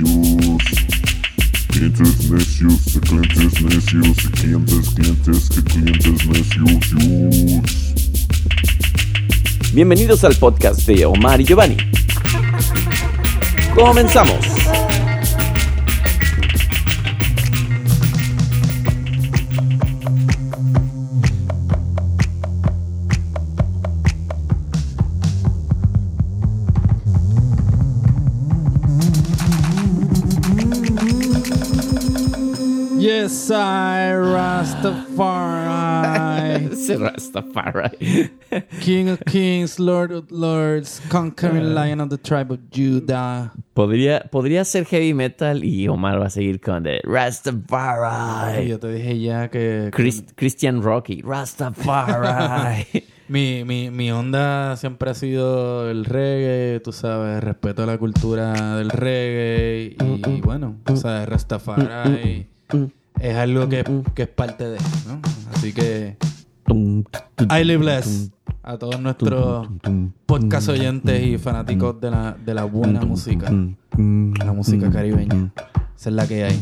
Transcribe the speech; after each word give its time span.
necios. 0.00 0.62
Clientes 1.68 2.30
necios, 2.30 2.98
clientes 3.00 3.62
necios, 3.62 4.16
clientes, 4.32 4.90
clientes, 4.94 5.48
que 5.48 5.62
clientes 5.64 6.26
necios. 6.26 7.62
Bienvenidos 9.72 10.24
al 10.24 10.34
podcast 10.36 10.80
de 10.86 11.04
Omar 11.06 11.40
y 11.40 11.44
Giovanni. 11.44 11.76
Comenzamos. 13.74 14.87
Rastafari. 35.38 36.68
Rastafari. 36.98 38.30
King 38.80 39.08
of 39.10 39.20
kings, 39.26 39.78
Lord 39.78 40.12
of 40.12 40.30
lords, 40.30 41.00
conquering 41.08 41.74
lion 41.74 42.00
of 42.00 42.08
the 42.10 42.18
tribe 42.18 42.50
of 42.52 42.58
Judah. 42.70 43.52
Podría, 43.74 44.28
podría 44.30 44.64
ser 44.64 44.84
heavy 44.86 45.14
metal 45.14 45.62
y 45.64 45.86
Omar 45.88 46.20
va 46.20 46.26
a 46.26 46.30
seguir 46.30 46.60
con 46.60 46.82
de 46.82 46.94
Ay, 46.94 47.00
Rastafari. 47.04 48.68
yo 48.68 48.78
te 48.78 48.88
dije 48.92 49.20
ya 49.20 49.48
que 49.48 49.90
Chris- 49.92 50.24
Christian 50.34 50.82
Rocky. 50.82 51.22
Rastafari. 51.22 52.86
mi, 53.28 53.64
mi, 53.64 53.90
mi 53.90 54.10
onda 54.10 54.76
siempre 54.76 55.10
ha 55.10 55.14
sido 55.14 55.88
el 55.90 56.04
reggae, 56.06 56.80
tú 56.80 56.92
sabes, 56.92 57.42
respeto 57.44 57.82
a 57.82 57.86
la 57.86 57.98
cultura 57.98 58.76
del 58.76 58.90
reggae 58.90 59.96
y 60.00 60.40
bueno, 60.40 60.76
tú 60.84 60.96
sabes, 60.96 61.28
Rastafari 61.28 62.46
es 63.20 63.36
algo 63.36 63.68
que, 63.68 63.84
que 64.14 64.22
es 64.22 64.28
parte 64.28 64.68
de, 64.68 64.78
¿no? 65.06 65.20
Así 65.54 65.72
que 65.72 66.16
I 66.70 67.64
live 67.64 67.78
bless 67.78 68.30
a 68.62 68.76
todos 68.76 69.00
nuestros 69.00 69.66
podcast 70.26 70.68
oyentes 70.68 71.26
y 71.26 71.38
fanáticos 71.38 72.00
de 72.00 72.10
la, 72.10 72.36
de 72.44 72.54
la 72.54 72.64
buena 72.64 73.00
música, 73.02 73.50
la 73.50 74.52
música 74.52 74.90
caribeña. 74.90 75.52
Esa 75.96 76.10
es 76.10 76.14
la 76.14 76.26
que 76.26 76.44
hay. 76.44 76.60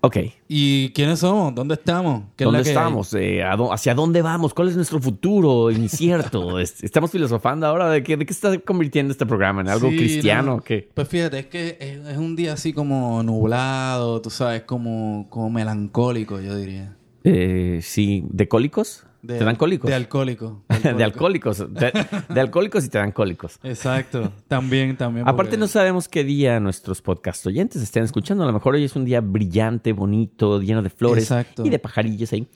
Ok. 0.00 0.18
¿Y 0.48 0.90
quiénes 0.90 1.18
somos? 1.18 1.54
¿Dónde 1.54 1.74
estamos? 1.74 2.22
¿Qué 2.36 2.44
es 2.44 2.46
¿Dónde 2.46 2.58
hay? 2.60 2.68
estamos? 2.68 3.12
Eh, 3.14 3.42
¿a 3.42 3.56
dó- 3.56 3.72
¿Hacia 3.72 3.94
dónde 3.94 4.22
vamos? 4.22 4.54
¿Cuál 4.54 4.68
es 4.68 4.76
nuestro 4.76 5.00
futuro 5.00 5.70
incierto? 5.70 6.58
Es- 6.60 6.82
Estamos 6.84 7.10
filosofando 7.10 7.66
ahora 7.66 7.90
de 7.90 8.02
qué, 8.02 8.16
de 8.16 8.24
qué 8.24 8.32
se 8.32 8.46
está 8.48 8.64
convirtiendo 8.64 9.10
este 9.12 9.26
programa, 9.26 9.62
en 9.62 9.68
algo 9.68 9.90
Sí, 9.90 9.96
cristiano. 9.96 10.56
no. 10.56 10.62
¿Qué? 10.62 10.88
Pues 10.94 11.08
fíjate, 11.08 11.40
es 11.40 11.46
que 11.46 11.76
es, 11.80 12.06
es 12.06 12.16
un 12.18 12.36
día 12.36 12.52
así 12.52 12.72
como 12.72 13.22
nublado, 13.22 14.20
tú 14.22 14.30
sabes, 14.30 14.62
como, 14.62 15.26
como 15.30 15.50
melancólico, 15.50 16.40
yo 16.40 16.54
diría. 16.56 16.95
Eh, 17.28 17.80
sí, 17.82 18.24
¿de 18.30 18.46
cólicos? 18.46 19.04
De- 19.22 19.38
¿Te 19.38 19.44
dan 19.44 19.56
cólicos? 19.56 19.88
De 19.88 19.94
alcohólico. 19.96 20.62
de 20.68 21.02
alcohólicos. 21.04 21.58
De, 21.74 21.92
de 22.28 22.40
alcohólicos 22.40 22.84
y 22.84 22.88
te 22.88 22.98
dan 22.98 23.10
cólicos. 23.10 23.58
Exacto. 23.64 24.30
También, 24.46 24.96
también. 24.96 25.24
Aparte 25.26 25.36
porque- 25.50 25.56
no 25.56 25.66
sabemos 25.66 26.08
qué 26.08 26.22
día 26.22 26.60
nuestros 26.60 27.02
podcast 27.02 27.44
oyentes 27.46 27.82
estén 27.82 28.04
escuchando. 28.04 28.44
A 28.44 28.46
lo 28.46 28.52
mejor 28.52 28.74
hoy 28.76 28.84
es 28.84 28.94
un 28.94 29.04
día 29.04 29.20
brillante, 29.20 29.92
bonito, 29.92 30.60
lleno 30.60 30.82
de 30.82 30.90
flores 30.90 31.24
Exacto. 31.24 31.66
y 31.66 31.70
de 31.70 31.78
pajarillos 31.80 32.32
ahí. 32.32 32.46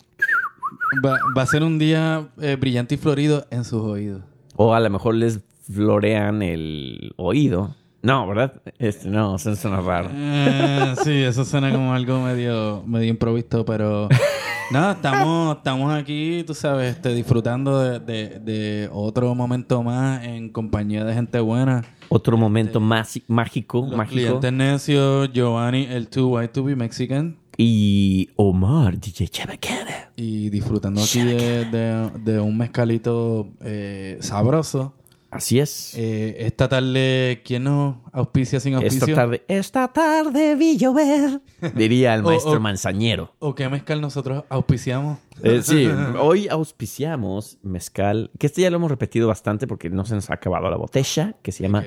Va, 1.04 1.18
va 1.36 1.42
a 1.42 1.46
ser 1.46 1.64
un 1.64 1.78
día 1.80 2.28
eh, 2.40 2.56
brillante 2.60 2.94
y 2.94 2.98
florido 2.98 3.46
en 3.50 3.64
sus 3.64 3.82
oídos. 3.82 4.22
O 4.54 4.72
a 4.74 4.78
lo 4.78 4.88
mejor 4.90 5.16
les 5.16 5.40
florean 5.72 6.42
el 6.42 7.12
oído. 7.16 7.74
No, 8.02 8.26
¿verdad? 8.28 8.62
Este, 8.78 9.08
no, 9.08 9.34
eso 9.36 9.54
suena 9.56 9.80
raro. 9.80 10.08
Eh, 10.12 10.94
sí, 11.02 11.10
eso 11.22 11.44
suena 11.44 11.70
como 11.72 11.92
algo 11.92 12.20
medio, 12.22 12.82
medio 12.86 13.08
improvisto, 13.08 13.64
pero 13.64 14.08
nada, 14.70 14.92
estamos, 14.92 15.56
estamos 15.56 15.92
aquí, 15.92 16.44
tú 16.46 16.54
sabes, 16.54 16.96
este, 16.96 17.14
disfrutando 17.14 17.80
de, 17.80 17.98
de- 18.00 18.38
de 18.40 18.88
otro 18.92 19.34
momento 19.34 19.82
más 19.82 20.24
en 20.24 20.48
compañía 20.50 21.04
de 21.04 21.14
gente 21.14 21.40
buena. 21.40 21.84
Otro 22.08 22.36
momento 22.36 22.80
más 22.80 23.20
mágico, 23.28 23.86
Los 23.88 23.96
mágico. 23.96 24.14
clientes 24.20 24.52
necios, 24.52 25.30
Giovanni, 25.32 25.84
el 25.88 26.08
Too 26.08 26.28
White 26.28 26.52
to 26.54 26.64
be 26.64 26.74
Mexican. 26.76 27.36
Y 27.56 28.30
Omar, 28.36 28.98
DJ 28.98 29.28
Chabacana. 29.28 30.10
Y 30.16 30.48
disfrutando 30.48 31.02
aquí 31.02 31.20
de, 31.20 31.66
de- 31.66 32.10
de 32.24 32.40
un 32.40 32.56
mezcalito 32.56 33.48
eh, 33.60 34.16
sabroso. 34.20 34.94
Así 35.30 35.60
es. 35.60 35.94
Eh, 35.96 36.36
esta 36.40 36.68
tarde, 36.68 37.42
¿quién 37.44 37.64
nos 37.64 37.96
auspicia 38.12 38.58
sin 38.58 38.74
auspicio? 38.74 38.98
esta 39.06 39.14
tarde, 39.14 39.44
esta 39.46 39.88
tarde 39.92 40.56
vi 40.56 40.76
llover. 40.76 41.40
Diría 41.74 42.14
el 42.14 42.20
O- 42.24 42.28
maestro 42.28 42.52
o- 42.52 42.60
manzañero. 42.60 43.32
¿O 43.38 43.54
qué 43.54 43.68
mezcal 43.68 44.00
nosotros 44.00 44.42
auspiciamos? 44.48 45.18
Eh, 45.42 45.60
sí, 45.62 45.86
hoy 46.20 46.48
auspiciamos 46.48 47.58
mezcal, 47.62 48.30
que 48.38 48.46
este 48.48 48.62
ya 48.62 48.70
lo 48.70 48.76
hemos 48.76 48.90
repetido 48.90 49.28
bastante 49.28 49.66
porque 49.66 49.88
no 49.88 50.04
se 50.04 50.14
nos 50.16 50.30
ha 50.30 50.34
acabado 50.34 50.68
la 50.68 50.76
botella, 50.76 51.36
que 51.42 51.52
se 51.52 51.62
llama 51.62 51.84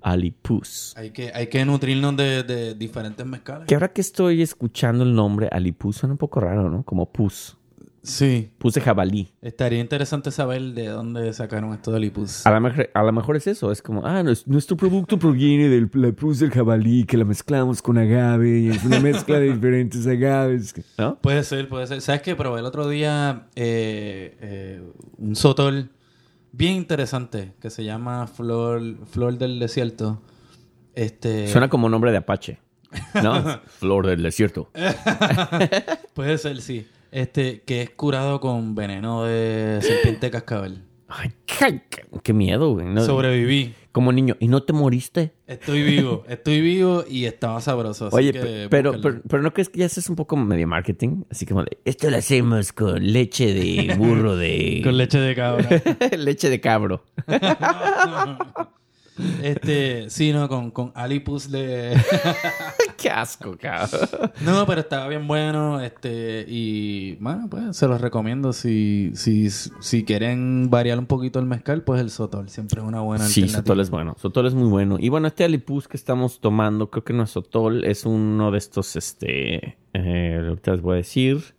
Alipus. 0.00 0.94
Hay 0.96 1.10
que, 1.10 1.32
hay 1.34 1.48
que 1.48 1.64
nutrirnos 1.64 2.16
de, 2.16 2.42
de 2.42 2.74
diferentes 2.74 3.24
mezcales. 3.26 3.66
Que 3.66 3.74
ahora 3.74 3.92
que 3.92 4.00
estoy 4.02 4.42
escuchando 4.42 5.02
el 5.02 5.14
nombre 5.14 5.48
Alipus 5.50 5.96
suena 5.96 6.12
un 6.12 6.18
poco 6.18 6.40
raro, 6.40 6.68
¿no? 6.70 6.82
Como 6.84 7.10
pus. 7.10 7.56
Sí. 8.04 8.52
Pus 8.58 8.74
de 8.74 8.82
jabalí. 8.82 9.28
Estaría 9.40 9.80
interesante 9.80 10.30
saber 10.30 10.60
de 10.74 10.88
dónde 10.88 11.32
sacaron 11.32 11.72
esto 11.72 11.90
de 11.90 12.00
Lipus. 12.00 12.46
A 12.46 12.50
lo, 12.50 12.60
mejor, 12.60 12.90
a 12.92 13.02
lo 13.02 13.12
mejor 13.12 13.36
es 13.36 13.46
eso, 13.46 13.72
es 13.72 13.80
como, 13.80 14.04
ah, 14.06 14.22
nuestro 14.22 14.76
producto 14.76 15.18
proviene 15.18 15.68
del 15.68 15.90
la 15.94 16.12
pus 16.12 16.38
del 16.38 16.50
jabalí, 16.50 17.04
que 17.04 17.16
la 17.16 17.24
mezclamos 17.24 17.80
con 17.80 17.96
agave, 17.96 18.58
y 18.60 18.68
es 18.68 18.84
una 18.84 19.00
mezcla 19.00 19.38
de 19.38 19.52
diferentes 19.52 20.06
agaves, 20.06 20.74
¿no? 20.98 21.16
Puede 21.16 21.42
ser, 21.44 21.68
puede 21.68 21.86
ser. 21.86 22.00
¿Sabes 22.02 22.20
qué? 22.22 22.36
Probé 22.36 22.60
el 22.60 22.66
otro 22.66 22.88
día 22.88 23.46
eh, 23.56 24.36
eh, 24.40 24.82
un 25.18 25.34
sotol 25.34 25.90
bien 26.52 26.74
interesante 26.74 27.54
que 27.60 27.70
se 27.70 27.84
llama 27.84 28.26
Flor, 28.26 28.82
Flor 29.06 29.38
del 29.38 29.58
Desierto. 29.58 30.20
Este, 30.94 31.48
Suena 31.48 31.68
como 31.68 31.88
nombre 31.88 32.12
de 32.12 32.18
Apache, 32.18 32.58
¿no? 33.14 33.60
Flor 33.66 34.06
del 34.06 34.22
desierto. 34.22 34.70
Puede 36.14 36.38
ser, 36.38 36.60
sí. 36.60 36.86
Este, 37.14 37.62
que 37.62 37.80
es 37.80 37.90
curado 37.90 38.40
con 38.40 38.74
veneno 38.74 39.22
de 39.22 39.78
serpiente 39.82 40.32
cascabel. 40.32 40.82
Ay, 41.06 41.30
qué, 42.24 42.32
miedo, 42.32 42.72
güey. 42.72 42.86
¿no? 42.86 43.04
Sobreviví. 43.04 43.72
Como 43.92 44.10
niño, 44.10 44.36
¿y 44.40 44.48
no 44.48 44.64
te 44.64 44.72
moriste? 44.72 45.32
Estoy 45.46 45.84
vivo, 45.84 46.24
estoy 46.28 46.60
vivo 46.60 47.04
y 47.08 47.26
estaba 47.26 47.60
sabroso. 47.60 48.08
así 48.08 48.16
Oye, 48.16 48.32
que 48.32 48.40
pe- 48.40 48.68
pero, 48.68 49.00
pero, 49.00 49.22
pero 49.28 49.42
¿no 49.44 49.54
crees 49.54 49.68
que 49.68 49.78
ya 49.78 49.86
es 49.86 50.08
un 50.08 50.16
poco 50.16 50.36
medio 50.36 50.66
marketing? 50.66 51.22
Así 51.30 51.46
como 51.46 51.62
de, 51.62 51.78
esto 51.84 52.10
lo 52.10 52.16
hacemos 52.16 52.72
con 52.72 53.00
leche 53.12 53.54
de 53.54 53.94
burro 53.96 54.34
de... 54.36 54.80
Con 54.84 54.98
leche 54.98 55.20
de 55.20 55.36
cabra. 55.36 55.68
leche 56.18 56.50
de 56.50 56.60
cabro. 56.60 57.04
Este, 59.42 60.10
sí, 60.10 60.32
no, 60.32 60.48
con, 60.48 60.70
con 60.70 60.92
Alipus 60.94 61.50
de... 61.50 61.96
qué 62.98 63.10
asco, 63.10 63.56
cabrón. 63.56 64.08
no, 64.40 64.66
pero 64.66 64.80
estaba 64.80 65.06
bien 65.08 65.26
bueno. 65.28 65.80
Este, 65.80 66.44
y 66.48 67.14
bueno, 67.16 67.48
pues 67.48 67.76
se 67.76 67.86
los 67.86 68.00
recomiendo. 68.00 68.52
Si, 68.52 69.12
si, 69.14 69.50
si 69.50 70.04
quieren 70.04 70.68
variar 70.70 70.98
un 70.98 71.06
poquito 71.06 71.38
el 71.38 71.46
mezcal, 71.46 71.82
pues 71.82 72.00
el 72.00 72.10
Sotol 72.10 72.48
siempre 72.48 72.80
es 72.80 72.86
una 72.86 73.00
buena 73.00 73.24
Sí, 73.24 73.42
alternativa. 73.42 73.62
Sotol 73.62 73.80
es 73.80 73.90
bueno. 73.90 74.16
Sotol 74.18 74.46
es 74.46 74.54
muy 74.54 74.68
bueno. 74.68 74.96
Y 74.98 75.08
bueno, 75.08 75.28
este 75.28 75.44
Alipus 75.44 75.86
que 75.86 75.96
estamos 75.96 76.40
tomando, 76.40 76.90
creo 76.90 77.04
que 77.04 77.12
no 77.12 77.22
es 77.22 77.30
Sotol, 77.30 77.84
es 77.84 78.04
uno 78.04 78.50
de 78.50 78.58
estos, 78.58 78.96
este... 78.96 79.78
Eh, 79.92 80.44
ahorita 80.48 80.72
les 80.72 80.80
voy 80.80 80.94
a 80.94 80.96
decir. 80.96 81.54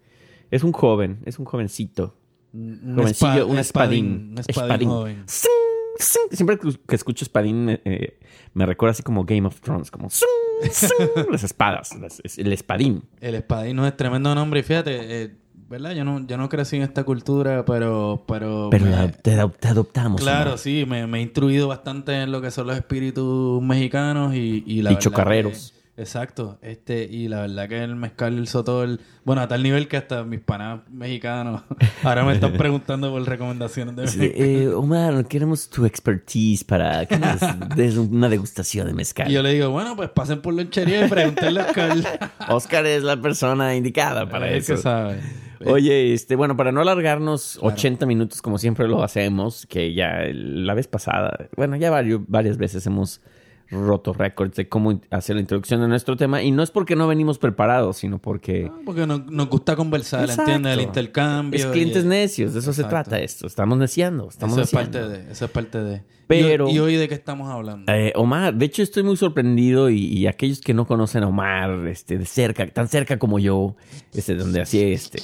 Es 0.51 0.63
un 0.63 0.73
joven, 0.73 1.19
es 1.25 1.39
un 1.39 1.45
jovencito. 1.45 2.15
Un 2.53 2.79
un 2.97 3.07
espadín. 3.07 4.31
Un 4.31 4.37
espadín, 4.39 4.89
joven. 4.89 5.23
Zing, 5.27 5.49
zing. 5.51 5.64
Siempre 5.97 6.57
que 6.87 6.95
escucho 6.95 7.23
espadín 7.25 7.69
eh, 7.69 7.81
eh, 7.85 8.19
me 8.53 8.65
recuerda 8.65 8.91
así 8.91 9.03
como 9.03 9.23
Game 9.25 9.47
of 9.47 9.59
Thrones, 9.61 9.91
como 9.91 10.09
las 11.31 11.43
espadas, 11.43 11.95
las- 11.99 12.21
el 12.37 12.51
espadín. 12.53 13.03
El 13.21 13.35
espadín 13.35 13.75
no 13.77 13.87
es 13.87 13.95
tremendo 13.95 14.33
nombre. 14.35 14.59
Y 14.59 14.63
fíjate, 14.63 15.23
eh, 15.23 15.35
¿verdad? 15.69 15.91
Yo 15.93 16.03
no, 16.03 16.25
yo 16.25 16.37
no 16.37 16.47
crecí 16.49 16.75
en 16.77 16.83
esta 16.83 17.03
cultura, 17.03 17.65
pero... 17.65 18.23
Pero, 18.27 18.69
Pero 18.71 18.85
me- 18.85 19.07
te, 19.09 19.35
adop- 19.37 19.57
te 19.57 19.67
adoptamos. 19.67 20.21
Claro, 20.21 20.57
sí, 20.57 20.85
me, 20.87 21.07
me 21.07 21.19
he 21.19 21.21
instruido 21.21 21.67
bastante 21.67 22.13
en 22.21 22.31
lo 22.31 22.41
que 22.41 22.51
son 22.51 22.67
los 22.67 22.77
espíritus 22.77 23.61
mexicanos 23.61 24.35
y, 24.35 24.63
y 24.65 24.81
la 24.81 24.97
chocarreros. 24.99 25.71
que- 25.71 25.74
exacto, 25.97 26.57
este, 26.61 27.03
y 27.05 27.27
la 27.27 27.41
verdad 27.41 27.67
que 27.69 27.83
el 27.83 27.95
mezcal 27.95 28.37
el 28.37 28.47
sotol, 28.47 28.99
bueno, 29.23 29.41
a 29.41 29.47
tal 29.47 29.63
nivel 29.63 29.87
que 29.87 29.97
hasta 29.97 30.23
mis 30.23 30.39
panas 30.41 30.81
mexicanos 30.91 31.61
ahora 32.03 32.23
me 32.25 32.33
están 32.33 32.53
preguntando 32.53 33.11
por 33.11 33.25
recomendaciones 33.27 33.95
de 34.15 34.27
de, 34.29 34.63
eh, 34.63 34.67
Omar, 34.69 35.25
queremos 35.27 35.69
tu 35.69 35.85
expertise 35.85 36.63
para 36.63 37.05
que 37.05 37.17
nos 37.17 37.39
des 37.75 37.95
una 37.97 38.29
degustación 38.29 38.87
de 38.87 38.93
mezcal. 38.93 39.29
Y 39.29 39.33
yo 39.33 39.41
le 39.41 39.53
digo, 39.53 39.69
bueno, 39.69 39.95
pues 39.95 40.09
pasen 40.09 40.41
por 40.41 40.53
lonchería 40.53 41.05
y 41.05 41.09
pregúntenle 41.09 41.61
a 41.61 41.65
Oscar. 41.65 42.31
Oscar 42.49 42.85
es 42.85 43.03
la 43.03 43.21
persona 43.21 43.75
indicada 43.75 44.27
para 44.27 44.49
eso. 44.51 44.75
que 44.75 44.81
sabe. 44.81 45.19
Oye, 45.65 46.13
este, 46.13 46.35
bueno, 46.35 46.57
para 46.57 46.71
no 46.73 46.81
alargarnos 46.81 47.57
80 47.61 48.05
minutos 48.05 48.41
como 48.41 48.57
siempre 48.57 48.87
lo 48.87 49.01
hacemos, 49.01 49.65
que 49.65 49.93
ya 49.93 50.19
la 50.31 50.73
vez 50.73 50.87
pasada, 50.87 51.47
bueno, 51.55 51.75
ya 51.77 51.89
varios- 51.89 52.21
varias 52.27 52.57
veces 52.57 52.85
hemos 52.85 53.21
Roto 53.69 54.13
Records 54.13 54.55
de 54.55 54.67
cómo 54.69 54.99
hacer 55.09 55.35
la 55.35 55.41
introducción 55.41 55.81
de 55.81 55.87
nuestro 55.87 56.15
tema. 56.15 56.41
Y 56.43 56.51
no 56.51 56.63
es 56.63 56.71
porque 56.71 56.95
no 56.95 57.07
venimos 57.07 57.37
preparados, 57.39 57.97
sino 57.97 58.19
porque... 58.19 58.63
No, 58.65 58.79
porque 58.85 59.05
nos, 59.07 59.25
nos 59.25 59.49
gusta 59.49 59.75
conversar. 59.75 60.29
¿entiendes? 60.29 60.73
El 60.77 60.81
intercambio. 60.83 61.59
Es 61.59 61.65
clientes 61.67 62.03
y- 62.05 62.07
necios, 62.07 62.53
de 62.53 62.59
eso 62.59 62.73
se 62.73 62.83
trata 62.83 63.19
esto. 63.19 63.47
Estamos 63.47 63.77
neciando, 63.77 64.29
estamos 64.29 64.57
Eso 64.57 64.63
es 64.63 64.73
neciando. 64.73 64.99
parte 64.99 65.23
de, 65.25 65.31
eso 65.31 65.45
es 65.45 65.51
parte 65.51 65.83
de. 65.83 66.03
Pero- 66.27 66.67
¿Y, 66.69 66.73
y 66.73 66.79
hoy 66.79 66.95
de 66.95 67.07
qué 67.07 67.13
estamos 67.15 67.49
hablando? 67.51 67.91
Eh, 67.91 68.11
Omar, 68.15 68.53
de 68.55 68.65
hecho 68.65 68.81
estoy 68.81 69.03
muy 69.03 69.15
sorprendido 69.15 69.89
y, 69.91 69.97
y 70.05 70.25
aquellos 70.27 70.59
que 70.61 70.73
no 70.73 70.87
conocen 70.87 71.21
a 71.23 71.27
Omar, 71.27 71.87
este, 71.87 72.17
de 72.17 72.25
cerca, 72.25 72.65
tan 72.67 72.87
cerca 72.87 73.19
como 73.19 73.37
yo, 73.37 73.75
este, 74.11 74.33
donde 74.35 74.61
así, 74.61 74.81
este, 74.91 75.19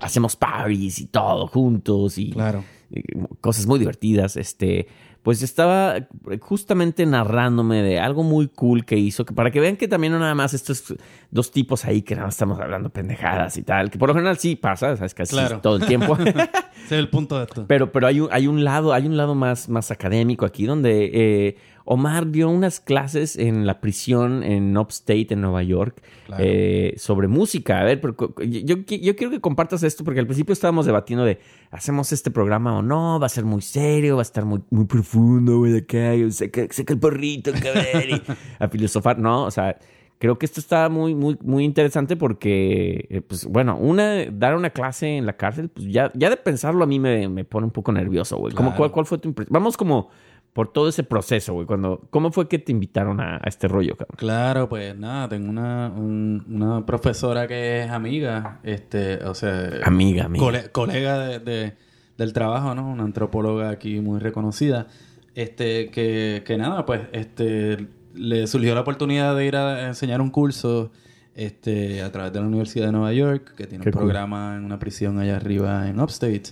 hacemos 0.00 0.36
parties 0.36 0.98
y 1.00 1.06
todo 1.06 1.46
juntos 1.46 2.18
y, 2.18 2.30
Claro. 2.32 2.64
y 2.90 3.02
cosas 3.40 3.66
muy 3.66 3.78
divertidas, 3.78 4.36
este, 4.36 4.88
pues 5.22 5.42
estaba 5.42 5.96
justamente 6.40 7.04
narrándome 7.04 7.82
de 7.82 7.98
algo 8.00 8.22
muy 8.22 8.48
cool 8.48 8.84
que 8.84 8.96
hizo, 8.96 9.24
que 9.24 9.34
para 9.34 9.50
que 9.50 9.60
vean 9.60 9.76
que 9.76 9.86
también 9.88 10.12
no 10.12 10.18
nada 10.18 10.34
más 10.34 10.54
estos 10.54 10.94
dos 11.30 11.50
tipos 11.50 11.84
ahí 11.84 12.02
que 12.02 12.14
nada 12.14 12.26
más 12.28 12.34
estamos 12.34 12.58
hablando 12.60 12.90
pendejadas 12.90 13.56
y 13.56 13.62
tal, 13.62 13.90
que 13.90 13.98
por 13.98 14.08
lo 14.08 14.14
general 14.14 14.38
sí 14.38 14.56
pasa, 14.56 14.96
sabes 14.96 15.14
casi 15.14 15.32
Claro. 15.34 15.60
todo 15.60 15.76
el 15.76 15.86
tiempo. 15.86 16.16
Es 16.86 16.92
el 16.92 17.08
punto 17.08 17.38
de 17.38 17.44
esto. 17.44 17.66
Pero, 17.68 17.92
pero 17.92 18.08
hay 18.08 18.18
un, 18.20 18.28
hay 18.32 18.48
un 18.48 18.64
lado, 18.64 18.92
hay 18.92 19.06
un 19.06 19.16
lado 19.16 19.36
más, 19.36 19.68
más 19.68 19.92
académico 19.92 20.44
aquí 20.44 20.64
donde 20.66 21.10
eh, 21.12 21.56
Omar 21.92 22.30
dio 22.30 22.48
unas 22.48 22.78
clases 22.78 23.36
en 23.36 23.66
la 23.66 23.80
prisión 23.80 24.44
en 24.44 24.76
Upstate, 24.78 25.26
en 25.30 25.40
Nueva 25.40 25.64
York, 25.64 26.00
Claro. 26.26 26.44
eh, 26.46 26.94
sobre 26.98 27.26
música. 27.26 27.80
A 27.80 27.84
ver, 27.84 28.00
pero 28.00 28.14
yo, 28.38 28.60
yo, 28.60 28.76
qui- 28.86 29.00
yo 29.00 29.16
quiero 29.16 29.32
que 29.32 29.40
compartas 29.40 29.82
esto 29.82 30.04
porque 30.04 30.20
al 30.20 30.26
principio 30.26 30.52
estábamos 30.52 30.86
debatiendo 30.86 31.24
de 31.24 31.40
¿hacemos 31.72 32.12
este 32.12 32.30
programa 32.30 32.78
o 32.78 32.82
no? 32.82 33.18
¿Va 33.18 33.26
a 33.26 33.28
ser 33.28 33.44
muy 33.44 33.60
serio? 33.60 34.14
¿Va 34.16 34.22
a 34.22 34.22
estar 34.22 34.44
muy, 34.44 34.60
muy 34.70 34.84
profundo, 34.84 35.58
güey, 35.58 35.72
de 35.72 35.78
acá? 35.78 36.14
Y 36.14 36.30
Seca, 36.30 36.62
seca 36.70 36.92
el 36.94 37.00
porrito, 37.00 37.50
cabrón, 37.52 38.22
a 38.60 38.68
filosofar. 38.68 39.18
No, 39.18 39.42
o 39.46 39.50
sea, 39.50 39.76
creo 40.18 40.38
que 40.38 40.46
esto 40.46 40.60
está 40.60 40.88
muy, 40.90 41.16
muy, 41.16 41.38
muy 41.42 41.64
interesante 41.64 42.14
porque, 42.16 43.06
eh, 43.10 43.20
pues, 43.22 43.46
bueno, 43.46 43.76
una, 43.76 44.26
dar 44.26 44.54
una 44.54 44.70
clase 44.70 45.16
en 45.16 45.26
la 45.26 45.32
cárcel, 45.36 45.70
pues 45.70 45.86
ya, 45.88 46.12
ya 46.14 46.30
de 46.30 46.36
pensarlo 46.36 46.84
a 46.84 46.86
mí 46.86 47.00
me, 47.00 47.28
me 47.28 47.44
pone 47.44 47.64
un 47.66 47.72
poco 47.72 47.90
nervioso, 47.90 48.36
güey. 48.36 48.54
Como. 48.54 48.76
¿cuál, 48.76 48.92
¿Cuál 48.92 49.06
fue 49.06 49.18
tu 49.18 49.28
impresión? 49.28 49.52
Vamos 49.52 49.76
como 49.76 50.10
por 50.52 50.72
todo 50.72 50.88
ese 50.88 51.04
proceso, 51.04 51.52
güey. 51.54 51.66
Cuando, 51.66 52.00
¿Cómo 52.10 52.32
fue 52.32 52.48
que 52.48 52.58
te 52.58 52.72
invitaron 52.72 53.20
a, 53.20 53.36
a 53.36 53.48
este 53.48 53.68
rollo, 53.68 53.96
cabrón? 53.96 54.16
Claro, 54.18 54.68
pues 54.68 54.96
nada, 54.96 55.28
tengo 55.28 55.48
una, 55.48 55.88
un- 55.96 56.44
una 56.50 56.84
profesora 56.84 57.46
que 57.46 57.82
es 57.82 57.90
amiga, 57.90 58.58
este, 58.64 59.24
o 59.24 59.34
sea, 59.34 59.70
Amiga, 59.84 60.24
amiga. 60.24 60.44
cole- 60.44 60.70
colega 60.72 61.18
de, 61.20 61.38
de- 61.38 61.74
del 62.18 62.32
trabajo, 62.32 62.74
¿no? 62.74 62.90
Una 62.90 63.04
antropóloga 63.04 63.70
aquí 63.70 64.00
muy 64.00 64.18
reconocida, 64.18 64.88
este, 65.34 65.90
que, 65.90 66.42
que 66.44 66.58
nada, 66.58 66.84
pues, 66.84 67.02
este, 67.12 67.86
le 68.14 68.46
surgió 68.48 68.74
la 68.74 68.80
oportunidad 68.80 69.36
de 69.36 69.46
ir 69.46 69.56
a 69.56 69.86
enseñar 69.86 70.20
un 70.20 70.30
curso, 70.30 70.90
este, 71.36 72.02
a 72.02 72.10
través 72.10 72.32
de 72.32 72.40
la 72.40 72.46
Universidad 72.46 72.86
de 72.86 72.92
Nueva 72.92 73.12
York, 73.12 73.54
que 73.56 73.66
tiene 73.66 73.84
Qué 73.84 73.90
un 73.90 73.92
cool. 73.92 74.02
programa 74.02 74.56
en 74.56 74.64
una 74.64 74.78
prisión 74.80 75.18
allá 75.20 75.36
arriba 75.36 75.88
en 75.88 76.00
Upstate. 76.00 76.42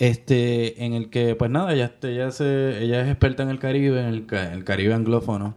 Este, 0.00 0.82
en 0.84 0.94
el 0.94 1.10
que, 1.10 1.34
pues 1.36 1.50
nada, 1.50 1.72
ella, 1.74 1.92
ella, 2.02 2.30
se, 2.30 2.82
ella 2.82 3.02
es 3.02 3.08
experta 3.08 3.42
en 3.42 3.50
el 3.50 3.58
Caribe, 3.58 4.00
en 4.00 4.06
el, 4.06 4.24
ca- 4.26 4.46
en 4.48 4.54
el 4.54 4.64
Caribe 4.64 4.94
anglófono. 4.94 5.54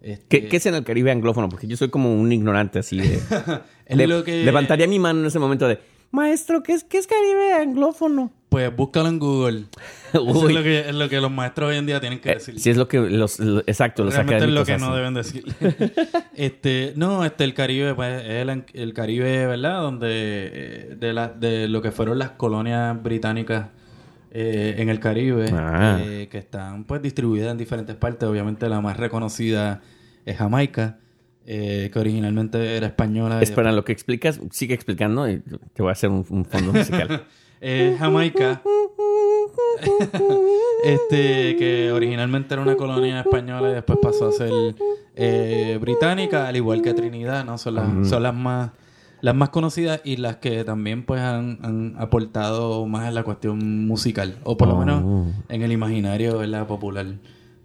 Este, 0.00 0.24
¿Qué, 0.40 0.48
qué 0.48 0.56
es 0.56 0.64
en 0.66 0.74
el 0.74 0.82
Caribe 0.82 1.10
anglófono? 1.12 1.48
Porque 1.50 1.66
yo 1.66 1.76
soy 1.76 1.90
como 1.90 2.12
un 2.12 2.32
ignorante 2.32 2.78
así 2.78 2.96
de... 2.98 3.20
Es 3.86 3.96
Le- 3.98 4.06
lo 4.06 4.24
que- 4.24 4.44
Levantaría 4.44 4.86
mi 4.88 4.98
mano 4.98 5.20
en 5.20 5.26
ese 5.26 5.38
momento 5.38 5.68
de... 5.68 5.78
Maestro, 6.10 6.62
¿qué 6.62 6.72
es, 6.72 6.84
qué 6.84 6.96
es 6.98 7.06
Caribe 7.06 7.52
anglófono? 7.54 8.32
Pues 8.48 8.74
búscalo 8.74 9.08
en 9.10 9.18
Google. 9.18 9.64
Eso 10.14 10.48
es 10.48 10.54
lo, 10.54 10.62
que, 10.62 10.80
es 10.88 10.94
lo 10.94 11.08
que 11.10 11.20
los 11.20 11.30
maestros 11.30 11.70
hoy 11.70 11.76
en 11.76 11.84
día 11.86 12.00
tienen 12.00 12.18
que 12.20 12.30
Eh, 12.30 12.34
decir. 12.34 12.58
si 12.60 12.70
es 12.70 12.76
lo 12.78 12.88
que 12.88 12.98
los... 12.98 13.38
lo- 13.40 13.60
exacto, 13.60 14.04
los 14.04 14.14
Realmente 14.14 14.44
es 14.46 14.50
lo 14.52 14.64
que 14.64 14.72
hacen. 14.72 14.88
no 14.88 14.96
deben 14.96 15.12
decir. 15.14 15.44
este, 16.34 16.94
no, 16.96 17.24
este, 17.26 17.44
el 17.44 17.52
Caribe, 17.54 17.94
pues, 17.94 18.22
es 18.22 18.28
el, 18.48 18.64
el 18.72 18.94
Caribe, 18.94 19.46
¿verdad? 19.46 19.82
Donde, 19.82 20.08
eh, 20.10 20.96
de, 20.98 21.12
la, 21.12 21.28
de 21.28 21.68
lo 21.68 21.82
que 21.82 21.90
fueron 21.92 22.18
las 22.18 22.30
colonias 22.30 23.00
británicas 23.02 23.66
eh, 24.34 24.76
en 24.78 24.88
el 24.88 24.98
Caribe, 24.98 25.50
Ah. 25.52 25.98
eh, 26.00 26.28
que 26.30 26.38
están, 26.38 26.84
pues, 26.84 27.02
distribuidas 27.02 27.50
en 27.52 27.58
diferentes 27.58 27.94
partes. 27.96 28.26
Obviamente, 28.28 28.66
la 28.68 28.80
más 28.80 28.96
reconocida 28.96 29.82
es 30.24 30.36
Jamaica, 30.38 30.98
eh, 31.46 31.90
que 31.92 31.98
originalmente 31.98 32.76
era 32.76 32.86
española. 32.86 33.38
y 33.40 33.44
Espera, 33.44 33.72
lo 33.72 33.84
que 33.84 33.92
explicas, 33.92 34.40
sigue 34.50 34.72
explicando 34.74 35.28
y 35.28 35.40
te 35.74 35.82
voy 35.82 35.90
a 35.90 35.92
hacer 35.92 36.08
un, 36.10 36.24
un 36.30 36.44
fondo 36.46 36.72
musical. 36.72 37.24
Eh, 37.60 37.94
Jamaica. 37.98 38.62
este, 40.84 41.56
que 41.56 41.90
originalmente 41.92 42.54
era 42.54 42.62
una 42.62 42.76
colonia 42.76 43.20
española 43.20 43.70
y 43.70 43.74
después 43.74 43.98
pasó 44.00 44.28
a 44.28 44.32
ser 44.32 44.50
eh, 45.14 45.78
británica, 45.80 46.48
al 46.48 46.56
igual 46.56 46.82
que 46.82 46.94
Trinidad, 46.94 47.44
¿no? 47.44 47.58
Son 47.58 47.74
las, 47.74 48.08
son 48.08 48.22
las 48.22 48.34
más 48.34 48.70
las 49.22 49.34
más 49.34 49.48
conocidas 49.48 50.02
y 50.04 50.16
las 50.18 50.36
que 50.36 50.62
también 50.64 51.04
pues 51.04 51.22
han, 51.22 51.58
han 51.62 51.94
aportado 51.98 52.86
más 52.86 53.08
en 53.08 53.14
la 53.14 53.22
cuestión 53.22 53.86
musical. 53.86 54.36
O 54.44 54.56
por 54.58 54.68
lo 54.68 54.74
Oh. 54.74 54.78
menos 54.84 55.32
en 55.48 55.62
el 55.62 55.72
imaginario 55.72 56.36
¿verdad? 56.38 56.66
popular. 56.66 57.06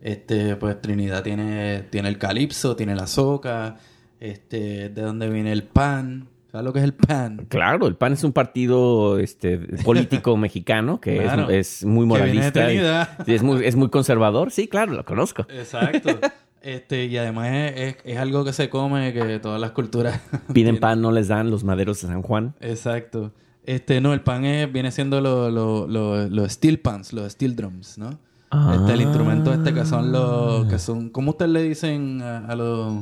Este, 0.02 0.56
pues 0.56 0.80
Trinidad 0.80 1.24
tiene, 1.24 1.82
tiene 1.90 2.08
el 2.08 2.18
calipso, 2.18 2.76
tiene 2.76 2.96
la 2.96 3.08
soca, 3.08 3.76
este, 4.20 4.90
de 4.90 5.02
dónde 5.02 5.30
viene 5.30 5.52
el 5.52 5.64
pan. 5.64 6.28
¿Sabes 6.52 6.64
lo 6.66 6.72
que 6.72 6.80
es 6.80 6.86
el 6.86 6.94
pan? 6.94 7.46
Claro, 7.50 7.88
el 7.88 7.96
PAN 7.96 8.14
es 8.14 8.24
un 8.24 8.32
partido 8.32 9.20
este, 9.20 9.58
político 9.84 10.38
mexicano 10.38 11.02
que 11.02 11.18
es- 11.18 11.24
Claro. 11.24 11.50
es, 11.50 11.84
muy 11.84 12.08
Que 12.08 12.24
viene 12.24 12.52
de 12.52 12.62
moralista. 12.62 13.24
y 13.28 13.34
es, 13.34 13.44
muy, 13.44 13.66
es 13.66 13.76
muy 13.76 13.90
conservador. 13.90 14.52
Sí, 14.52 14.68
claro, 14.70 14.94
lo 14.94 15.04
conozco. 15.04 15.46
Exacto. 15.50 16.20
Este, 16.62 17.06
y 17.06 17.18
además 17.18 17.48
es, 17.52 17.74
es- 17.78 17.96
es 18.04 18.18
algo 18.18 18.44
que 18.44 18.54
se 18.54 18.70
come, 18.70 19.14
que 19.14 19.40
todas 19.40 19.60
las 19.62 19.72
culturas 19.72 20.20
Piden 20.54 20.80
pan, 20.80 21.02
no 21.02 21.12
les 21.12 21.28
dan 21.28 21.50
los 21.52 21.64
maderos 21.64 22.02
de 22.02 22.08
San 22.08 22.22
Juan. 22.22 22.56
Exacto. 22.60 23.32
Este, 23.64 24.00
no, 24.02 24.14
el 24.14 24.22
pan 24.22 24.46
es, 24.46 24.72
viene 24.72 24.92
siendo 24.92 25.20
los 25.22 25.52
lo, 25.52 26.50
steel 26.50 26.80
pans, 26.80 27.12
los 27.14 27.32
steel 27.34 27.56
drums, 27.56 27.98
¿no? 27.98 28.18
Ah. 28.50 28.76
Este, 28.80 28.94
el 28.94 29.02
instrumento 29.02 29.54
este 29.54 29.74
que 29.74 29.84
son 29.86 30.12
los, 30.14 30.68
que 30.68 30.80
son, 30.80 31.10
¿cómo 31.10 31.32
ustedes 31.32 31.52
le 31.52 31.64
dicen 31.64 32.22
a, 32.22 32.46
a 32.48 32.56
los 32.56 32.94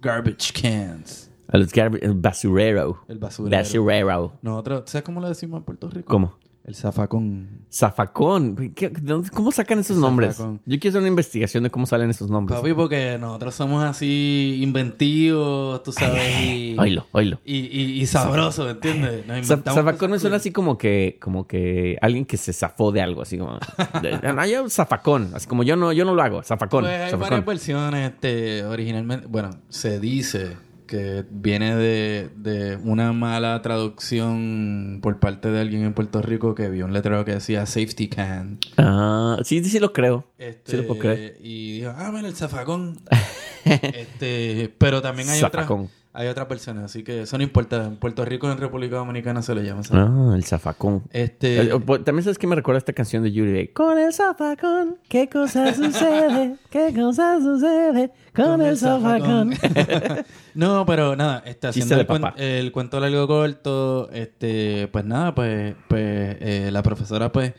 garbage 0.00 0.52
cans? 0.62 1.30
A 1.48 1.58
los 1.58 1.68
garb- 1.72 1.98
el 2.00 2.14
basurero. 2.14 3.04
El 3.08 3.18
basurero. 3.18 3.56
Basurero. 3.56 4.32
Nosotros, 4.42 4.82
¿sabes 4.86 5.04
cómo 5.04 5.20
le 5.20 5.28
decimos 5.28 5.58
en 5.58 5.64
Puerto 5.64 5.90
Rico? 5.90 6.08
¿Cómo? 6.08 6.38
El 6.66 6.74
zafacón. 6.74 7.60
Zafacón. 7.72 8.72
¿Qué- 8.74 8.88
de 8.88 9.00
dónde- 9.00 9.30
¿Cómo 9.30 9.52
sacan 9.52 9.78
esos 9.78 9.98
nombres? 9.98 10.34
Zafacón. 10.34 10.60
Yo 10.66 10.80
quiero 10.80 10.88
hacer 10.94 10.98
una 11.00 11.08
investigación 11.08 11.62
de 11.62 11.70
cómo 11.70 11.86
salen 11.86 12.10
esos 12.10 12.28
nombres. 12.28 12.58
Papi, 12.58 12.72
porque 12.74 13.16
nosotros 13.20 13.54
somos 13.54 13.84
así 13.84 14.58
inventivos, 14.62 15.80
tú 15.84 15.92
sabes, 15.92 16.40
y, 16.42 16.76
Oílo, 16.76 17.06
oílo. 17.12 17.38
y, 17.44 17.56
y, 17.58 18.00
y 18.02 18.06
sabrosos, 18.06 18.68
¿entiendes? 18.68 19.24
Nos 19.28 19.38
inventamos 19.38 19.76
Zafacón 19.78 20.10
me 20.10 20.14
cosas 20.16 20.22
suena 20.22 20.36
así 20.38 20.50
como 20.50 20.76
que, 20.76 21.18
como 21.20 21.46
que 21.46 21.98
alguien 22.02 22.24
que 22.24 22.36
se 22.36 22.52
zafó 22.52 22.90
de 22.90 23.00
algo, 23.00 23.22
así 23.22 23.38
como. 23.38 23.58
de- 24.02 24.18
no, 24.32 24.46
yo 24.46 24.68
zafacón. 24.68 25.30
Así 25.34 25.46
como 25.46 25.62
yo 25.62 25.76
no, 25.76 25.92
yo 25.92 26.04
no 26.04 26.14
lo 26.14 26.22
hago. 26.22 26.42
Zafacón. 26.42 26.82
Pues 26.84 26.92
hay 26.94 27.10
zafacón. 27.10 27.20
varias 27.30 27.46
versiones, 27.46 28.12
este, 28.12 28.64
originalmente, 28.64 29.26
bueno, 29.28 29.50
se 29.68 30.00
dice 30.00 30.56
que 30.86 31.24
viene 31.30 31.76
de, 31.76 32.30
de 32.36 32.76
una 32.76 33.12
mala 33.12 33.60
traducción 33.62 35.00
por 35.02 35.18
parte 35.18 35.50
de 35.50 35.60
alguien 35.60 35.82
en 35.84 35.94
Puerto 35.94 36.22
Rico 36.22 36.54
que 36.54 36.68
vio 36.68 36.84
un 36.84 36.92
letrero 36.92 37.24
que 37.24 37.34
decía 37.34 37.66
safety 37.66 38.08
can. 38.08 38.58
Ah, 38.76 39.38
sí, 39.44 39.62
sí, 39.64 39.78
lo 39.78 39.92
creo. 39.92 40.24
Este, 40.38 40.72
Sí 40.72 40.76
lo 40.78 40.86
puedo 40.86 41.00
creer. 41.00 41.36
Y 41.40 41.80
dijo, 41.80 41.92
ah, 41.96 42.10
mira 42.12 42.28
el 42.28 42.34
zafacón. 42.34 43.00
este, 43.64 44.72
pero 44.78 45.02
también 45.02 45.28
hay 45.28 45.40
Zafacón. 45.40 45.90
Hay 46.16 46.28
otras 46.28 46.48
versiones, 46.48 46.84
así 46.84 47.02
que 47.04 47.22
eso 47.22 47.36
no 47.38 47.44
importa. 47.44 47.84
En 47.84 47.96
Puerto 47.96 48.24
Rico, 48.24 48.50
en 48.50 48.58
República 48.58 48.96
Dominicana 48.96 49.42
se 49.42 49.54
le 49.54 49.62
llama 49.62 49.82
zafacón. 49.84 50.30
Ah, 50.32 50.36
el 50.36 50.44
zafacón. 50.44 51.02
Este, 51.12 51.60
Eh, 51.62 51.80
pues, 51.84 52.02
También 52.04 52.24
sabes 52.24 52.38
que 52.38 52.46
me 52.46 52.56
recuerda 52.56 52.78
esta 52.78 52.92
canción 52.92 53.22
de 53.22 53.32
Yuri 53.32 53.52
de 53.52 53.72
Con 53.72 53.98
el 53.98 54.12
zafacón, 54.12 54.96
¿qué 55.08 55.28
cosa 55.28 55.72
sucede? 55.74 56.56
¿Qué 56.70 56.92
cosa 56.94 57.38
sucede 57.40 58.10
con 58.34 58.60
el 58.62 58.76
zafacón? 58.76 59.54
no, 60.54 60.84
pero 60.86 61.16
nada, 61.16 61.42
este, 61.46 61.70
Chiste 61.70 61.94
haciendo 61.94 62.00
el, 62.14 62.22
cuen- 62.22 62.32
el 62.38 62.72
cuento 62.72 63.00
largo 63.00 63.26
corto, 63.26 64.10
este, 64.10 64.88
pues 64.88 65.04
nada, 65.04 65.34
pues, 65.34 65.74
pues 65.88 66.36
eh, 66.40 66.70
la 66.72 66.82
profesora 66.82 67.30
pues 67.32 67.52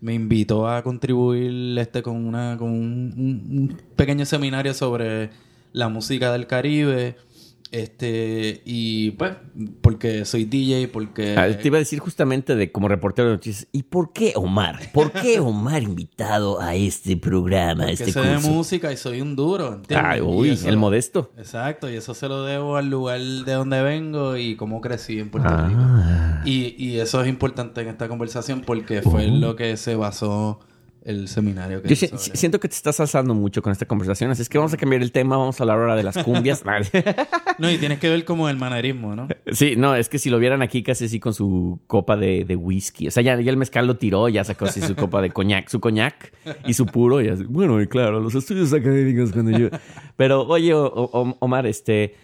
me 0.00 0.14
invitó 0.14 0.68
a 0.68 0.82
contribuir 0.82 1.78
este 1.78 2.02
con 2.02 2.16
una 2.26 2.56
con 2.58 2.70
un, 2.70 3.14
un- 3.16 3.58
un 3.58 3.76
pequeño 3.96 4.24
seminario 4.24 4.74
sobre 4.74 5.30
la 5.72 5.88
música 5.88 6.32
del 6.32 6.46
Caribe. 6.46 7.16
Este, 7.72 8.60
y 8.66 9.12
pues, 9.12 9.32
porque 9.80 10.26
soy 10.26 10.44
DJ, 10.44 10.88
porque 10.88 11.34
Ah, 11.38 11.48
te 11.56 11.66
iba 11.68 11.78
a 11.78 11.80
decir 11.80 11.98
justamente 12.00 12.54
de 12.54 12.70
como 12.70 12.86
reportero 12.86 13.28
de 13.28 13.34
noticias. 13.34 13.66
¿Y 13.72 13.84
por 13.84 14.12
qué 14.12 14.34
Omar? 14.36 14.78
¿Por 14.92 15.10
qué 15.10 15.40
Omar 15.40 15.82
invitado 15.82 16.60
a 16.60 16.74
este 16.74 17.16
programa, 17.16 17.84
porque 17.84 17.92
este 17.94 18.12
sé 18.12 18.20
de 18.20 18.34
curso? 18.34 18.50
música 18.50 18.92
y 18.92 18.96
soy 18.98 19.22
un 19.22 19.34
duro, 19.34 19.68
¿entiendes? 19.74 20.06
Ay, 20.06 20.20
uy, 20.20 20.50
eso- 20.50 20.68
el 20.68 20.76
modesto. 20.76 21.32
Exacto, 21.38 21.90
y 21.90 21.96
eso 21.96 22.12
se 22.12 22.28
lo 22.28 22.44
debo 22.44 22.76
al 22.76 22.90
lugar 22.90 23.20
de 23.20 23.52
donde 23.54 23.82
vengo 23.82 24.36
y 24.36 24.54
cómo 24.56 24.80
crecí 24.82 25.18
en 25.18 25.30
Puerto 25.30 25.48
Ah. 25.50 25.66
Rico. 25.66 26.48
Y, 26.50 26.74
y 26.78 26.98
eso 27.00 27.22
es 27.22 27.28
importante 27.28 27.80
en 27.80 27.88
esta 27.88 28.06
conversación 28.06 28.60
porque 28.66 29.00
fue 29.02 29.30
Uh. 29.30 29.36
lo 29.36 29.56
que 29.56 29.76
se 29.78 29.96
basó 29.96 30.60
el 31.04 31.28
seminario 31.28 31.82
que 31.82 31.88
Yo 31.88 31.96
si- 31.96 32.08
siento 32.34 32.60
que 32.60 32.68
te 32.68 32.74
estás 32.74 32.98
alzando 33.00 33.34
mucho 33.34 33.60
con 33.62 33.72
esta 33.72 33.86
conversación, 33.86 34.30
así 34.30 34.42
es 34.42 34.48
que 34.48 34.58
vamos 34.58 34.72
a 34.72 34.76
cambiar 34.76 35.02
el 35.02 35.10
tema, 35.12 35.36
vamos 35.36 35.60
a 35.60 35.64
hablar 35.64 35.78
ahora 35.78 35.96
de 35.96 36.02
las 36.02 36.18
cumbias. 36.18 36.62
No, 37.58 37.70
y 37.70 37.76
tienes 37.78 37.98
que 37.98 38.08
ver 38.08 38.24
como 38.24 38.48
el 38.48 38.56
manerismo, 38.56 39.14
¿no? 39.14 39.28
sí, 39.52 39.74
no, 39.76 39.94
es 39.94 40.08
que 40.08 40.18
si 40.18 40.30
lo 40.30 40.38
vieran 40.38 40.62
aquí 40.62 40.82
casi 40.82 41.04
así 41.04 41.20
con 41.20 41.34
su 41.34 41.80
copa 41.86 42.16
de, 42.16 42.44
de 42.44 42.56
whisky. 42.56 43.08
O 43.08 43.10
sea, 43.10 43.22
ya, 43.22 43.38
ya 43.40 43.50
el 43.50 43.56
mezcal 43.58 43.86
lo 43.86 43.96
tiró, 43.98 44.28
ya 44.28 44.42
sacó 44.42 44.64
así 44.64 44.80
su 44.80 44.96
copa 44.96 45.20
de 45.20 45.30
coñac, 45.30 45.68
su 45.68 45.78
coñac 45.78 46.32
y 46.66 46.72
su 46.74 46.86
puro. 46.86 47.20
Y 47.20 47.28
así, 47.28 47.44
bueno, 47.44 47.80
y 47.80 47.86
claro, 47.88 48.20
los 48.20 48.34
estudios 48.34 48.72
académicos 48.72 49.32
cuando 49.32 49.56
yo... 49.56 49.68
Pero, 50.16 50.42
oye, 50.48 50.72
O- 50.74 50.86
O- 50.86 51.36
Omar, 51.40 51.66
este... 51.66 52.14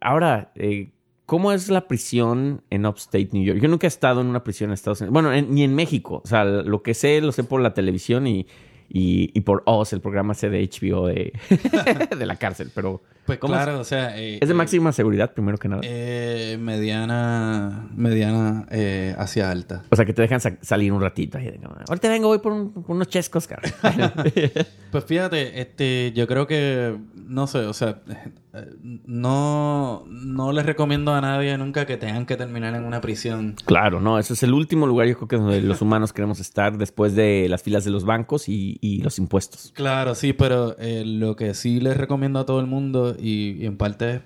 Ahora, 0.00 0.52
eh, 0.54 0.90
¿cómo 1.26 1.52
es 1.52 1.68
la 1.68 1.86
prisión 1.88 2.62
en 2.70 2.86
Upstate 2.86 3.28
New 3.32 3.44
York? 3.44 3.60
Yo 3.60 3.68
nunca 3.68 3.86
he 3.86 3.88
estado 3.88 4.20
en 4.20 4.26
una 4.28 4.44
prisión 4.44 4.70
en 4.70 4.74
Estados 4.74 5.00
Unidos. 5.00 5.12
Bueno, 5.12 5.32
en- 5.32 5.54
ni 5.54 5.62
en 5.64 5.74
México. 5.74 6.20
O 6.24 6.28
sea, 6.28 6.44
lo 6.44 6.82
que 6.82 6.94
sé, 6.94 7.20
lo 7.20 7.32
sé 7.32 7.44
por 7.44 7.60
la 7.60 7.74
televisión 7.74 8.26
y, 8.26 8.46
y, 8.88 9.40
por 9.40 9.62
Oz, 9.66 9.92
el 9.92 10.00
programa 10.00 10.34
ese 10.34 10.50
de 10.50 10.62
HBO 10.68 11.06
de, 11.08 11.32
de 12.18 12.26
la 12.26 12.36
cárcel. 12.36 12.70
Pero, 12.74 13.02
Pues 13.26 13.38
¿cómo 13.38 13.54
es? 13.54 13.62
claro, 13.62 13.80
o 13.80 13.84
sea... 13.84 14.18
eh, 14.18 14.38
Es 14.40 14.48
de 14.48 14.52
eh, 14.54 14.56
máxima 14.56 14.92
seguridad, 14.92 15.32
primero 15.32 15.56
que 15.58 15.68
nada. 15.68 15.80
eh, 15.84 16.58
mediana, 16.60 17.88
mediana 17.96 18.66
eh, 18.70 19.14
hacia 19.18 19.50
alta. 19.50 19.82
O 19.90 19.96
sea, 19.96 20.04
que 20.04 20.12
te 20.12 20.22
dejan 20.22 20.40
sa- 20.40 20.58
salir 20.60 20.92
un 20.92 21.00
ratito. 21.00 21.38
Ahí 21.38 21.44
de 21.46 21.60
Ahorita 21.88 22.08
vengo, 22.08 22.28
voy 22.28 22.38
por, 22.38 22.52
un- 22.52 22.72
por 22.72 22.94
unos 22.96 23.08
chescos, 23.08 23.46
cara. 23.46 23.62
Pues 24.90 25.04
fíjate, 25.06 25.60
este, 25.60 26.12
yo 26.14 26.28
creo 26.28 26.46
que, 26.46 26.96
no 27.16 27.48
sé, 27.48 27.58
o 27.66 27.72
sea, 27.72 28.00
eh, 28.06 28.70
no, 29.06 30.04
no 30.06 30.52
les 30.52 30.64
recomiendo 30.66 31.12
a 31.12 31.20
nadie 31.20 31.58
nunca 31.58 31.84
que 31.84 31.96
tengan 31.96 32.26
que 32.26 32.36
terminar 32.36 32.74
en 32.76 32.84
una 32.84 33.00
prisión. 33.00 33.56
claro, 33.64 34.00
no, 34.00 34.20
ese 34.20 34.34
es 34.34 34.42
el 34.44 34.52
último 34.54 34.86
lugar, 34.86 35.08
yo 35.08 35.16
creo 35.16 35.26
que 35.28 35.36
donde 35.36 35.60
los 35.62 35.82
humanos 35.82 36.12
queremos 36.12 36.38
estar 36.38 36.78
después 36.78 37.16
de 37.16 37.48
las 37.48 37.62
filas 37.64 37.84
de 37.84 37.90
los 37.90 38.04
bancos 38.04 38.48
y, 38.48 38.78
y 38.80 38.98
los 39.02 39.18
impuestos. 39.18 39.72
Claro, 39.74 40.14
sí, 40.14 40.32
pero 40.32 40.76
eh, 40.78 41.02
lo 41.04 41.34
que 41.34 41.54
sí 41.54 41.80
les 41.80 41.96
recomiendo 41.96 42.38
a 42.38 42.46
todo 42.46 42.60
el 42.60 42.66
mundo, 42.66 43.13
y, 43.18 43.52
y 43.62 43.66
en 43.66 43.76
parte 43.76 44.22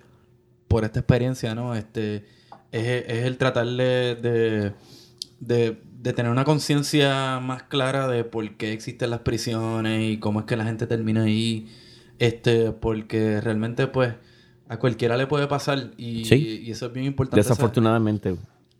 por 0.69 0.85
esta 0.85 1.01
experiencia, 1.01 1.55
¿no? 1.55 1.75
Este, 1.75 2.25
es, 2.73 3.05
es 3.09 3.25
el 3.25 3.37
tratar 3.39 3.67
de, 3.67 4.15
de, 4.17 4.73
de- 5.41 5.89
de 5.99 6.13
tener 6.13 6.31
una 6.31 6.45
conciencia 6.45 7.41
más 7.41 7.65
clara 7.65 8.07
de 8.07 8.23
por 8.23 8.57
qué 8.57 8.73
existen 8.73 9.11
las 9.11 9.21
prisiones 9.21 10.09
y 10.13 10.19
cómo 10.19 10.41
es 10.41 10.47
que 10.47 10.57
la 10.57 10.65
gente 10.65 10.87
termina 10.87 11.25
ahí. 11.25 11.69
Este, 12.21 12.71
porque 12.71 13.41
realmente, 13.41 13.89
pues, 13.89 14.15
a 14.69 14.77
cualquiera 14.79 15.17
le 15.17 15.27
puede 15.27 15.49
pasar 15.49 15.91
y, 15.97 16.25
Sí. 16.25 16.63
y 16.67 16.71
eso 16.71 16.87
es 16.87 16.93
bien 16.93 17.07
importante. 17.07 17.41
saber. 17.57 17.73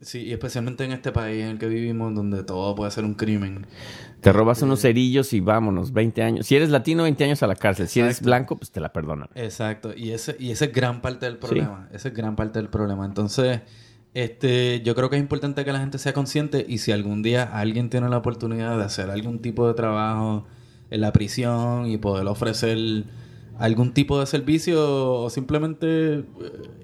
Sí, 0.01 0.23
y 0.23 0.31
especialmente 0.31 0.85
en 0.85 0.93
este 0.93 1.11
país 1.11 1.43
en 1.43 1.49
el 1.49 1.59
que 1.59 1.67
vivimos, 1.67 2.15
donde 2.15 2.43
todo 2.43 2.73
puede 2.73 2.89
ser 2.91 3.03
un 3.03 3.15
crimen. 3.15 3.67
te 4.21 4.31
robas 4.31 4.61
unos 4.61 4.81
cerillos 4.81 5.33
y 5.33 5.41
vámonos, 5.41 5.91
20 5.91 6.23
años. 6.23 6.47
Si 6.47 6.55
eres 6.55 6.69
latino, 6.69 7.03
20 7.03 7.23
años 7.25 7.43
a 7.43 7.47
la 7.47 7.55
cárcel. 7.55 7.87
Si 7.87 7.99
eres 7.99 8.21
blanco, 8.21 8.55
pues 8.55 8.71
te 8.71 8.79
la 8.79 8.93
perdonan. 8.93 9.29
Exacto, 9.35 9.93
y 9.95 10.11
ese, 10.11 10.37
y 10.39 10.51
ese 10.51 10.65
es 10.65 10.73
gran 10.73 11.01
parte 11.01 11.25
del 11.25 11.37
problema. 11.37 11.89
Ese 11.91 12.09
es 12.09 12.13
gran 12.13 12.35
parte 12.37 12.59
del 12.59 12.69
problema. 12.69 13.05
Entonces, 13.05 13.61
este, 14.13 14.81
yo 14.81 14.95
creo 14.95 15.09
que 15.09 15.17
es 15.17 15.21
importante 15.21 15.63
que 15.65 15.71
la 15.71 15.79
gente 15.79 15.97
sea 15.97 16.13
consciente 16.13 16.65
y 16.67 16.79
si 16.79 16.91
algún 16.91 17.21
día 17.21 17.43
alguien 17.43 17.89
tiene 17.89 18.09
la 18.09 18.17
oportunidad 18.17 18.77
de 18.77 18.83
hacer 18.83 19.09
algún 19.09 19.39
tipo 19.39 19.67
de 19.67 19.73
trabajo 19.73 20.47
en 20.89 21.01
la 21.01 21.11
prisión 21.13 21.87
y 21.87 21.97
poder 21.97 22.25
ofrecer 22.27 23.05
algún 23.59 23.93
tipo 23.93 24.19
de 24.19 24.25
servicio 24.25 25.23
o 25.23 25.29
simplemente 25.29 26.13
eh, 26.13 26.23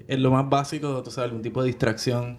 en 0.08 0.22
lo 0.22 0.30
más 0.30 0.48
básico, 0.48 1.02
tú 1.02 1.10
sabes, 1.10 1.30
algún 1.30 1.42
tipo 1.42 1.62
de 1.62 1.68
distracción. 1.68 2.36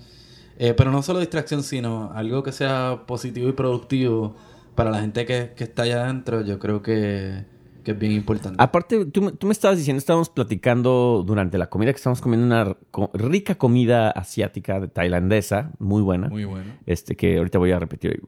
Eh, 0.59 0.73
pero 0.75 0.91
no 0.91 1.01
solo 1.03 1.19
distracción, 1.19 1.63
sino 1.63 2.11
algo 2.13 2.41
que 2.43 2.51
sea 2.51 3.03
positivo 3.05 3.47
y 3.49 3.53
productivo 3.53 4.35
para 4.75 4.89
la 4.91 4.99
gente 5.01 5.25
que, 5.25 5.53
que 5.55 5.63
está 5.65 5.83
allá 5.83 6.03
adentro, 6.03 6.41
yo 6.41 6.57
creo 6.59 6.81
que, 6.81 7.45
que 7.83 7.91
es 7.91 7.99
bien 7.99 8.11
importante. 8.11 8.57
Aparte, 8.61 9.05
tú, 9.05 9.21
me- 9.21 9.31
tú 9.31 9.47
me 9.47 9.53
estabas 9.53 9.77
diciendo, 9.77 9.97
estábamos 9.99 10.29
platicando 10.29 11.23
durante 11.25 11.57
la 11.57 11.67
comida 11.69 11.91
que 11.91 11.97
estábamos 11.97 12.21
comiendo 12.21 12.45
una 12.47 12.75
rica 13.13 13.55
comida 13.55 14.09
asiática 14.11 14.87
tailandesa, 14.87 15.71
muy 15.79 16.01
buena. 16.01 16.27
Muy 16.29 16.45
bueno. 16.45 16.71
este 16.85 17.15
que 17.15 17.37
ahorita 17.37 17.57
voy 17.59 17.71
a 17.71 17.79
repetir 17.79 18.21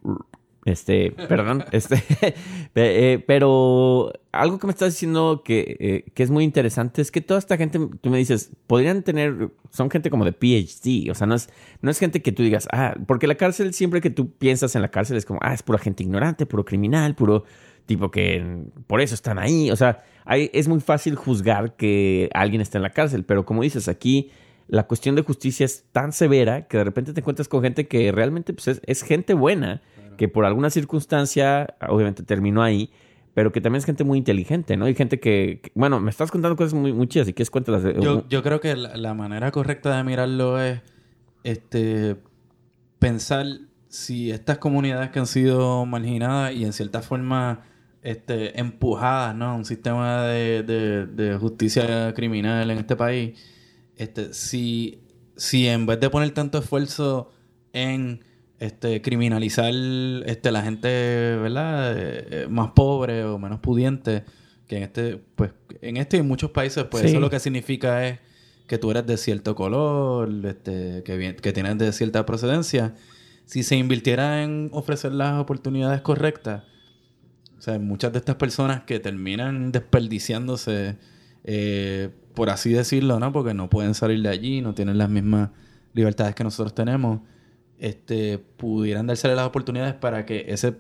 este 0.65 1.11
perdón 1.11 1.63
este 1.71 2.03
eh, 2.75 3.23
pero 3.25 4.11
algo 4.31 4.59
que 4.59 4.67
me 4.67 4.71
estás 4.71 4.93
diciendo 4.93 5.41
que, 5.43 5.77
eh, 5.79 6.11
que 6.13 6.23
es 6.23 6.29
muy 6.29 6.43
interesante 6.43 7.01
es 7.01 7.11
que 7.11 7.21
toda 7.21 7.39
esta 7.39 7.57
gente 7.57 7.79
tú 8.01 8.09
me 8.09 8.17
dices 8.17 8.51
podrían 8.67 9.03
tener 9.03 9.49
son 9.71 9.89
gente 9.89 10.09
como 10.09 10.25
de 10.25 10.33
PhD 10.33 11.09
o 11.11 11.15
sea 11.15 11.27
no 11.27 11.35
es 11.35 11.49
no 11.81 11.89
es 11.89 11.99
gente 11.99 12.21
que 12.21 12.31
tú 12.31 12.43
digas 12.43 12.67
ah 12.71 12.95
porque 13.07 13.27
la 13.27 13.35
cárcel 13.35 13.73
siempre 13.73 14.01
que 14.01 14.09
tú 14.09 14.31
piensas 14.33 14.75
en 14.75 14.81
la 14.81 14.89
cárcel 14.91 15.17
es 15.17 15.25
como 15.25 15.39
ah 15.41 15.53
es 15.53 15.63
pura 15.63 15.79
gente 15.79 16.03
ignorante 16.03 16.45
puro 16.45 16.65
criminal 16.65 17.15
puro 17.15 17.45
tipo 17.85 18.11
que 18.11 18.65
por 18.87 19.01
eso 19.01 19.15
están 19.15 19.39
ahí 19.39 19.71
o 19.71 19.75
sea 19.75 20.03
hay- 20.25 20.49
es 20.53 20.67
muy 20.67 20.79
fácil 20.79 21.15
juzgar 21.15 21.75
que 21.75 22.29
alguien 22.33 22.61
está 22.61 22.77
en 22.77 22.83
la 22.83 22.91
cárcel 22.91 23.23
pero 23.23 23.45
como 23.45 23.63
dices 23.63 23.87
aquí 23.87 24.29
la 24.67 24.85
cuestión 24.85 25.15
de 25.15 25.23
justicia 25.23 25.65
es 25.65 25.85
tan 25.91 26.11
severa 26.11 26.67
que 26.67 26.77
de 26.77 26.83
repente 26.83 27.11
te 27.13 27.21
encuentras 27.21 27.47
con 27.47 27.63
gente 27.63 27.87
que 27.87 28.11
realmente 28.11 28.53
pues, 28.53 28.67
es, 28.67 28.81
es 28.85 29.01
gente 29.01 29.33
buena, 29.33 29.81
que 30.19 30.27
por 30.27 30.43
alguna 30.45 30.69
circunstancia 30.69 31.75
obviamente 31.87 32.23
terminó 32.23 32.61
ahí, 32.61 32.91
pero 33.33 33.53
que 33.53 33.61
también 33.61 33.79
es 33.79 33.85
gente 33.85 34.03
muy 34.03 34.17
inteligente, 34.17 34.75
¿no? 34.75 34.89
Y 34.89 34.93
gente 34.95 35.17
que, 35.21 35.61
que- 35.63 35.71
bueno, 35.73 36.01
me 36.01 36.09
estás 36.11 36.29
contando 36.29 36.57
cosas 36.57 36.73
muy, 36.73 36.91
muy 36.91 37.07
chidas, 37.07 37.29
y 37.29 37.33
quieres 37.33 37.49
cuéntalas. 37.49 37.83
Yo, 38.01 38.27
yo 38.27 38.43
creo 38.43 38.59
que 38.59 38.75
la, 38.75 38.97
la 38.97 39.13
manera 39.13 39.49
correcta 39.51 39.95
de 39.95 40.03
mirarlo 40.03 40.61
es 40.61 40.81
este 41.43 42.17
pensar 42.99 43.45
si 43.87 44.29
estas 44.29 44.57
comunidades 44.57 45.09
que 45.11 45.19
han 45.19 45.25
sido 45.27 45.85
marginadas 45.85 46.53
y 46.53 46.65
en 46.65 46.73
cierta 46.73 47.01
forma 47.01 47.61
este, 48.01 48.59
empujadas 48.59 49.33
¿no? 49.35 49.45
a 49.45 49.53
un 49.55 49.63
sistema 49.65 50.23
de, 50.23 50.63
de- 50.63 51.05
de 51.07 51.37
justicia 51.37 52.13
criminal 52.13 52.69
en 52.69 52.77
este 52.77 52.95
país, 52.97 53.39
este, 53.95 54.33
si, 54.33 55.01
si 55.37 55.67
en 55.67 55.85
vez 55.85 55.99
de 55.99 56.09
poner 56.09 56.31
tanto 56.31 56.57
esfuerzo 56.57 57.31
en 57.73 58.23
este, 58.59 59.01
criminalizar 59.01 59.71
este, 60.25 60.51
la 60.51 60.61
gente 60.61 60.87
¿verdad? 60.87 61.97
Eh, 61.97 62.27
eh, 62.31 62.47
más 62.49 62.71
pobre 62.71 63.23
o 63.23 63.39
menos 63.39 63.59
pudiente, 63.59 64.23
que 64.67 64.77
en 64.77 64.83
este, 64.83 65.17
pues, 65.35 65.51
en 65.81 65.97
este 65.97 66.17
y 66.17 66.19
en 66.19 66.27
muchos 66.27 66.51
países, 66.51 66.83
pues 66.85 67.03
Sí. 67.03 67.09
eso 67.09 67.19
lo 67.19 67.29
que 67.29 67.39
significa 67.39 68.05
es 68.07 68.19
que 68.67 68.77
tú 68.77 68.91
eres 68.91 69.07
de 69.07 69.17
cierto 69.17 69.55
color, 69.55 70.29
este, 70.45 71.01
que, 71.03 71.35
que 71.41 71.53
tienes 71.53 71.77
de 71.79 71.91
cierta 71.91 72.25
procedencia. 72.25 72.93
Si 73.45 73.63
se 73.63 73.75
invirtiera 73.75 74.43
en 74.43 74.69
ofrecer 74.73 75.11
las 75.11 75.39
oportunidades 75.39 76.01
correctas, 76.01 76.63
o 77.57 77.61
sea, 77.61 77.79
muchas 77.79 78.13
de 78.13 78.19
estas 78.19 78.35
personas 78.35 78.83
que 78.83 78.99
terminan 78.99 79.71
desperdiciándose, 79.71 80.97
eh, 81.43 82.09
por 82.35 82.51
así 82.51 82.71
decirlo, 82.71 83.19
¿no? 83.19 83.31
Porque 83.33 83.53
no 83.53 83.69
pueden 83.69 83.95
salir 83.95 84.21
de 84.21 84.29
allí, 84.29 84.61
no 84.61 84.73
tienen 84.75 84.97
las 84.97 85.09
mismas 85.09 85.49
libertades 85.93 86.35
que 86.35 86.43
nosotros 86.43 86.75
tenemos, 86.75 87.21
este, 87.79 88.37
pudieran 88.37 89.07
dársele 89.07 89.35
las 89.35 89.45
oportunidades 89.47 89.93
para 89.95 90.25
que 90.25 90.45
ese 90.49 90.73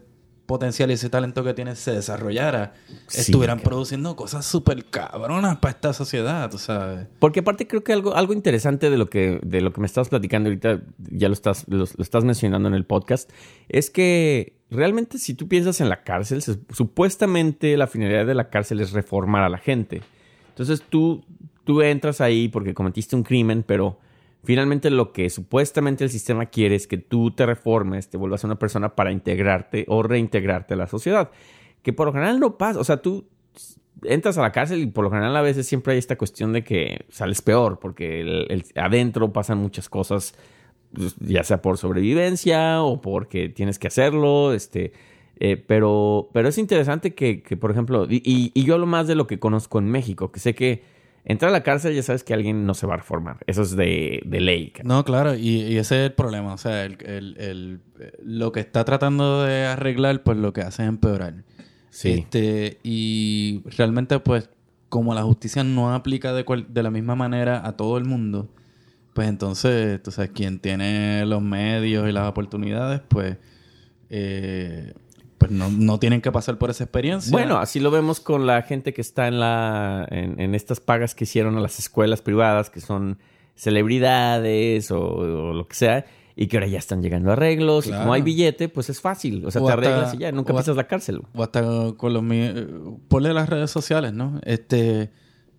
potencial 0.45 0.89
y 0.89 0.93
ese 0.93 1.09
talento 1.11 1.43
que 1.43 1.53
tienen 1.53 1.75
se 1.75 1.91
desarrollara, 1.91 2.73
Sí, 3.07 3.21
estuvieran 3.21 3.59
produciendo 3.59 4.15
cosas 4.15 4.45
súper 4.45 4.83
cabronas 4.85 5.57
para 5.59 5.73
esta 5.75 5.93
sociedad, 5.93 6.49
tú 6.49 6.57
sabes. 6.57 7.05
Porque 7.19 7.41
aparte 7.41 7.67
creo 7.67 7.83
que 7.83 7.93
algo, 7.93 8.15
algo 8.15 8.33
interesante 8.33 8.89
de 8.89 8.97
lo 8.97 9.11
que, 9.11 9.39
de 9.43 9.61
lo 9.61 9.71
que 9.71 9.79
me 9.79 9.85
estabas 9.85 10.09
platicando 10.09 10.49
ahorita, 10.49 10.81
ya 11.11 11.27
lo 11.27 11.33
estás, 11.33 11.65
lo, 11.67 11.77
lo 11.77 11.83
estás 12.03 12.23
mencionando 12.23 12.67
en 12.67 12.73
el 12.73 12.83
podcast, 12.83 13.29
es 13.67 13.91
que 13.91 14.57
realmente 14.71 15.19
si 15.19 15.35
tú 15.35 15.47
piensas 15.47 15.81
en 15.81 15.89
la 15.89 16.01
cárcel, 16.03 16.41
se- 16.41 16.57
supuestamente 16.73 17.77
la 17.77 17.85
finalidad 17.85 18.25
de 18.25 18.33
la 18.33 18.49
cárcel 18.49 18.79
es 18.79 18.91
reformar 18.91 19.43
a 19.43 19.49
la 19.49 19.59
gente. 19.59 20.01
Entonces 20.49 20.81
tú, 20.89 21.23
tú 21.63 21.83
entras 21.83 22.21
ahí 22.21 22.47
porque 22.47 22.73
cometiste 22.73 23.15
un 23.15 23.21
crimen, 23.21 23.63
pero 23.65 23.99
finalmente 24.43 24.89
lo 24.89 25.11
que 25.11 25.29
supuestamente 25.29 26.03
el 26.03 26.09
sistema 26.09 26.45
quiere 26.47 26.75
es 26.75 26.87
que 26.87 26.97
tú 26.97 27.31
te 27.31 27.45
reformes, 27.45 28.09
te 28.09 28.17
vuelvas 28.17 28.43
una 28.43 28.57
persona 28.59 28.95
para 28.95 29.11
integrarte 29.11 29.85
o 29.87 30.01
reintegrarte 30.03 30.73
a 30.75 30.77
la 30.77 30.87
sociedad. 30.87 31.29
Que 31.81 31.93
por 31.93 32.07
lo 32.07 32.13
general 32.13 32.39
no 32.39 32.57
pasa. 32.57 32.79
O 32.79 32.83
sea, 32.83 32.97
tú 33.01 33.25
entras 34.03 34.37
a 34.37 34.41
la 34.41 34.51
cárcel 34.51 34.79
y 34.81 34.85
por 34.87 35.03
lo 35.03 35.11
general 35.11 35.35
a 35.35 35.41
veces 35.41 35.67
siempre 35.67 35.93
hay 35.93 35.99
esta 35.99 36.17
cuestión 36.17 36.53
de 36.53 36.63
que 36.63 37.05
sales 37.09 37.41
peor 37.41 37.79
porque 37.79 38.63
adentro 38.75 39.33
pasan 39.33 39.57
muchas 39.57 39.89
cosas 39.89 40.35
pues, 40.93 41.15
ya 41.19 41.43
sea 41.43 41.61
por 41.61 41.77
sobrevivencia 41.77 42.81
o 42.81 43.01
porque 43.01 43.49
tienes 43.49 43.77
que 43.77 43.87
hacerlo 43.87 44.53
este 44.53 44.93
eh, 45.41 45.57
pero 45.57 46.29
pero 46.33 46.47
es 46.47 46.57
interesante 46.57 47.13
que, 47.13 47.43
que, 47.43 47.57
por 47.57 47.71
ejemplo 47.71 48.07
y, 48.09 48.21
y- 48.25 48.51
y 48.53 48.63
yo 48.63 48.75
hablo 48.75 48.85
más 48.85 49.05
de 49.07 49.15
lo 49.15 49.27
que 49.27 49.37
conozco 49.37 49.79
en 49.79 49.89
México 49.89 50.31
que 50.31 50.39
sé 50.39 50.55
que 50.55 50.81
entrar 51.25 51.49
a 51.49 51.51
la 51.51 51.63
cárcel 51.63 51.93
ya 51.95 52.03
sabes 52.03 52.23
que 52.23 52.33
alguien 52.33 52.65
no 52.65 52.73
se 52.73 52.87
va 52.87 52.93
a 52.95 52.97
reformar 52.97 53.37
eso 53.47 53.61
es 53.61 53.75
de, 53.75 54.21
de 54.25 54.39
ley 54.39 54.71
cara. 54.71 54.87
No, 54.87 55.03
claro, 55.05 55.35
y, 55.35 55.61
y 55.63 55.77
ese 55.77 55.99
es 56.03 56.09
el 56.09 56.13
problema. 56.13 56.53
O 56.53 56.57
sea, 56.57 56.85
el, 56.85 56.97
el- 57.05 57.35
el- 57.39 57.79
lo 58.23 58.51
que 58.51 58.59
está 58.61 58.85
tratando 58.85 59.43
de 59.43 59.65
arreglar, 59.65 60.23
pues 60.23 60.37
lo 60.37 60.53
que 60.53 60.61
hace 60.61 60.83
es 60.83 60.89
empeorar. 60.89 61.43
sí 61.89 62.11
Este, 62.11 62.79
y 62.83 63.61
realmente, 63.77 64.19
pues, 64.19 64.49
como 64.87 65.13
la 65.13 65.23
justicia 65.23 65.63
no 65.63 65.93
aplica 65.93 66.33
de, 66.33 66.45
cual- 66.45 66.67
de 66.69 66.81
la 66.83 66.89
misma 66.91 67.15
manera 67.15 67.65
a 67.67 67.75
todo 67.77 67.97
el 67.97 68.05
mundo, 68.05 68.49
pues 69.13 69.27
entonces, 69.27 70.01
tú 70.01 70.11
sabes, 70.11 70.31
quien 70.31 70.59
tiene 70.59 71.25
los 71.25 71.41
medios 71.41 72.07
y 72.07 72.11
las 72.11 72.27
oportunidades, 72.29 73.01
pues, 73.09 73.37
eh, 74.09 74.93
pues 75.39 75.49
no, 75.51 75.69
no 75.71 75.97
tienen 75.97 76.21
que 76.21 76.31
pasar 76.31 76.59
por 76.59 76.69
esa 76.69 76.83
experiencia. 76.83 77.31
Bueno, 77.31 77.57
así 77.57 77.79
lo 77.79 77.89
vemos 77.89 78.19
con 78.19 78.45
la 78.45 78.61
gente 78.61 78.93
que 78.93 79.01
está 79.01 79.27
en 79.27 79.39
la 79.39 80.05
en, 80.11 80.39
en 80.39 80.53
estas 80.53 80.79
pagas 80.79 81.15
que 81.15 81.23
hicieron 81.23 81.57
a 81.57 81.61
las 81.61 81.79
escuelas 81.79 82.21
privadas, 82.21 82.69
que 82.69 82.79
son 82.81 83.17
celebridades 83.83 84.91
o, 84.91 84.99
o 85.01 85.53
lo 85.53 85.67
que 85.67 85.75
sea, 85.75 86.05
y 86.35 86.47
que 86.47 86.57
ahora 86.57 86.67
ya 86.67 86.79
están 86.79 87.01
llegando 87.01 87.29
a 87.29 87.33
arreglos. 87.33 87.85
Y 87.87 87.89
como 87.89 87.99
Claro. 88.01 88.13
hay 88.13 88.21
billete, 88.21 88.69
pues 88.69 88.89
es 88.89 89.01
fácil. 89.01 89.45
O 89.45 89.51
sea, 89.51 89.61
O 89.61 89.65
te 89.65 89.71
hasta- 89.73 89.81
arreglas 89.87 90.13
y 90.13 90.17
ya, 90.19 90.31
nunca 90.31 90.53
o 90.53 90.57
pisas 90.57 90.75
la 90.75 90.85
cárcel. 90.87 91.21
O 91.33 91.43
hasta 91.43 91.61
con 91.97 92.13
los... 92.13 92.23
Ponle 93.07 93.33
las 93.33 93.49
redes 93.49 93.71
sociales, 93.71 94.13
¿no? 94.13 94.39
Este... 94.45 95.09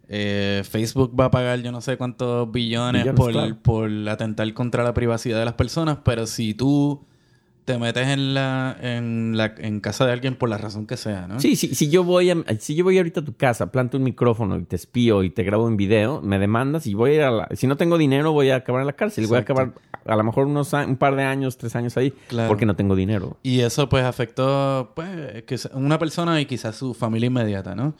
eh, 0.08 0.62
Facebook 0.68 1.18
va 1.18 1.26
a 1.26 1.30
pagar 1.30 1.60
yo 1.62 1.70
no 1.72 1.80
sé 1.80 1.96
cuántos 1.96 2.50
billones, 2.50 3.02
Billones, 3.02 3.18
por, 3.20 3.32
claro. 3.32 3.56
por 3.62 3.90
atentar 4.08 4.52
contra 4.54 4.82
la 4.84 4.92
privacidad 4.94 5.38
de 5.38 5.44
las 5.44 5.54
personas, 5.54 5.98
pero 6.04 6.26
si 6.26 6.52
tú 6.54 7.04
te 7.64 7.78
metes 7.78 8.08
en 8.08 8.34
la, 8.34 8.76
en 8.80 9.36
la 9.36 9.54
en 9.58 9.80
casa 9.80 10.04
de 10.06 10.12
alguien 10.12 10.34
por 10.34 10.48
la 10.48 10.58
razón 10.58 10.86
que 10.86 10.96
sea, 10.96 11.26
¿no? 11.28 11.38
Sí, 11.40 11.54
sí, 11.56 11.74
si 11.74 11.88
yo 11.90 12.02
voy 12.02 12.30
a, 12.30 12.36
si 12.58 12.74
yo 12.74 12.84
voy 12.84 12.96
ahorita 12.98 13.20
a 13.20 13.24
tu 13.24 13.34
casa, 13.34 13.70
planto 13.70 13.96
un 13.96 14.02
micrófono 14.02 14.56
y 14.58 14.64
te 14.64 14.76
espío 14.76 15.22
y 15.22 15.30
te 15.30 15.42
grabo 15.44 15.68
en 15.68 15.76
video, 15.76 16.20
me 16.22 16.38
demandas 16.38 16.86
y 16.86 16.94
voy 16.94 17.10
a 17.12 17.14
ir 17.14 17.22
a 17.22 17.30
la, 17.30 17.48
si 17.54 17.66
no 17.66 17.76
tengo 17.76 17.98
dinero 17.98 18.32
voy 18.32 18.50
a 18.50 18.56
acabar 18.56 18.80
en 18.80 18.86
la 18.86 18.94
cárcel, 18.94 19.26
voy 19.26 19.36
a 19.36 19.40
acabar 19.40 19.72
a 20.04 20.16
lo 20.16 20.24
mejor 20.24 20.46
unos 20.46 20.72
un 20.72 20.96
par 20.96 21.14
de 21.14 21.22
años, 21.22 21.58
tres 21.58 21.76
años 21.76 21.96
ahí, 21.96 22.12
Claro. 22.28 22.48
porque 22.48 22.66
no 22.66 22.74
tengo 22.74 22.96
dinero. 22.96 23.36
Y 23.42 23.60
eso 23.60 23.88
pues 23.88 24.04
afectó 24.04 24.92
pues 24.96 25.42
que 25.44 25.56
una 25.74 25.98
persona 25.98 26.40
y 26.40 26.46
quizás 26.46 26.74
su 26.76 26.94
familia 26.94 27.26
inmediata, 27.28 27.74
¿no? 27.74 27.94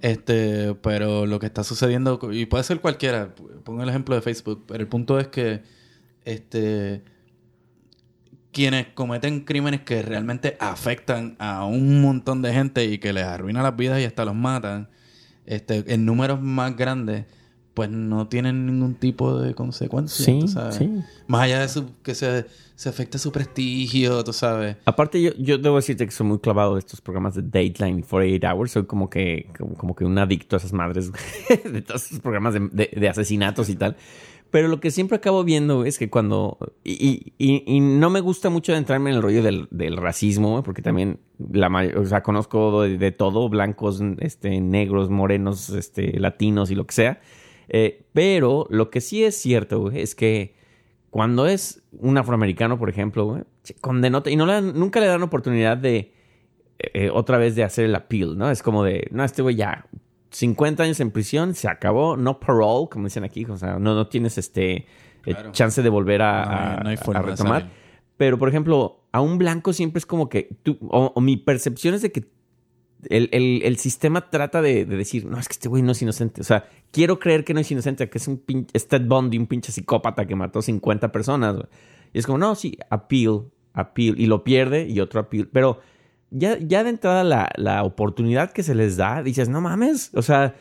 Este, 0.00 0.74
pero 0.76 1.26
lo 1.26 1.38
que 1.40 1.46
está 1.46 1.64
sucediendo, 1.64 2.18
y 2.32 2.46
puede 2.46 2.64
ser 2.64 2.80
cualquiera, 2.80 3.34
pongo 3.64 3.82
el 3.82 3.88
ejemplo 3.88 4.14
de 4.14 4.22
Facebook, 4.22 4.64
pero 4.66 4.80
el 4.80 4.88
punto 4.88 5.18
es 5.18 5.28
que 5.28 5.62
este 6.24 7.02
quienes 8.52 8.88
cometen 8.88 9.40
crímenes 9.40 9.82
que 9.82 10.02
realmente 10.02 10.56
afectan 10.60 11.36
a 11.38 11.64
un 11.64 12.00
montón 12.02 12.42
de 12.42 12.52
gente 12.52 12.84
y 12.84 12.98
que 12.98 13.12
les 13.12 13.24
arruinan 13.24 13.62
las 13.62 13.76
vidas 13.76 14.00
y 14.00 14.04
hasta 14.04 14.24
los 14.24 14.34
matan, 14.34 14.88
este, 15.46 15.84
en 15.92 16.04
números 16.04 16.40
más 16.40 16.76
grandes, 16.76 17.26
pues 17.74 17.88
no 17.88 18.26
tienen 18.28 18.66
ningún 18.66 18.94
tipo 18.96 19.38
de 19.38 19.54
consecuencia. 19.54 20.24
Sí, 20.24 20.38
tú 20.40 20.48
sabes. 20.48 20.74
sí. 20.74 20.90
Más 21.28 21.42
allá 21.42 21.60
de 21.60 21.68
su, 21.68 21.94
que 22.02 22.14
se, 22.16 22.46
se 22.74 22.88
afecte 22.88 23.16
su 23.18 23.30
prestigio, 23.30 24.22
tú 24.24 24.32
sabes. 24.32 24.76
Aparte, 24.84 25.22
yo, 25.22 25.30
yo 25.38 25.56
debo 25.56 25.76
decirte 25.76 26.04
que 26.04 26.10
soy 26.10 26.26
muy 26.26 26.40
clavado 26.40 26.74
de 26.74 26.80
estos 26.80 27.00
programas 27.00 27.36
de 27.36 27.42
Dateline 27.42 28.00
y 28.00 28.02
48 28.02 28.46
Hours. 28.48 28.72
Soy 28.72 28.86
como 28.86 29.08
que, 29.08 29.48
como, 29.56 29.74
como 29.74 29.94
que 29.94 30.04
un 30.04 30.18
adicto 30.18 30.56
a 30.56 30.58
esas 30.58 30.72
madres 30.72 31.10
de 31.64 31.80
todos 31.82 32.06
esos 32.06 32.18
programas 32.18 32.54
de, 32.54 32.68
de- 32.72 32.90
de 32.94 33.08
asesinatos 33.08 33.68
y 33.70 33.76
tal. 33.76 33.96
Pero 34.50 34.66
lo 34.68 34.80
que 34.80 34.90
siempre 34.90 35.16
acabo 35.16 35.44
viendo 35.44 35.84
es 35.84 35.98
que 35.98 36.10
cuando... 36.10 36.58
Y, 36.82 37.32
y- 37.38 37.64
y- 37.66 37.80
no 37.80 38.10
me 38.10 38.20
gusta 38.20 38.50
mucho 38.50 38.74
entrarme 38.74 39.10
en 39.10 39.16
el 39.16 39.22
rollo 39.22 39.42
del, 39.42 39.68
del 39.70 39.96
racismo, 39.96 40.62
porque 40.64 40.82
también 40.82 41.20
la 41.52 41.68
may- 41.68 41.92
o 41.92 42.04
sea, 42.04 42.22
conozco 42.22 42.82
de, 42.82 43.12
todo, 43.12 43.48
blancos, 43.48 44.02
este, 44.18 44.60
negros, 44.60 45.08
morenos, 45.08 45.70
este, 45.70 46.18
latinos 46.18 46.70
y 46.70 46.74
lo 46.74 46.84
que 46.86 46.94
sea. 46.94 47.20
Eh, 47.68 48.02
pero 48.12 48.66
lo 48.70 48.90
que 48.90 49.00
sí 49.00 49.22
es 49.22 49.36
cierto 49.36 49.80
güey, 49.80 50.00
es 50.00 50.16
que 50.16 50.54
cuando 51.10 51.46
es 51.46 51.82
un 51.92 52.18
afroamericano, 52.18 52.78
por 52.78 52.90
ejemplo, 52.90 53.24
güey, 53.26 53.42
y 54.26 54.36
no 54.36 54.60
nunca 54.60 54.98
le 55.00 55.06
dan 55.06 55.22
oportunidad 55.22 55.76
de 55.76 56.12
eh, 56.78 57.10
otra 57.12 57.38
vez 57.38 57.54
de 57.54 57.62
hacer 57.62 57.84
el 57.84 57.94
appeal, 57.94 58.36
¿no? 58.36 58.50
Es 58.50 58.62
como 58.62 58.82
de, 58.82 59.06
no, 59.12 59.22
este 59.22 59.42
güey 59.42 59.54
ya 59.54 59.86
50 60.30 60.82
años 60.82 61.00
en 61.00 61.10
prisión, 61.10 61.54
se 61.54 61.68
acabó, 61.68 62.16
no 62.16 62.38
parole, 62.40 62.88
como 62.90 63.04
dicen 63.06 63.24
aquí, 63.24 63.44
o 63.46 63.56
sea, 63.56 63.78
no, 63.78 63.94
no 63.94 64.06
tienes 64.08 64.38
este 64.38 64.72
eh, 64.76 64.86
Claro. 65.34 65.52
chance 65.52 65.82
de 65.82 65.88
volver 65.88 66.22
a, 66.22 66.44
No 66.44 66.50
hay- 66.50 66.56
a- 66.76 66.80
no 66.84 66.88
hay 66.90 66.94
a 66.96 66.98
forma 66.98 67.20
de 67.22 67.26
retomar. 67.32 67.70
Pero, 68.16 68.38
por 68.38 68.48
ejemplo, 68.48 69.04
a 69.12 69.20
un 69.20 69.38
blanco 69.38 69.72
siempre 69.72 69.98
es 69.98 70.06
como 70.06 70.28
que 70.28 70.48
tú, 70.62 70.78
o, 70.82 71.12
o 71.14 71.20
mi 71.20 71.36
percepción 71.36 71.94
es 71.94 72.02
de 72.02 72.12
que 72.12 72.28
el, 73.08 73.28
el- 73.32 73.62
el 73.64 73.76
sistema 73.78 74.30
trata 74.30 74.60
de, 74.62 74.84
de 74.84 74.96
decir, 74.96 75.24
no, 75.26 75.38
es 75.38 75.48
que 75.48 75.52
este 75.54 75.68
güey 75.68 75.82
no 75.82 75.92
es 75.92 76.02
inocente. 76.02 76.40
O 76.42 76.44
sea, 76.44 76.68
quiero 76.90 77.18
creer 77.18 77.44
que 77.44 77.54
no 77.54 77.60
es 77.60 77.70
inocente, 77.70 78.08
que 78.10 78.18
es 78.18 78.28
un 78.28 78.38
pinche 78.38 78.78
Ted 78.78 79.02
Bundy, 79.06 79.38
un 79.38 79.46
pinche 79.46 79.72
psicópata 79.72 80.26
que 80.26 80.36
mató 80.36 80.60
50 80.62 81.10
personas. 81.12 81.56
Y 82.12 82.18
es 82.18 82.26
como, 82.26 82.38
no, 82.38 82.54
sí, 82.54 82.76
appeal, 82.90 83.44
appeal. 83.72 84.18
Y 84.20 84.26
lo 84.26 84.44
pierde 84.44 84.86
y 84.86 85.00
otro 85.00 85.20
appeal. 85.20 85.48
Pero 85.52 85.80
ya, 86.30 86.58
ya 86.58 86.84
de 86.84 86.90
entrada 86.90 87.24
la, 87.24 87.50
la 87.56 87.82
oportunidad 87.84 88.52
que 88.52 88.62
se 88.62 88.74
les 88.74 88.96
da, 88.96 89.22
dices, 89.22 89.48
no 89.48 89.60
mames. 89.60 90.10
O 90.14 90.22
sea, 90.22 90.54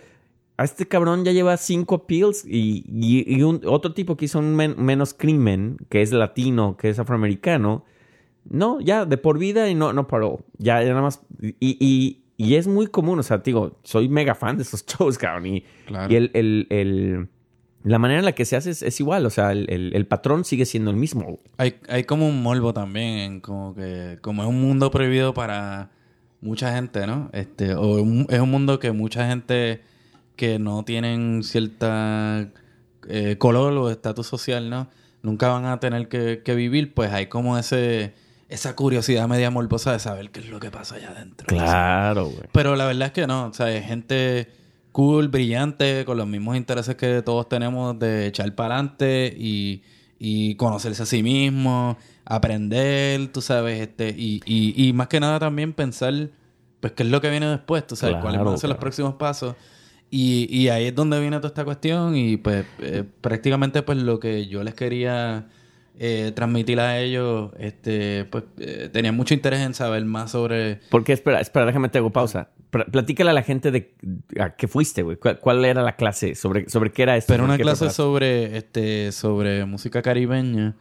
a 0.57 0.63
este 0.63 0.87
cabrón 0.87 1.23
ya 1.23 1.31
lleva 1.31 1.55
cinco 1.57 1.95
appeals 1.95 2.43
y, 2.45 2.83
y- 2.87 3.23
y 3.35 3.43
un, 3.43 3.61
otro 3.65 3.93
tipo 3.93 4.17
que 4.17 4.25
hizo 4.25 4.39
un 4.39 4.55
men- 4.55 4.75
menos 4.77 5.13
crimen, 5.13 5.77
que 5.89 6.01
es 6.01 6.11
latino, 6.11 6.75
que 6.77 6.89
es 6.89 6.99
afroamericano. 6.99 7.85
No, 8.49 8.79
ya 8.81 9.05
de 9.05 9.17
por 9.17 9.37
vida 9.37 9.69
y 9.69 9.75
no, 9.75 9.93
no 9.93 10.07
paró. 10.07 10.39
Ya, 10.57 10.81
ya 10.81 10.89
nada 10.89 11.01
más. 11.03 11.21
Y, 11.41 11.55
y, 11.79 12.23
y 12.37 12.55
es 12.55 12.67
muy 12.67 12.87
común, 12.87 13.19
o 13.19 13.23
sea, 13.23 13.37
digo, 13.39 13.77
soy 13.83 14.09
mega 14.09 14.33
fan 14.35 14.57
de 14.57 14.63
esos 14.63 14.85
shows, 14.87 15.17
cabrón. 15.17 15.45
Y, 15.45 15.63
Claro. 15.85 16.11
y 16.11 16.15
el, 16.15 16.31
el- 16.33 16.67
el- 16.69 17.27
la 17.83 17.97
manera 17.99 18.19
en 18.19 18.25
la 18.25 18.33
que 18.33 18.45
se 18.45 18.55
hace 18.55 18.71
es, 18.71 18.81
es 18.83 18.99
igual, 18.99 19.25
o 19.25 19.29
sea, 19.29 19.51
el, 19.51 19.69
el- 19.69 19.95
el 19.95 20.05
patrón 20.05 20.43
sigue 20.45 20.65
siendo 20.65 20.91
el 20.91 20.97
mismo. 20.97 21.39
Hay, 21.57 21.75
hay 21.87 22.03
como 22.03 22.27
un 22.27 22.41
morbo 22.43 22.73
también, 22.73 23.19
en 23.19 23.39
como 23.41 23.73
que 23.75 24.17
como 24.21 24.43
es 24.43 24.49
un 24.49 24.61
mundo 24.61 24.91
prohibido 24.91 25.33
para 25.33 25.89
mucha 26.41 26.73
gente, 26.75 27.07
¿no? 27.07 27.29
Este, 27.33 27.73
o 27.75 28.01
un- 28.01 28.27
es 28.29 28.39
un 28.39 28.51
mundo 28.51 28.79
que 28.79 28.91
mucha 28.91 29.27
gente 29.27 29.81
que 30.35 30.59
no 30.59 30.83
tienen 30.83 31.41
cierta 31.43 32.49
eh, 33.07 33.35
color 33.37 33.73
o 33.73 33.89
estatus 33.89 34.27
social, 34.27 34.69
¿no? 34.69 34.89
Nunca 35.21 35.49
van 35.49 35.65
a 35.65 35.79
tener 35.79 36.07
que, 36.07 36.41
que 36.45 36.55
vivir, 36.55 36.93
pues 36.93 37.11
hay 37.11 37.27
como 37.27 37.57
ese 37.57 38.13
esa 38.47 38.75
curiosidad 38.75 39.27
media 39.27 39.51
morbosa 39.51 39.91
de 39.91 39.99
saber 39.99 40.31
qué 40.31 40.39
es 40.39 40.47
lo 40.49 40.59
que 40.59 40.71
pasa 40.71 40.95
allá 40.95 41.11
adentro. 41.11 41.45
Claro, 41.47 42.25
güey. 42.29 42.43
Pero 42.51 42.75
la 42.75 42.85
verdad 42.87 43.07
es 43.07 43.13
que 43.13 43.27
no, 43.27 43.45
o 43.47 43.53
sea, 43.53 43.67
hay 43.67 43.83
gente 43.83 44.47
cool, 44.91 45.27
brillante, 45.29 46.03
con 46.05 46.17
los 46.17 46.27
mismos 46.27 46.57
intereses 46.57 46.95
que 46.95 47.21
todos 47.21 47.47
tenemos 47.49 47.97
de 47.99 48.27
echar 48.27 48.53
para 48.55 48.75
adelante 48.75 49.33
y, 49.37 49.83
y 50.19 50.55
conocerse 50.55 51.03
a 51.03 51.05
sí 51.05 51.23
mismo, 51.23 51.97
aprender, 52.25 53.27
tú 53.31 53.41
sabes, 53.41 53.79
este, 53.81 54.09
y, 54.17 54.41
y, 54.45 54.87
y 54.87 54.93
más 54.93 55.07
que 55.07 55.19
nada 55.19 55.39
también 55.39 55.73
pensar, 55.73 56.29
pues, 56.79 56.93
qué 56.93 57.03
es 57.03 57.09
lo 57.09 57.21
que 57.21 57.29
viene 57.29 57.47
después, 57.47 57.85
tú 57.87 57.95
sabes, 57.95 58.17
cuáles 58.17 58.39
van 58.39 58.53
a 58.53 58.55
Claro, 58.55 58.57
ser 58.57 58.69
los 58.69 58.77
próximos 58.79 59.15
pasos. 59.15 59.55
Y, 60.11 60.47
y 60.49 60.69
ahí 60.69 60.85
es 60.87 60.95
donde 60.95 61.19
viene 61.19 61.37
toda 61.37 61.49
esta 61.49 61.63
cuestión 61.65 62.15
y 62.17 62.37
pues 62.37 62.65
eh, 62.79 63.03
prácticamente 63.21 63.83
pues 63.83 63.99
lo 63.99 64.19
que 64.19 64.47
yo 64.47 64.63
les 64.63 64.73
quería 64.73 65.45
eh, 65.99 66.31
transmitir 66.33 66.79
a 66.79 66.97
ellos, 66.99 67.51
este, 67.59 68.25
pues 68.25 68.45
eh, 68.57 68.89
tenía 68.91 69.11
mucho 69.11 69.35
interés 69.35 69.59
en 69.59 69.75
saber 69.75 70.03
más 70.05 70.31
sobre... 70.31 70.79
Porque, 70.89 71.13
espera, 71.13 71.41
espera, 71.41 71.67
déjame 71.67 71.89
te 71.89 71.99
hago 71.99 72.09
pausa. 72.09 72.49
Pl- 72.71 72.85
Platícale 72.91 73.29
a 73.31 73.33
la 73.33 73.43
gente 73.43 73.71
de 73.71 73.93
a 74.39 74.55
qué 74.55 74.67
fuiste, 74.67 75.01
güey. 75.03 75.17
¿Cuál, 75.17 75.39
cuál 75.39 75.65
era 75.65 75.81
la 75.81 75.95
clase? 75.95 76.35
¿Sobre, 76.35 76.69
sobre 76.69 76.91
qué 76.91 77.03
era 77.03 77.17
esto? 77.17 77.33
Pero 77.33 77.43
¿Por 77.43 77.49
una 77.49 77.57
clase 77.57 77.79
preparaste? 77.85 77.95
sobre, 77.95 78.57
este, 78.57 79.11
sobre 79.11 79.65
música 79.65 80.01
caribeña. 80.01 80.75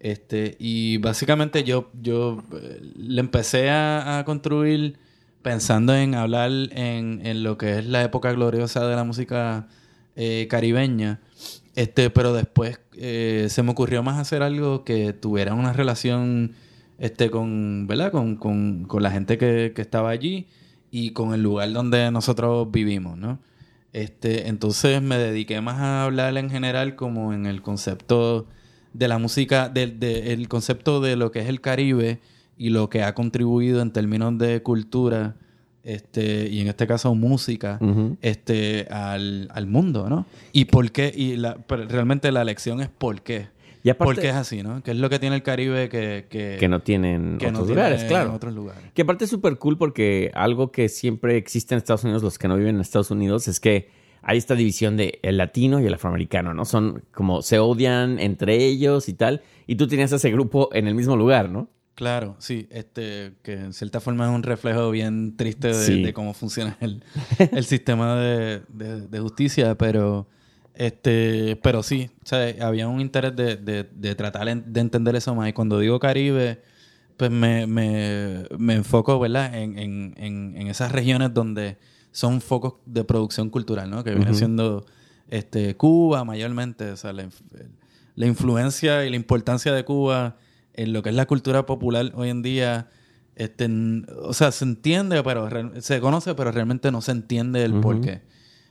Este, 0.00 0.56
y 0.58 0.98
básicamente 0.98 1.64
yo, 1.64 1.90
yo 2.00 2.42
eh, 2.52 2.80
le 2.96 3.20
empecé 3.20 3.70
a, 3.70 4.18
a 4.18 4.24
construir 4.24 4.98
pensando 5.42 5.94
en 5.94 6.14
hablar 6.14 6.50
en, 6.72 7.20
en 7.24 7.42
lo 7.42 7.56
que 7.58 7.78
es 7.78 7.86
la 7.86 8.02
época 8.02 8.32
gloriosa 8.32 8.86
de 8.86 8.96
la 8.96 9.04
música 9.04 9.66
eh, 10.16 10.46
caribeña. 10.50 11.20
Este, 11.74 12.08
pero 12.10 12.32
después 12.32 12.80
eh, 12.96 13.46
se 13.50 13.62
me 13.62 13.72
ocurrió 13.72 14.02
más 14.02 14.18
hacer 14.18 14.42
algo 14.42 14.84
que 14.84 15.12
tuviera 15.12 15.54
una 15.54 15.72
relación 15.72 16.52
este, 16.98 17.30
con, 17.30 17.86
¿verdad? 17.86 18.12
Con, 18.12 18.36
con, 18.36 18.84
con 18.84 19.02
la 19.02 19.10
gente 19.10 19.38
que, 19.38 19.72
que 19.74 19.82
estaba 19.82 20.10
allí 20.10 20.46
y 20.94 21.10
con 21.10 21.34
el 21.34 21.42
lugar 21.42 21.72
donde 21.72 22.08
nosotros 22.12 22.70
vivimos, 22.70 23.18
¿no? 23.18 23.40
Este, 23.92 24.46
entonces 24.46 25.02
me 25.02 25.18
dediqué 25.18 25.60
más 25.60 25.80
a 25.80 26.04
hablar 26.04 26.36
en 26.38 26.50
general 26.50 26.94
como 26.94 27.32
en 27.32 27.46
el 27.46 27.62
concepto 27.62 28.46
de 28.92 29.08
la 29.08 29.18
música, 29.18 29.68
del 29.68 29.98
de, 29.98 30.32
el 30.32 30.46
concepto 30.46 31.00
de 31.00 31.16
lo 31.16 31.32
que 31.32 31.40
es 31.40 31.48
el 31.48 31.60
Caribe 31.60 32.20
y 32.56 32.70
lo 32.70 32.90
que 32.90 33.02
ha 33.02 33.12
contribuido 33.12 33.82
en 33.82 33.90
términos 33.90 34.38
de 34.38 34.62
cultura, 34.62 35.34
este, 35.82 36.48
y 36.48 36.60
en 36.60 36.68
este 36.68 36.86
caso 36.86 37.12
música, 37.16 37.80
este, 38.22 38.86
al, 38.88 39.48
al 39.52 39.66
mundo, 39.66 40.08
¿no? 40.08 40.26
Y 40.52 40.66
por 40.66 40.92
qué, 40.92 41.12
y 41.12 41.34
la, 41.34 41.58
realmente 41.68 42.30
la 42.30 42.44
lección 42.44 42.80
es 42.80 42.88
por 42.88 43.20
qué. 43.22 43.48
Y 43.84 43.90
aparte, 43.90 44.14
¿Por 44.14 44.22
qué 44.22 44.30
es 44.30 44.34
así, 44.34 44.62
no? 44.62 44.82
¿Qué 44.82 44.90
es 44.92 44.96
lo 44.96 45.08
que 45.10 45.18
tiene 45.20 45.36
el 45.36 45.42
Caribe 45.42 45.88
que, 45.88 46.26
que, 46.28 46.56
que 46.58 46.68
no 46.68 46.80
tienen 46.80 47.36
que 47.38 47.46
no 47.52 47.58
otros 47.60 47.66
tiene 47.68 47.82
lugares, 47.82 48.02
en 48.02 48.08
claro. 48.08 48.32
otros 48.34 48.54
lugares? 48.54 48.82
Que 48.94 49.02
aparte 49.02 49.24
es 49.24 49.30
súper 49.30 49.58
cool 49.58 49.76
porque 49.78 50.30
algo 50.34 50.72
que 50.72 50.88
siempre 50.88 51.36
existe 51.36 51.74
en 51.74 51.78
Estados 51.78 52.02
Unidos, 52.02 52.22
los 52.22 52.38
que 52.38 52.48
no 52.48 52.56
viven 52.56 52.76
en 52.76 52.80
Estados 52.80 53.10
Unidos, 53.10 53.46
es 53.46 53.60
que 53.60 53.90
hay 54.22 54.38
esta 54.38 54.54
división 54.54 54.96
de 54.96 55.18
el 55.22 55.36
latino 55.36 55.80
y 55.82 55.86
el 55.86 55.92
afroamericano, 55.92 56.54
¿no? 56.54 56.64
Son 56.64 57.04
como 57.12 57.42
se 57.42 57.58
odian 57.58 58.18
entre 58.18 58.56
ellos 58.64 59.08
y 59.10 59.14
tal. 59.14 59.42
Y 59.66 59.76
tú 59.76 59.86
tenías 59.86 60.10
ese 60.12 60.30
grupo 60.30 60.70
en 60.72 60.88
el 60.88 60.94
mismo 60.94 61.14
lugar, 61.14 61.50
¿no? 61.50 61.68
Claro, 61.94 62.34
sí, 62.38 62.66
este, 62.70 63.34
que 63.42 63.52
en 63.52 63.72
cierta 63.74 64.00
forma 64.00 64.24
es 64.28 64.34
un 64.34 64.42
reflejo 64.42 64.90
bien 64.90 65.36
triste 65.36 65.68
de, 65.68 65.74
Sí. 65.74 66.02
de 66.02 66.12
cómo 66.14 66.32
funciona 66.32 66.76
el, 66.80 67.04
el 67.52 67.64
sistema 67.66 68.16
de, 68.16 68.62
de- 68.68 69.06
de 69.08 69.20
justicia, 69.20 69.74
pero 69.76 70.26
este, 70.74 71.56
pero 71.62 71.82
sí, 71.82 72.10
o 72.22 72.26
sea, 72.26 72.52
había 72.66 72.88
un 72.88 73.00
interés 73.00 73.34
de, 73.36 73.56
de- 73.56 73.84
de 73.84 74.14
tratar 74.14 74.46
de 74.64 74.80
entender 74.80 75.14
eso 75.16 75.34
más. 75.34 75.48
Y 75.48 75.52
cuando 75.52 75.78
digo 75.78 75.98
Caribe, 76.00 76.60
pues 77.16 77.30
me, 77.30 77.66
me, 77.66 78.44
me 78.58 78.74
enfoco, 78.74 79.18
¿verdad? 79.20 79.54
En, 79.54 79.78
en, 79.78 80.14
en, 80.16 80.54
en 80.56 80.66
esas 80.66 80.90
regiones 80.90 81.32
donde 81.32 81.76
son 82.10 82.40
focos 82.40 82.74
de 82.86 83.04
producción 83.04 83.50
cultural, 83.50 83.88
¿no? 83.90 84.02
Que 84.04 84.14
viene 84.14 84.34
siendo 84.34 84.84
este, 85.28 85.76
Cuba 85.76 86.24
mayormente, 86.24 86.90
o 86.90 86.96
sea, 86.96 87.12
la, 87.12 87.28
la 88.16 88.26
influencia 88.26 89.04
y 89.04 89.10
la 89.10 89.16
importancia 89.16 89.72
de 89.72 89.84
Cuba 89.84 90.36
en 90.74 90.92
lo 90.92 91.02
que 91.02 91.10
es 91.10 91.14
la 91.14 91.26
cultura 91.26 91.66
popular 91.66 92.10
hoy 92.16 92.30
en 92.30 92.42
día, 92.42 92.88
este, 93.36 93.68
o 94.22 94.32
sea, 94.32 94.50
se 94.50 94.64
entiende, 94.64 95.22
pero 95.22 95.48
se 95.80 96.00
conoce, 96.00 96.34
pero 96.34 96.50
realmente 96.50 96.90
no 96.90 97.00
se 97.00 97.12
entiende 97.12 97.64
el 97.64 97.72
Ujú. 97.74 97.80
porqué. 97.80 98.22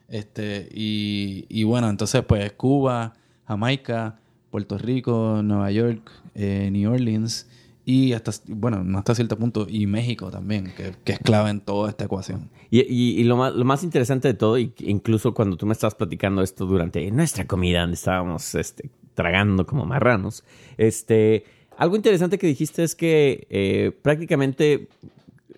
Este, 0.07 0.67
y, 0.73 1.45
y 1.49 1.63
bueno, 1.63 1.89
entonces 1.89 2.23
pues 2.27 2.51
Cuba, 2.53 3.13
Jamaica, 3.47 4.19
Puerto 4.51 4.77
Rico, 4.77 5.41
Nueva 5.43 5.71
York, 5.71 6.11
eh, 6.35 6.69
New 6.71 6.91
Orleans 6.91 7.47
y 7.85 8.13
hasta, 8.13 8.31
bueno, 8.47 8.83
no 8.83 9.03
cierto 9.13 9.37
punto, 9.37 9.67
y 9.69 9.87
México 9.87 10.31
también, 10.31 10.71
que, 10.77 10.93
que 11.03 11.13
es 11.13 11.19
clave 11.19 11.49
en 11.49 11.59
toda 11.59 11.89
esta 11.89 12.05
ecuación. 12.05 12.49
Y, 12.69 12.79
y- 12.81 13.23
lo, 13.25 13.35
más, 13.35 13.53
lo 13.53 13.65
más 13.65 13.83
interesante 13.83 14.29
de 14.29 14.33
todo, 14.35 14.57
incluso 14.57 15.33
cuando 15.33 15.57
tú 15.57 15.65
me 15.65 15.73
estabas 15.73 15.95
platicando 15.95 16.41
esto 16.41 16.65
durante 16.65 17.09
nuestra 17.11 17.45
comida, 17.45 17.81
donde 17.81 17.95
estábamos 17.95 18.55
este, 18.55 18.89
tragando 19.15 19.65
como 19.65 19.85
marranos, 19.85 20.45
este, 20.77 21.43
algo 21.77 21.95
interesante 21.97 22.37
que 22.37 22.47
dijiste 22.47 22.83
es 22.83 22.95
que 22.95 23.47
eh, 23.49 23.91
prácticamente 24.01 24.87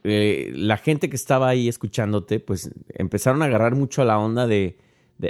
eh, 0.07 0.51
la 0.53 0.77
gente 0.77 1.09
que 1.09 1.15
estaba 1.15 1.49
ahí 1.49 1.67
escuchándote, 1.67 2.39
pues 2.39 2.69
empezaron 2.89 3.41
a 3.41 3.45
agarrar 3.45 3.75
mucho 3.75 4.03
a 4.03 4.05
la 4.05 4.19
onda 4.19 4.45
de, 4.45 4.77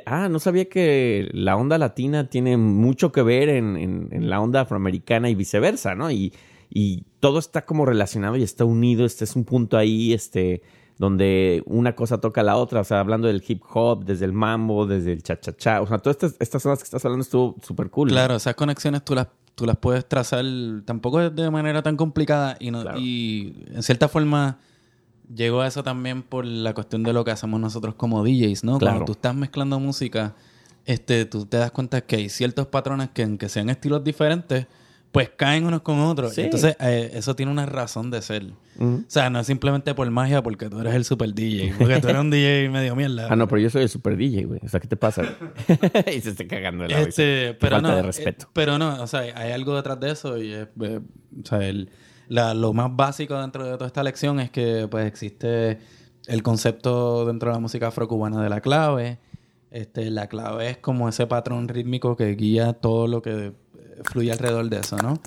ah, 0.05 0.27
no 0.27 0.39
sabía 0.39 0.65
que 0.67 1.29
la 1.31 1.55
onda 1.55 1.77
latina 1.77 2.29
tiene 2.29 2.57
mucho 2.57 3.11
que 3.11 3.23
ver 3.23 3.47
en, 3.47 4.29
la 4.29 4.41
onda 4.41 4.61
afroamericana 4.61 5.29
y 5.29 5.35
viceversa, 5.35 5.95
¿no? 5.95 6.11
Y, 6.11 6.33
todo 7.21 7.39
está 7.39 7.65
como 7.65 7.85
relacionado 7.85 8.35
y 8.35 8.43
está 8.43 8.65
unido, 8.65 9.05
este 9.05 9.23
es 9.23 9.35
un 9.35 9.45
punto 9.45 9.77
ahí, 9.77 10.13
este, 10.13 10.61
donde 10.97 11.63
una 11.65 11.95
cosa 11.95 12.19
toca 12.19 12.41
a 12.41 12.43
la 12.43 12.57
otra, 12.57 12.81
o 12.81 12.83
sea, 12.83 12.99
hablando 12.99 13.27
del 13.27 13.43
hip 13.47 13.63
hop, 13.73 14.03
desde 14.03 14.25
el 14.25 14.33
mambo, 14.33 14.85
desde 14.85 15.13
el 15.13 15.23
cha-cha-cha, 15.23 15.81
o 15.81 15.87
sea, 15.87 15.97
todas 15.99 16.17
estas, 16.21 16.35
estas 16.39 16.63
que 16.63 16.83
estás 16.83 17.03
hablando 17.05 17.23
estuvo 17.23 17.55
súper 17.63 17.89
cool. 17.89 18.09
Claro, 18.09 18.35
esas 18.35 18.53
conexiones 18.55 19.03
tú 19.03 19.15
las, 19.15 19.27
tú 19.55 19.65
las 19.65 19.77
puedes 19.77 20.07
trazar 20.07 20.45
tampoco 20.85 21.29
de 21.29 21.49
manera 21.49 21.81
tan 21.81 21.95
complicada 21.97 22.57
y, 22.59 22.71
no, 22.71 22.81
Claro. 22.81 22.99
y 22.99 23.55
en 23.73 23.81
cierta 23.83 24.07
forma 24.07 24.57
llegó 25.33 25.61
a 25.61 25.67
eso 25.67 25.81
también 25.83 26.21
por 26.21 26.45
la 26.45 26.73
cuestión 26.73 27.03
de 27.03 27.13
lo 27.13 27.23
que 27.25 27.31
hacemos 27.31 27.59
nosotros 27.59 27.95
como 27.95 28.23
DJs, 28.23 28.63
¿no? 28.63 28.77
Claro. 28.77 28.97
Cuando 28.97 29.05
tú 29.05 29.11
estás 29.13 29.33
mezclando 29.33 29.79
música, 29.79 30.35
este, 30.85 31.25
tú 31.25 31.45
te 31.45 31.57
das 31.57 31.71
cuenta 31.71 32.01
que 32.01 32.17
hay 32.17 32.29
ciertos 32.29 32.67
patrones 32.67 33.09
que 33.11 33.23
aunque 33.23 33.49
sean 33.49 33.69
estilos 33.69 34.03
diferentes, 34.03 34.67
pues 35.15 35.29
caen 35.29 35.65
unos 35.65 35.81
con 35.81 35.97
otros. 36.01 36.33
Sí. 36.33 36.41
Entonces, 36.41 36.75
eh, 36.81 37.11
eso 37.13 37.37
tiene 37.37 37.49
una 37.49 37.65
razón 37.65 38.11
de 38.11 38.21
ser. 38.21 38.47
O 38.77 38.99
sea, 39.07 39.29
no 39.29 39.39
es 39.39 39.47
simplemente 39.47 39.95
por 39.95 40.11
magia 40.11 40.43
porque 40.43 40.69
tú 40.69 40.77
eres 40.81 40.93
el 40.93 41.05
super 41.05 41.33
DJ. 41.33 41.73
Porque 41.77 42.01
tú 42.01 42.09
eres 42.09 42.19
un 42.19 42.29
DJ 42.29 42.69
medio 42.69 42.97
mierda. 42.97 43.27
Ah, 43.29 43.37
no, 43.37 43.47
pero 43.47 43.61
yo 43.61 43.69
soy 43.69 43.83
el 43.83 43.89
super 43.89 44.17
DJ, 44.17 44.43
güey. 44.43 44.59
O 44.61 44.67
sea, 44.67 44.81
¿qué 44.81 44.89
te 44.89 44.97
pasa? 44.97 45.21
y 46.13 46.19
se 46.19 46.31
está 46.31 46.45
cagando 46.45 46.85
la 46.85 46.97
risa. 46.97 47.07
Este, 47.07 47.53
pero 47.61 47.77
falta 47.77 47.87
no, 47.87 47.93
de 47.95 47.99
eh, 48.01 48.03
respeto. 48.03 48.49
pero 48.51 48.77
no, 48.77 49.01
o 49.01 49.07
sea, 49.07 49.21
hay 49.21 49.53
algo 49.53 49.73
detrás 49.77 49.97
de 50.01 50.11
eso 50.11 50.37
y 50.37 50.51
es, 50.51 50.67
eh, 50.81 50.99
o 51.41 51.45
sea, 51.47 51.65
el- 51.65 51.89
la- 52.27 52.53
lo 52.53 52.73
más 52.73 52.93
básico 52.93 53.39
dentro 53.39 53.63
de 53.65 53.71
toda 53.75 53.87
esta 53.87 54.03
lección 54.03 54.41
es 54.41 54.49
que 54.51 54.89
pues 54.91 55.05
existe 55.07 55.77
el 56.27 56.43
concepto 56.43 57.25
dentro 57.25 57.51
de 57.51 57.55
la 57.55 57.59
música 57.61 57.87
afrocubana 57.87 58.43
de 58.43 58.49
la 58.49 58.59
clave. 58.59 59.19
Este, 59.71 60.09
la 60.11 60.27
clave 60.27 60.69
es 60.71 60.77
como 60.77 61.07
ese 61.07 61.25
patrón 61.27 61.69
rítmico 61.69 62.17
que 62.17 62.33
guía 62.35 62.73
todo 62.73 63.07
lo 63.07 63.21
que 63.21 63.53
fluye 64.03 64.31
alrededor 64.31 64.69
de 64.69 64.79
eso, 64.79 64.97
¿no? 64.97 65.19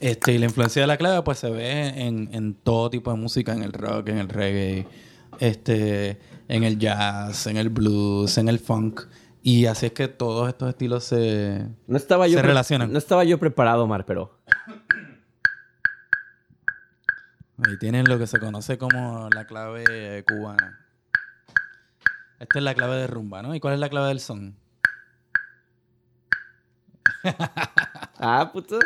Este, 0.00 0.32
y 0.32 0.38
la 0.38 0.46
influencia 0.46 0.82
de 0.82 0.86
la 0.86 0.96
clave 0.96 1.22
pues 1.22 1.38
se 1.38 1.50
ve 1.50 1.88
en, 1.88 2.30
en 2.32 2.54
todo 2.54 2.90
tipo 2.90 3.10
de 3.10 3.18
música, 3.18 3.52
en 3.52 3.62
el 3.62 3.72
rock, 3.72 4.08
en 4.08 4.18
el 4.18 4.28
reggae, 4.28 4.86
este, 5.38 6.18
en 6.48 6.64
el 6.64 6.78
jazz, 6.78 7.46
en 7.46 7.56
el 7.56 7.68
blues, 7.68 8.38
en 8.38 8.48
el 8.48 8.58
funk. 8.58 9.02
Y 9.42 9.66
así 9.66 9.86
es 9.86 9.92
que 9.92 10.08
todos 10.08 10.48
estos 10.48 10.68
estilos 10.68 11.04
se... 11.04 11.66
No 11.86 11.96
estaba 11.96 12.26
yo 12.28 12.38
se 12.38 12.42
relacionan. 12.42 12.92
No 12.92 12.98
estaba 12.98 13.24
yo 13.24 13.38
preparado, 13.38 13.84
Omar, 13.84 14.04
pero 14.04 14.38
Ahí 17.66 17.76
tienen 17.78 18.08
lo 18.08 18.18
que 18.18 18.26
se 18.26 18.38
conoce 18.38 18.78
como 18.78 19.28
la 19.34 19.46
clave 19.46 20.24
cubana. 20.26 20.78
Esta 22.38 22.58
es 22.58 22.64
la 22.64 22.74
clave 22.74 22.96
de 22.96 23.06
rumba, 23.06 23.42
¿no? 23.42 23.54
¿Y 23.54 23.60
cuál 23.60 23.74
es 23.74 23.80
la 23.80 23.90
clave 23.90 24.08
del 24.08 24.20
son? 24.20 24.56
Ah, 28.22 28.50
puto. 28.52 28.78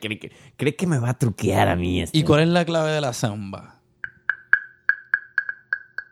Cree, 0.00 0.18
que, 0.18 0.32
cree 0.56 0.74
que 0.74 0.86
me 0.86 0.98
va 0.98 1.10
a 1.10 1.14
truquear 1.18 1.68
a 1.68 1.76
mí 1.76 2.00
este. 2.02 2.18
¿Y 2.18 2.24
cuál 2.24 2.40
es 2.40 2.48
la 2.48 2.64
clave 2.64 2.90
de 2.90 3.00
la 3.00 3.12
samba? 3.12 3.76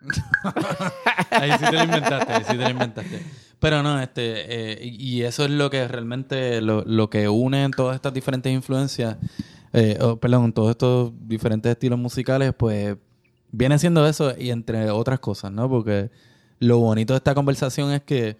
ahí 1.30 1.50
sí 1.58 1.64
te 1.64 1.72
lo 1.72 1.82
inventaste, 1.84 2.32
ahí 2.32 2.42
sí 2.44 2.56
te 2.56 2.62
lo 2.62 2.70
inventaste. 2.70 3.22
Pero 3.58 3.82
no, 3.82 4.00
este, 4.00 4.82
eh, 4.82 4.86
y 4.86 5.22
eso 5.22 5.44
es 5.44 5.50
lo 5.50 5.70
que 5.70 5.88
realmente, 5.88 6.60
lo, 6.60 6.84
lo 6.84 7.10
que 7.10 7.28
une 7.28 7.64
en 7.64 7.70
todas 7.72 7.96
estas 7.96 8.12
diferentes 8.14 8.52
influencias, 8.52 9.16
eh, 9.72 9.98
oh, 10.00 10.16
perdón, 10.18 10.52
todos 10.52 10.70
estos 10.70 11.12
diferentes 11.26 11.72
estilos 11.72 11.98
musicales, 11.98 12.52
pues 12.56 12.96
viene 13.50 13.78
siendo 13.78 14.06
eso 14.06 14.34
y 14.38 14.50
entre 14.50 14.90
otras 14.90 15.18
cosas, 15.18 15.50
¿no? 15.50 15.68
Porque 15.68 16.10
lo 16.60 16.78
bonito 16.78 17.14
de 17.14 17.18
esta 17.18 17.34
conversación 17.34 17.90
es 17.92 18.02
que 18.02 18.36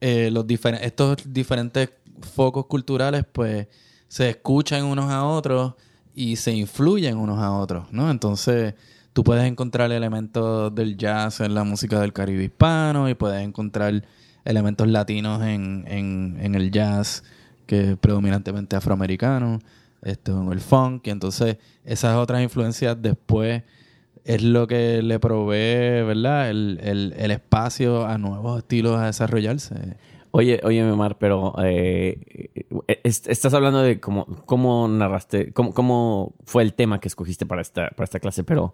eh, 0.00 0.30
los 0.32 0.46
diferen- 0.46 0.80
estos 0.82 1.16
diferentes 1.26 1.90
focos 2.20 2.66
culturales, 2.66 3.24
pues, 3.30 3.68
se 4.08 4.30
escuchan 4.30 4.84
unos 4.84 5.10
a 5.10 5.24
otros 5.24 5.74
y 6.14 6.36
se 6.36 6.52
influyen 6.52 7.16
unos 7.18 7.38
a 7.38 7.52
otros, 7.52 7.92
¿no? 7.92 8.10
Entonces, 8.10 8.74
tú 9.12 9.22
puedes 9.22 9.44
encontrar 9.44 9.92
elementos 9.92 10.74
del 10.74 10.96
jazz 10.96 11.40
en 11.40 11.54
la 11.54 11.64
música 11.64 12.00
del 12.00 12.12
Caribe 12.12 12.44
hispano 12.44 13.08
y 13.08 13.14
puedes 13.14 13.42
encontrar 13.42 14.04
elementos 14.44 14.88
latinos 14.88 15.42
en, 15.42 15.84
en, 15.88 16.54
el 16.54 16.70
jazz, 16.70 17.22
que 17.66 17.92
es 17.92 17.96
predominantemente 17.98 18.76
afroamericano, 18.76 19.58
esto 20.02 20.40
en 20.40 20.52
el 20.52 20.60
funk, 20.60 21.06
y 21.06 21.10
entonces 21.10 21.58
esas 21.84 22.16
otras 22.16 22.42
influencias 22.42 22.96
después 23.00 23.62
es 24.24 24.42
lo 24.42 24.66
que 24.66 25.02
le 25.02 25.18
provee, 25.18 26.02
¿verdad? 26.02 26.50
El, 26.50 26.80
el, 26.82 27.14
el 27.16 27.30
espacio 27.30 28.06
a 28.06 28.18
nuevos 28.18 28.58
estilos 28.58 28.98
a 28.98 29.06
desarrollarse. 29.06 29.96
Oye, 30.38 30.60
oye, 30.62 30.88
Omar, 30.88 31.18
pero 31.18 31.52
eh, 31.64 32.16
eh, 32.86 33.00
est- 33.02 33.26
estás 33.28 33.54
hablando 33.54 33.82
de 33.82 33.98
cómo, 33.98 34.24
cómo 34.46 34.86
narraste, 34.86 35.52
cómo, 35.52 35.74
cómo 35.74 36.36
fue 36.44 36.62
el 36.62 36.74
tema 36.74 37.00
que 37.00 37.08
escogiste 37.08 37.44
para 37.44 37.60
esta, 37.60 37.88
para 37.90 38.04
esta 38.04 38.20
clase, 38.20 38.44
pero 38.44 38.72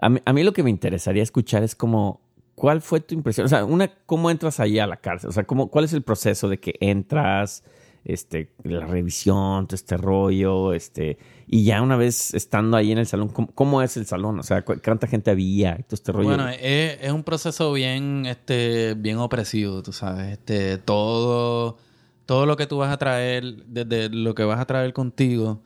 a 0.00 0.08
mí, 0.08 0.18
a 0.24 0.32
mí 0.32 0.42
lo 0.44 0.54
que 0.54 0.62
me 0.62 0.70
interesaría 0.70 1.22
escuchar 1.22 1.62
es 1.62 1.74
como, 1.74 2.22
¿cuál 2.54 2.80
fue 2.80 3.00
tu 3.00 3.14
impresión? 3.14 3.44
O 3.44 3.48
sea, 3.50 3.66
una, 3.66 3.88
¿cómo 4.06 4.30
entras 4.30 4.60
ahí 4.60 4.78
a 4.78 4.86
la 4.86 4.96
cárcel? 4.96 5.28
O 5.28 5.32
sea, 5.34 5.44
¿cómo, 5.44 5.68
¿cuál 5.68 5.84
es 5.84 5.92
el 5.92 6.00
proceso 6.00 6.48
de 6.48 6.58
que 6.58 6.76
entras, 6.80 7.64
este, 8.04 8.50
la 8.62 8.86
revisión, 8.86 9.66
todo 9.66 9.74
este 9.74 9.96
rollo, 9.96 10.72
este, 10.72 11.18
y 11.46 11.64
ya 11.64 11.82
una 11.82 11.96
vez 11.96 12.34
estando 12.34 12.76
ahí 12.76 12.92
en 12.92 12.98
el 12.98 13.06
salón, 13.06 13.28
¿cómo, 13.28 13.82
es 13.82 13.96
el 13.96 14.06
salón? 14.06 14.38
O 14.38 14.42
sea, 14.42 14.64
¿cu- 14.64 14.80
¿cuánta 14.82 15.06
gente 15.06 15.30
había? 15.30 15.76
Todo 15.76 15.94
este 15.94 16.12
rollo. 16.12 16.28
Bueno, 16.28 16.48
es, 16.48 16.98
es 17.00 17.12
un 17.12 17.22
proceso 17.24 17.72
bien, 17.72 18.24
este, 18.26 18.94
bien 18.94 19.18
opresivo, 19.18 19.82
tú 19.82 19.92
sabes. 19.92 20.32
Este, 20.32 20.78
todo, 20.78 21.78
todo 22.26 22.46
lo 22.46 22.56
que 22.56 22.66
tú 22.66 22.78
vas 22.78 22.92
a 22.92 22.96
traer, 22.98 23.64
desde 23.66 24.08
lo 24.10 24.34
que 24.34 24.44
vas 24.44 24.60
a 24.60 24.66
traer 24.66 24.92
contigo, 24.92 25.62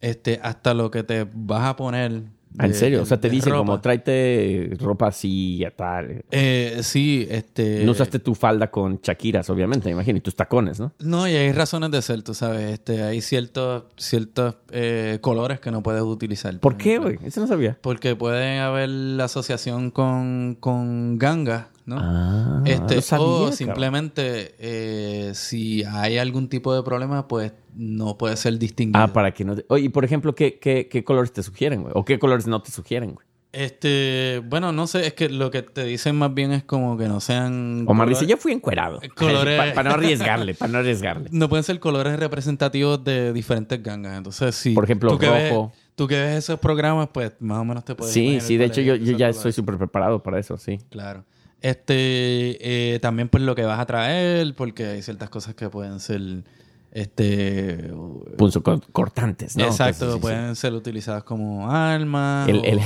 este, 0.00 0.40
hasta 0.42 0.74
lo 0.74 0.90
que 0.90 1.02
te 1.02 1.26
vas 1.32 1.64
a 1.66 1.76
poner. 1.76 2.22
¿En 2.58 2.74
serio? 2.74 3.02
O 3.02 3.06
sea, 3.06 3.20
te 3.20 3.28
dicen 3.28 3.52
ropa. 3.52 3.58
como 3.58 3.80
tráete 3.80 4.70
ropa 4.78 5.08
así 5.08 5.62
y 5.62 5.70
tal. 5.76 6.24
Eh, 6.30 6.78
sí, 6.82 7.26
este. 7.30 7.84
No 7.84 7.92
usaste 7.92 8.18
tu 8.18 8.34
falda 8.34 8.70
con 8.70 9.00
Shakiras, 9.02 9.48
obviamente, 9.50 9.86
me 9.88 9.92
imagino, 9.92 10.18
y 10.18 10.20
tus 10.20 10.34
tacones, 10.36 10.80
¿no? 10.80 10.92
No, 11.00 11.28
y 11.28 11.34
hay 11.34 11.52
razones 11.52 11.90
de 11.90 12.02
ser, 12.02 12.22
tú 12.22 12.34
sabes. 12.34 12.72
Este, 12.72 13.02
hay 13.02 13.20
ciertos, 13.20 13.84
ciertos 13.96 14.56
eh, 14.70 15.18
colores 15.20 15.60
que 15.60 15.70
no 15.70 15.82
puedes 15.82 16.02
utilizar. 16.02 16.58
¿Por 16.60 16.76
qué, 16.76 16.96
ejemplo. 16.96 17.14
güey? 17.14 17.28
Eso 17.28 17.40
no 17.40 17.46
sabía. 17.46 17.78
Porque 17.80 18.16
puede 18.16 18.58
haber 18.58 18.88
la 18.88 19.24
asociación 19.24 19.90
con, 19.90 20.56
con 20.58 21.18
gangas, 21.18 21.66
¿no? 21.86 21.96
Ah, 21.98 22.62
Este, 22.66 23.00
sabía, 23.00 23.24
o 23.26 23.52
simplemente 23.52 24.54
eh, 24.58 25.32
si 25.34 25.82
hay 25.84 26.18
algún 26.18 26.48
tipo 26.48 26.74
de 26.74 26.82
problema, 26.82 27.26
pues 27.28 27.52
no 27.74 28.18
puede 28.18 28.36
ser 28.36 28.58
distinguido. 28.58 29.02
Ah, 29.02 29.12
para 29.12 29.32
que 29.32 29.44
no 29.44 29.54
te... 29.56 29.64
Oye, 29.68 29.84
y 29.84 29.88
por 29.88 30.04
ejemplo, 30.04 30.34
¿qué, 30.34 30.58
qué, 30.58 30.88
qué 30.88 31.04
colores 31.04 31.32
te 31.32 31.42
sugieren, 31.42 31.82
güey? 31.82 31.92
¿O 31.96 32.04
qué 32.04 32.18
colores 32.18 32.46
no 32.46 32.60
te 32.60 32.70
sugieren, 32.70 33.14
güey? 33.14 33.26
Este, 33.52 34.42
bueno, 34.44 34.70
no 34.72 34.86
sé, 34.86 35.06
es 35.06 35.14
que 35.14 35.30
lo 35.30 35.50
que 35.50 35.62
te 35.62 35.82
dicen 35.84 36.14
más 36.16 36.34
bien 36.34 36.52
es 36.52 36.62
como 36.64 36.98
que 36.98 37.08
no 37.08 37.20
sean. 37.20 37.84
Omar 37.88 38.06
colores- 38.06 38.20
dice, 38.20 38.30
yo 38.30 38.36
fui 38.36 38.52
encuerado. 38.52 39.00
Colores- 39.16 39.72
Para 39.74 39.88
no 39.90 39.94
arriesgarle, 39.94 40.52
para 40.54 40.72
no 40.72 40.78
arriesgarle. 40.78 41.28
No 41.32 41.48
pueden 41.48 41.64
ser 41.64 41.80
colores 41.80 42.18
representativos 42.18 43.02
de 43.02 43.32
diferentes 43.32 43.82
gangas. 43.82 44.18
Entonces, 44.18 44.54
sí. 44.54 44.74
Por 44.74 44.84
ejemplo, 44.84 45.10
tú 45.10 45.18
que 45.18 45.30
ves- 45.30 45.50
rojo. 45.50 45.72
tú 45.94 46.06
que 46.06 46.20
ves 46.20 46.36
esos 46.36 46.58
programas, 46.60 47.08
pues 47.14 47.32
más 47.40 47.58
o 47.58 47.64
menos 47.64 47.82
te 47.84 47.94
puedes 47.94 48.12
Sí, 48.12 48.40
sí, 48.42 48.58
de 48.58 48.66
hecho 48.66 48.82
yo, 48.82 48.94
yo 48.96 49.12
ya 49.12 49.28
color. 49.28 49.30
estoy 49.30 49.52
súper 49.52 49.78
preparado 49.78 50.22
para 50.22 50.38
eso, 50.38 50.58
sí. 50.58 50.78
Claro. 50.90 51.24
Este, 51.70 52.94
eh, 52.94 52.98
también 53.00 53.28
pues 53.28 53.42
lo 53.42 53.54
que 53.54 53.64
vas 53.64 53.80
a 53.80 53.86
traer, 53.86 54.54
porque 54.54 54.86
hay 54.86 55.02
ciertas 55.02 55.30
cosas 55.30 55.54
que 55.54 55.68
pueden 55.68 55.98
ser 56.00 56.44
Este. 56.92 57.90
Punzo 58.38 58.62
co- 58.62 58.80
cortantes, 58.92 59.56
¿no? 59.56 59.64
exacto, 59.66 60.18
pueden 60.20 60.56
ser 60.56 60.72
utilizadas 60.72 61.24
como 61.24 61.70
armas. 61.70 62.48
El- 62.48 62.58
o, 62.60 62.64
el- 62.64 62.80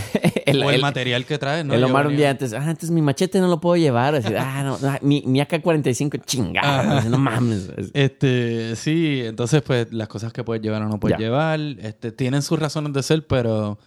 el- 0.46 0.62
o 0.64 0.70
el 0.70 0.80
material 0.80 1.24
que 1.26 1.38
traes, 1.38 1.64
¿no? 1.64 1.74
el 1.74 1.84
Omar 1.84 2.06
un 2.08 2.16
día 2.16 2.30
antes, 2.30 2.52
ah, 2.54 2.64
antes 2.68 2.90
mi 2.90 3.02
machete 3.02 3.38
no 3.38 3.46
lo 3.48 3.60
puedo 3.60 3.76
llevar. 3.76 4.14
Así, 4.16 4.32
ah, 4.36 4.62
no, 4.64 4.78
mi, 5.02 5.22
mi 5.26 5.40
AK-45, 5.40 6.22
chingada. 6.24 7.02
No 7.04 7.18
mames. 7.18 7.68
Este, 7.94 8.74
sí, 8.76 9.22
entonces 9.24 9.62
pues 9.62 9.92
las 9.92 10.08
cosas 10.08 10.32
que 10.32 10.42
puedes 10.42 10.60
llevar 10.62 10.82
o 10.82 10.88
no 10.88 10.98
puedes 10.98 11.18
Ya. 11.18 11.24
llevar, 11.26 11.60
este, 11.60 12.10
tienen 12.10 12.42
sus 12.42 12.58
razones 12.58 12.92
de 12.92 13.02
ser, 13.04 13.26
pero 13.26 13.78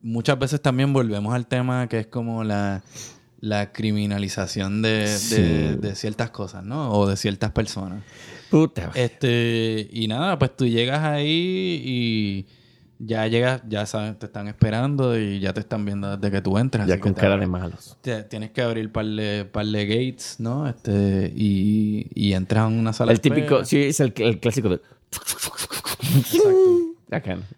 muchas 0.00 0.38
veces 0.38 0.60
también 0.60 0.92
volvemos 0.92 1.34
al 1.34 1.46
tema 1.46 1.86
que 1.86 2.00
es 2.00 2.06
como 2.08 2.42
la, 2.42 2.82
la 3.42 3.72
criminalización 3.72 4.80
de, 4.82 4.88
de- 5.00 5.18
Sí. 5.18 5.42
de 5.78 5.94
ciertas 5.94 6.30
cosas, 6.30 6.64
¿no? 6.64 6.90
O 6.92 7.06
de 7.06 7.16
ciertas 7.18 7.50
personas. 7.50 8.02
Puta. 8.50 8.90
Este, 8.94 9.88
y 9.92 10.06
nada, 10.08 10.38
pues 10.38 10.56
tú 10.56 10.64
llegas 10.66 11.00
ahí 11.02 11.82
y 11.84 12.46
ya 13.04 13.26
llegas, 13.26 13.62
ya 13.68 13.84
sabes, 13.84 14.16
te 14.18 14.26
están 14.26 14.46
esperando 14.46 15.18
y 15.18 15.40
ya 15.40 15.52
te 15.52 15.58
están 15.58 15.84
viendo 15.84 16.16
desde 16.16 16.30
que 16.30 16.40
tú 16.40 16.56
entras. 16.56 16.86
ya 16.86 17.00
con 17.00 17.14
cara 17.14 17.36
de 17.36 17.46
malos. 17.48 17.96
te- 18.00 18.22
tienes 18.22 18.52
que 18.52 18.62
abrir 18.62 18.92
par 18.92 19.06
de, 19.06 19.44
par 19.44 19.66
de 19.66 19.86
gates, 19.86 20.36
¿no? 20.38 20.68
Este, 20.68 21.32
y, 21.34 22.06
y 22.14 22.34
entras 22.34 22.70
en 22.70 22.78
una 22.78 22.92
sala 22.92 23.10
El 23.10 23.16
espera. 23.16 23.34
típico, 23.34 23.64
sí, 23.64 23.78
es 23.82 23.98
el, 23.98 24.12
el 24.18 24.38
clásico 24.38 24.68
de... 24.68 24.80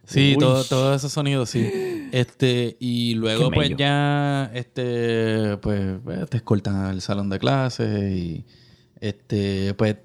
Sí, 0.04 0.32
Uy. 0.36 0.38
todo, 0.38 0.64
todos 0.64 0.96
esos 0.96 1.12
sonidos, 1.12 1.50
sí. 1.50 2.08
Este, 2.12 2.76
y 2.80 3.14
luego 3.14 3.50
Qué 3.50 3.54
pues 3.54 3.76
ya, 3.76 4.50
este, 4.54 5.56
pues, 5.58 5.96
pues, 6.04 6.28
te 6.30 6.36
escoltan 6.38 6.76
al 6.76 7.00
salón 7.00 7.28
de 7.30 7.38
clases 7.38 8.12
y, 8.12 8.44
este, 9.00 9.74
pues, 9.74 9.96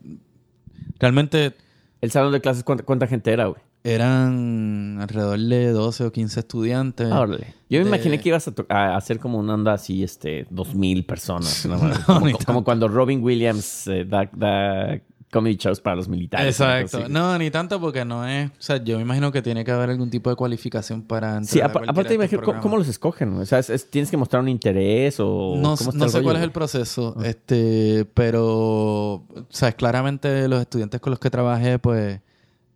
realmente 1.00 1.54
El 2.02 2.12
salón 2.12 2.32
de 2.32 2.42
clases, 2.42 2.64
¿cuánta, 2.64 2.84
cuánta 2.84 3.08
gente 3.08 3.32
era, 3.32 3.46
güey? 3.48 3.62
eran 3.82 4.98
alrededor 5.00 5.40
de 5.40 5.70
12 5.72 6.04
o 6.04 6.12
15 6.12 6.42
estudiantes. 6.42 7.08
Ah, 7.10 7.22
órale. 7.22 7.54
Yo 7.70 7.80
me 7.80 7.86
de- 7.86 7.90
imaginé 7.90 8.20
que 8.20 8.28
ibas 8.30 8.46
a, 8.48 8.54
a 8.70 8.98
hacer 8.98 9.20
como 9.20 9.40
una 9.40 9.54
onda 9.54 9.72
así, 9.74 10.04
este, 10.04 10.46
dos 10.50 10.76
mil 10.76 11.06
personas. 11.06 11.66
¿no? 11.68 11.78
No, 11.78 12.38
como, 12.46 12.64
cuando 12.66 12.90
Robin 12.90 13.24
Williams 13.24 13.88
eh, 13.88 14.04
da, 14.06 14.30
da 14.34 15.00
comedy 15.32 15.56
shows 15.58 15.80
para 15.80 15.96
los 15.96 16.08
militares. 16.08 16.60
Exacto. 16.60 17.08
¿no? 17.08 17.38
Ni 17.38 17.52
tanto 17.52 17.80
porque 17.80 18.04
no 18.06 18.28
es, 18.28 18.50
o 18.50 18.54
sea, 18.58 18.84
yo 18.84 18.96
me 18.98 19.04
imagino 19.04 19.32
que 19.32 19.42
tiene 19.42 19.64
que 19.64 19.72
haber 19.72 19.90
algún 19.92 20.10
tipo 20.10 20.30
de 20.30 20.36
cualificación 20.36 21.04
para 21.04 21.38
entrar 21.38 21.46
Sí, 21.46 21.62
a 21.62 21.66
aparte 21.66 22.18
de 22.18 22.26
estos 22.26 22.42
¿cómo, 22.62 22.78
los 22.78 22.88
escogen? 22.88 23.34
O 23.38 23.46
sea, 23.46 23.60
es- 23.60 23.70
es- 23.70 23.90
¿tienes 23.92 24.10
que 24.10 24.18
mostrar 24.18 24.42
un 24.42 24.50
interés 24.50 25.20
o 25.20 25.56
No, 25.58 25.76
cómo 25.78 25.92
no 25.94 26.10
sé 26.10 26.18
rollo, 26.18 26.24
cuál 26.24 26.38
es 26.38 26.44
el 26.44 26.52
proceso, 26.52 27.16
este, 27.24 28.06
pero, 28.16 29.24
sabes, 29.50 29.76
claramente 29.76 30.48
los 30.48 30.62
estudiantes 30.62 31.00
con 31.00 31.12
los 31.12 31.20
que 31.20 31.30
trabajé, 31.30 31.78
pues, 31.80 32.20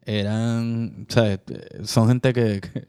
eran, 0.05 1.05
sabes, 1.09 1.39
son 1.83 2.07
gente 2.09 2.33
que, 2.33 2.61
que, 2.61 2.87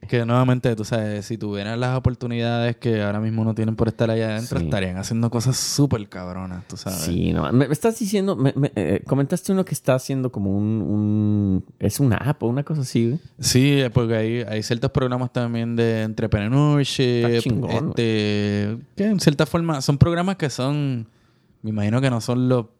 que 0.08 0.24
nuevamente, 0.24 0.74
tú 0.76 0.84
sabes, 0.84 1.24
si 1.26 1.38
tuvieran 1.38 1.80
las 1.80 1.96
oportunidades 1.96 2.76
que 2.76 3.02
ahora 3.02 3.20
mismo 3.20 3.44
no 3.44 3.54
tienen 3.54 3.76
por 3.76 3.88
estar 3.88 4.10
allá 4.10 4.30
adentro, 4.36 4.58
Sí. 4.58 4.64
estarían 4.66 4.96
haciendo 4.98 5.30
cosas 5.30 5.56
súper 5.56 6.08
cabronas, 6.08 6.66
tú 6.68 6.76
sabes. 6.76 7.00
Sí, 7.00 7.32
no. 7.32 7.50
Me, 7.52 7.66
me 7.66 7.72
estás 7.72 7.98
diciendo, 7.98 8.36
me- 8.36 8.52
me, 8.56 8.72
eh, 8.76 9.02
comentaste 9.06 9.52
uno 9.52 9.64
que 9.64 9.74
está 9.74 9.94
haciendo 9.94 10.30
como 10.30 10.56
un, 10.56 10.64
un- 10.82 11.64
es 11.78 11.98
una 12.00 12.16
app 12.16 12.42
o 12.42 12.46
una 12.48 12.62
cosa 12.62 12.82
así, 12.82 13.06
güey. 13.08 13.20
Sí, 13.40 13.80
porque 13.92 14.14
hay, 14.16 14.36
hay 14.42 14.62
ciertos 14.62 14.90
programas 14.90 15.32
también 15.32 15.76
de 15.76 16.02
entrepreneurship. 16.02 17.40
Chingón, 17.40 17.88
este, 17.90 18.78
que 18.96 19.04
en 19.04 19.20
cierta 19.20 19.46
forma 19.46 19.80
son 19.80 19.98
programas 19.98 20.36
que 20.36 20.50
son, 20.50 21.08
me 21.62 21.70
imagino 21.70 22.00
que 22.00 22.10
no 22.10 22.20
son 22.20 22.48
lo, 22.48 22.72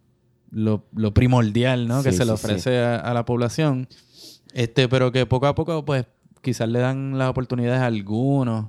lo, 0.50 0.84
lo 0.94 1.12
primordial, 1.14 1.88
¿no? 1.88 2.02
que 2.02 2.12
Sí, 2.12 2.18
se 2.18 2.24
le 2.24 2.32
ofrece 2.32 2.78
a, 2.78 2.96
a 2.96 3.14
la 3.14 3.24
población. 3.24 3.88
Este, 4.52 4.88
pero 4.88 5.12
que 5.12 5.26
poco 5.26 5.46
a 5.46 5.54
poco, 5.54 5.84
pues, 5.84 6.06
quizás 6.46 6.68
le 6.68 6.78
dan 6.78 7.18
las 7.18 7.28
oportunidades 7.28 7.80
a 7.82 7.86
algunos. 7.86 8.66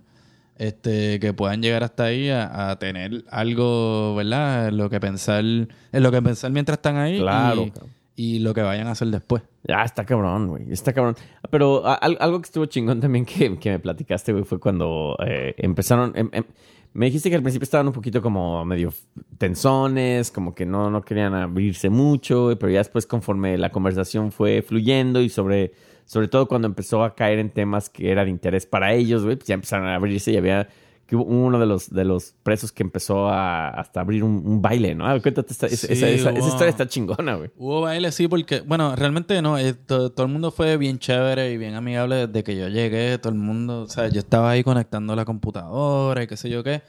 Este, 0.57 1.19
que 1.19 1.33
puedan 1.33 1.61
llegar 1.61 1.83
hasta 1.83 2.05
ahí 2.05 2.29
a, 2.29 2.71
a 2.71 2.79
tener 2.79 3.23
algo, 3.29 4.15
¿verdad? 4.15 4.69
En 4.69 4.77
lo 4.77 4.89
que 4.89 4.99
pensar, 4.99 5.43
en 5.45 5.67
lo 5.91 6.11
que 6.11 6.19
pensar 6.19 6.49
mientras 6.51 6.79
están 6.79 6.97
ahí 6.97 7.19
Claro, 7.19 7.67
y, 8.15 8.39
lo 8.39 8.55
que 8.55 8.63
vayan 8.63 8.87
a 8.87 8.91
hacer 8.91 9.09
después. 9.09 9.43
Ya, 9.67 9.83
está 9.83 10.03
cabrón, 10.03 10.47
güey. 10.47 10.63
Está 10.71 10.93
cabrón. 10.93 11.15
Pero 11.51 11.85
a- 11.85 11.93
algo 11.93 12.41
que 12.41 12.47
estuvo 12.47 12.65
chingón 12.65 12.99
también 12.99 13.23
que, 13.23 13.55
que 13.59 13.69
me 13.69 13.77
platicaste, 13.79 14.31
güey, 14.33 14.45
fue 14.45 14.59
cuando 14.59 15.15
eh, 15.23 15.53
empezaron. 15.59 16.11
em- 16.15 16.29
em- 16.33 16.45
me 16.93 17.05
dijiste 17.05 17.29
que 17.29 17.35
al 17.35 17.43
principio 17.43 17.65
estaban 17.65 17.85
un 17.85 17.93
poquito 17.93 18.23
como 18.23 18.65
medio 18.65 18.91
tensones, 19.37 20.31
como 20.31 20.55
que 20.55 20.65
no, 20.65 20.89
no 20.89 21.03
querían 21.03 21.35
abrirse 21.35 21.91
mucho, 21.91 22.49
pero 22.59 22.71
ya 22.71 22.79
después, 22.79 23.05
conforme 23.05 23.57
la 23.59 23.69
conversación 23.69 24.31
fue 24.31 24.63
fluyendo 24.63 25.21
y 25.21 25.29
sobre, 25.29 25.73
sobre 26.07 26.27
todo 26.27 26.47
cuando 26.47 26.67
empezó 26.67 27.03
a 27.03 27.13
caer 27.13 27.37
en 27.37 27.51
temas 27.51 27.89
que 27.89 28.09
era 28.11 28.23
de 28.25 28.31
interés 28.31 28.65
para 28.65 28.93
ellos, 28.95 29.23
güey, 29.23 29.35
pues 29.35 29.47
ya 29.47 29.53
empezaron 29.53 29.85
a 29.87 29.93
abrirse 29.93 30.31
y 30.31 30.37
había 30.37 30.67
que 31.05 31.15
hubo 31.15 31.23
uno 31.23 31.57
de 31.57 31.65
los, 31.65 31.89
de 31.89 32.03
los 32.03 32.33
presos 32.43 32.73
que 32.73 32.83
empezó 32.83 33.29
a 33.29 33.69
hasta 33.69 34.01
abrir 34.01 34.25
un, 34.25 34.41
un 34.45 34.61
baile, 34.61 34.93
¿no? 34.93 35.05
Cuéntate, 35.21 35.53
esta, 35.53 35.67
esa, 35.67 35.87
Sí, 35.87 35.93
esa- 35.93 36.09
esa- 36.09 36.29
esa 36.31 36.39
hubo- 36.41 36.47
historia 36.49 36.69
está 36.69 36.85
chingona, 36.87 37.35
güey. 37.35 37.49
Hubo 37.55 37.79
baile, 37.81 38.11
sí, 38.11 38.27
porque, 38.27 38.59
bueno, 38.59 38.93
realmente 38.93 39.41
no, 39.41 39.57
eh, 39.57 39.73
to- 39.73 40.11
todo 40.11 40.25
el 40.25 40.31
mundo 40.33 40.51
fue 40.51 40.75
bien 40.75 40.99
chévere 40.99 41.51
y 41.53 41.57
bien 41.57 41.75
amigable 41.75 42.27
desde 42.27 42.43
que 42.43 42.57
yo 42.57 42.67
llegué, 42.67 43.17
todo 43.19 43.31
el 43.31 43.39
mundo, 43.39 43.83
o 43.83 43.87
sea, 43.87 44.09
yo 44.09 44.19
estaba 44.19 44.49
ahí 44.51 44.63
conectando 44.65 45.15
la 45.15 45.23
computadora 45.23 46.23
y 46.23 46.27
qué 46.27 46.35
sé 46.35 46.49
yo 46.49 46.61
qué, 46.61 46.81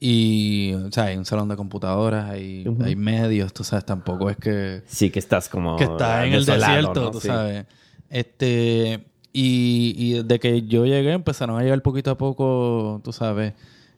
y, 0.00 0.72
o 0.74 0.90
sea, 0.90 1.04
hay 1.04 1.16
un 1.16 1.24
salón 1.24 1.48
de 1.48 1.54
computadoras, 1.56 2.30
hay, 2.30 2.66
Ujú. 2.66 2.82
hay 2.82 2.96
medios, 2.96 3.52
tú 3.52 3.62
sabes, 3.62 3.84
tampoco 3.84 4.28
es 4.30 4.36
que, 4.36 4.82
Sí, 4.86 5.10
que 5.10 5.20
estás 5.20 5.48
como... 5.48 5.76
que 5.76 5.84
estás 5.84 6.26
en 6.26 6.32
el 6.32 6.44
desolado, 6.44 6.74
desierto, 6.74 7.00
¿no? 7.02 7.10
tú 7.12 7.20
Sí. 7.20 7.28
sabes. 7.28 7.66
Este, 8.12 9.06
y, 9.32 9.94
y 9.96 10.12
desde 10.22 10.38
que 10.38 10.62
yo 10.66 10.84
llegué 10.84 11.12
empezaron 11.12 11.58
a 11.58 11.62
llegar 11.62 11.80
poquito 11.80 12.10
a 12.10 12.18
poco, 12.18 13.00
tú 13.02 13.10
sabes. 13.12 13.54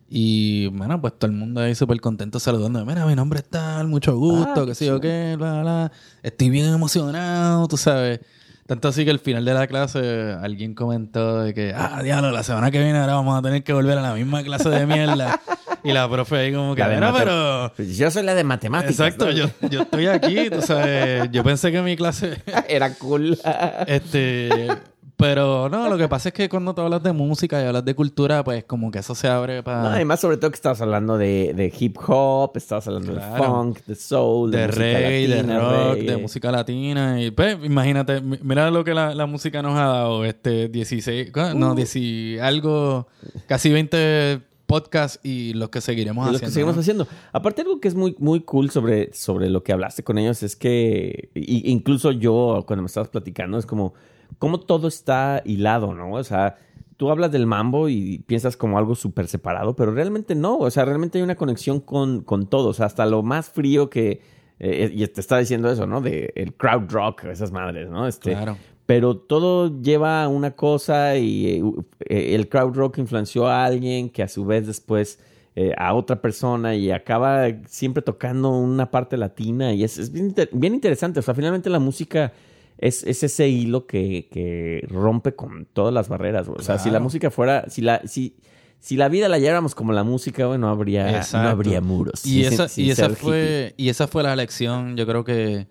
Y 0.08 0.68
bueno, 0.68 1.00
pues 1.00 1.14
todo 1.18 1.28
el 1.30 1.36
mundo 1.36 1.60
ahí 1.60 1.74
súper 1.74 2.00
contento 2.00 2.38
saludando. 2.38 2.84
Mira, 2.86 3.04
mi 3.06 3.16
nombre 3.16 3.40
es 3.40 3.48
tal, 3.48 3.88
mucho 3.88 4.16
gusto, 4.16 4.62
Ah, 4.62 4.64
qué 4.64 4.66
qué 4.66 4.74
sé 4.76 4.86
yo 4.86 5.00
qué, 5.00 5.34
bla, 5.36 5.62
bla. 5.62 5.92
Estoy 6.22 6.50
bien 6.50 6.66
emocionado, 6.66 7.66
tú 7.66 7.76
sabes. 7.76 8.20
Tanto 8.66 8.88
así 8.88 9.04
que 9.04 9.10
al 9.10 9.18
final 9.18 9.44
de 9.44 9.52
la 9.52 9.66
clase 9.66 10.34
alguien 10.40 10.74
comentó 10.74 11.40
de 11.42 11.52
que, 11.52 11.74
ah, 11.76 12.00
diablo, 12.02 12.30
la 12.30 12.42
semana 12.42 12.70
que 12.70 12.78
viene 12.82 12.98
ahora 12.98 13.14
vamos 13.14 13.38
a 13.38 13.42
tener 13.42 13.62
que 13.62 13.72
volver 13.74 13.98
a 13.98 14.00
la 14.02 14.14
misma 14.14 14.42
clase 14.42 14.70
de 14.70 14.86
mierda. 14.86 15.38
y 15.84 15.92
la 15.92 16.08
profe 16.08 16.36
ahí 16.38 16.52
como 16.54 16.74
que, 16.74 16.80
La 16.80 16.88
de 16.88 16.94
"Mira, 16.94 17.12
mate- 17.12 17.24
pero... 17.24 17.74
Yo 17.92 18.10
soy 18.10 18.22
la 18.22 18.34
de 18.34 18.42
matemáticas. 18.42 18.92
Exacto, 18.98 19.26
¿no? 19.26 19.32
yo, 19.32 19.46
yo 19.68 19.82
estoy 19.82 20.06
aquí, 20.06 20.48
tú 20.48 20.62
sabes. 20.62 21.30
Yo 21.30 21.44
pensé 21.44 21.70
que 21.72 21.82
mi 21.82 21.94
clase 21.94 22.42
Era 22.68 22.94
cool. 22.94 23.38
este, 23.86 24.68
pero 25.16 25.68
no, 25.68 25.88
lo 25.88 25.96
que 25.96 26.08
pasa 26.08 26.30
es 26.30 26.34
que 26.34 26.48
cuando 26.48 26.74
tú 26.74 26.80
hablas 26.80 27.02
de 27.02 27.12
música 27.12 27.62
y 27.62 27.66
hablas 27.66 27.84
de 27.84 27.94
cultura, 27.94 28.42
pues 28.42 28.64
como 28.64 28.90
que 28.90 28.98
eso 28.98 29.14
se 29.14 29.28
abre 29.28 29.58
No, 29.58 29.64
para 29.64 29.92
además, 29.94 30.20
sobre 30.20 30.36
todo 30.38 30.50
que 30.50 30.56
estabas 30.56 30.80
hablando 30.80 31.16
de, 31.16 31.52
de 31.54 31.72
hip 31.78 31.96
hop, 32.06 32.52
estabas 32.56 32.88
hablando 32.88 33.14
de 33.14 33.20
funk, 33.38 33.78
de 33.86 33.94
soul, 33.94 34.50
de, 34.50 34.58
de 34.58 34.66
de 34.66 35.42
rock, 35.42 35.94
reggae. 35.94 36.10
de 36.10 36.16
música 36.16 36.50
latina 36.50 37.22
y 37.22 37.30
pues 37.30 37.56
imagínate, 37.62 38.20
mi- 38.20 38.38
mira 38.42 38.70
lo 38.70 38.82
que 38.82 38.92
la, 38.92 39.14
la 39.14 39.26
música 39.26 39.62
nos 39.62 39.74
ha 39.78 39.84
dado, 39.86 40.24
este 40.24 40.68
16, 40.68 41.30
¿cuál? 41.32 41.54
Uh. 41.54 41.58
no, 41.58 41.74
10 41.74 42.40
algo, 42.42 43.06
casi 43.46 43.70
20 43.70 44.40
podcasts 44.66 45.20
y 45.22 45.52
los 45.52 45.68
que 45.68 45.80
seguiremos 45.80 46.24
Y 46.26 46.28
haciendo. 46.30 46.46
que 46.46 46.52
seguimos 46.52 46.74
¿no? 46.74 46.80
haciendo. 46.80 47.06
Aparte, 47.32 47.62
algo 47.62 47.80
que 47.80 47.86
es 47.88 47.94
muy, 47.94 48.16
muy 48.18 48.40
cool 48.40 48.70
sobre, 48.70 49.12
sobre 49.12 49.48
lo 49.50 49.62
que 49.62 49.72
hablaste 49.72 50.02
con 50.02 50.18
ellos 50.18 50.42
es 50.42 50.56
que, 50.56 51.28
y- 51.34 51.70
incluso 51.70 52.10
yo, 52.10 52.64
cuando 52.66 52.82
me 52.82 52.86
estabas 52.86 53.10
platicando, 53.10 53.58
es 53.58 53.66
como, 53.66 53.94
como 54.38 54.60
todo 54.60 54.88
está 54.88 55.42
hilado, 55.44 55.94
¿no? 55.94 56.12
O 56.12 56.24
sea, 56.24 56.56
tú 56.96 57.10
hablas 57.10 57.32
del 57.32 57.46
mambo 57.46 57.88
y 57.88 58.18
piensas 58.26 58.56
como 58.56 58.78
algo 58.78 58.94
súper 58.94 59.26
separado, 59.26 59.74
pero 59.76 59.92
realmente 59.92 60.34
no. 60.34 60.58
O 60.58 60.70
sea, 60.70 60.84
realmente 60.84 61.18
hay 61.18 61.24
una 61.24 61.36
conexión 61.36 61.80
con, 61.80 62.22
con 62.22 62.46
todo. 62.46 62.68
O 62.68 62.72
sea, 62.74 62.86
hasta 62.86 63.06
lo 63.06 63.22
más 63.22 63.48
frío 63.50 63.90
que. 63.90 64.20
eh, 64.58 64.90
y 64.94 65.06
te 65.08 65.20
está 65.20 65.38
diciendo 65.38 65.70
eso, 65.70 65.86
¿no? 65.86 66.00
De 66.00 66.32
el 66.36 66.54
crowd 66.54 66.90
rock, 66.90 67.24
esas 67.24 67.50
madres, 67.52 67.90
¿no? 67.90 68.06
Este, 68.06 68.32
Claro. 68.32 68.56
pero 68.86 69.16
todo 69.16 69.80
lleva 69.82 70.22
a 70.24 70.28
una 70.28 70.52
cosa 70.52 71.16
y 71.16 71.46
eh, 71.46 71.62
eh, 72.08 72.34
el 72.34 72.48
crowd 72.48 72.74
rock 72.74 72.98
influenció 72.98 73.48
a 73.48 73.64
alguien 73.64 74.10
que 74.10 74.22
a 74.22 74.28
su 74.28 74.44
vez 74.44 74.66
después 74.66 75.18
eh, 75.56 75.72
a 75.78 75.94
otra 75.94 76.20
persona 76.20 76.74
y 76.74 76.90
acaba 76.90 77.46
siempre 77.66 78.02
tocando 78.02 78.50
una 78.50 78.90
parte 78.90 79.16
latina 79.16 79.72
y 79.72 79.84
es, 79.84 79.98
es 79.98 80.12
bien, 80.12 80.26
inter- 80.26 80.50
bien 80.52 80.74
interesante. 80.74 81.18
O 81.20 81.22
sea, 81.22 81.34
finalmente 81.34 81.68
la 81.70 81.78
música 81.80 82.32
es, 82.78 83.02
es 83.04 83.22
ese 83.22 83.48
hilo 83.48 83.86
que, 83.86 84.28
que 84.30 84.86
rompe 84.88 85.34
con 85.34 85.66
todas 85.66 85.92
las 85.94 86.08
barreras. 86.08 86.46
güey. 86.48 86.60
O 86.60 86.62
sea, 86.62 86.78
si 86.78 86.90
la 86.90 87.00
música 87.00 87.30
fuera, 87.30 87.68
si 87.68 87.82
la, 87.82 88.02
si, 88.06 88.36
si 88.80 88.96
la 88.96 89.08
vida 89.08 89.28
la 89.28 89.38
lleváramos 89.38 89.74
como 89.74 89.92
la 89.92 90.04
música, 90.04 90.46
güey, 90.46 90.58
no 90.58 90.68
habría, 90.68 91.22
no 91.32 91.38
habría 91.48 91.80
muros. 91.80 92.24
Y 92.26 92.44
sin- 92.44 92.52
esa, 92.52 92.68
sin 92.68 92.84
y 92.86 92.90
esa 92.90 93.06
hippie. 93.06 93.16
fue 93.16 93.74
y 93.76 93.88
esa 93.88 94.06
fue 94.08 94.22
la 94.22 94.36
lección, 94.36 94.96
yo 94.96 95.06
creo 95.06 95.24
que, 95.24 95.68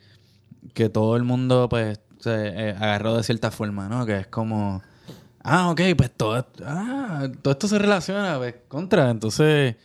que 0.73 0.89
todo 0.89 1.15
el 1.17 1.23
mundo 1.23 1.67
pues 1.69 1.99
se 2.19 2.31
eh, 2.47 2.69
agarró 2.71 3.17
de 3.17 3.23
cierta 3.23 3.51
forma, 3.51 3.89
¿no? 3.89 4.05
Que 4.05 4.19
es 4.19 4.27
como, 4.27 4.81
ah, 5.43 5.69
ok, 5.71 5.81
pues 5.97 6.09
todo, 6.15 6.47
ah, 6.65 7.27
todo 7.41 7.51
esto 7.51 7.67
se 7.67 7.77
relaciona, 7.77 8.37
pues, 8.37 8.55
contra. 8.69 9.09
Entonces, 9.09 9.75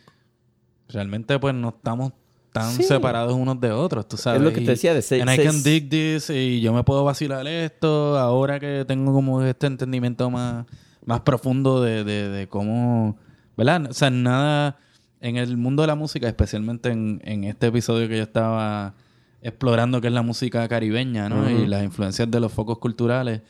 realmente 0.87 1.37
pues 1.37 1.53
no 1.53 1.69
estamos 1.69 2.13
tan 2.51 2.71
Sí. 2.73 2.83
separados 2.83 3.33
unos 3.33 3.59
de 3.61 3.71
otros, 3.71 4.07
tú 4.07 4.17
sabes. 4.17 4.39
Es 4.41 4.45
lo 4.45 4.51
que 4.53 4.61
te 4.61 4.71
decía 4.71 4.93
de 4.93 5.01
se- 5.01 5.21
And 5.21 5.31
I 5.31 5.37
can 5.43 5.61
dig 5.63 5.89
this 5.89 6.29
y 6.29 6.61
yo 6.61 6.73
me 6.73 6.83
puedo 6.83 7.03
vacilar 7.03 7.47
esto 7.47 8.17
ahora 8.17 8.59
que 8.59 8.85
tengo 8.87 9.13
como 9.13 9.41
este 9.43 9.67
entendimiento 9.67 10.29
más, 10.31 10.65
más 11.05 11.21
profundo 11.21 11.81
de, 11.81 12.03
de, 12.03 12.29
de 12.29 12.47
cómo, 12.47 13.17
¿verdad? 13.55 13.87
O 13.89 13.93
sea, 13.93 14.09
nada 14.09 14.77
en 15.21 15.37
el 15.37 15.57
mundo 15.57 15.83
de 15.83 15.87
la 15.87 15.95
música, 15.95 16.27
especialmente 16.27 16.89
en, 16.89 17.21
en 17.23 17.43
este 17.43 17.67
episodio 17.67 18.07
que 18.07 18.17
yo 18.17 18.23
estaba 18.23 18.95
explorando, 19.41 20.01
que 20.01 20.07
es 20.07 20.13
la 20.13 20.21
música 20.21 20.67
caribeña, 20.67 21.29
¿no? 21.29 21.49
Y 21.49 21.67
las 21.67 21.83
influencias 21.83 22.29
de 22.31 22.39
los 22.39 22.51
focos 22.51 22.77
culturales, 22.79 23.41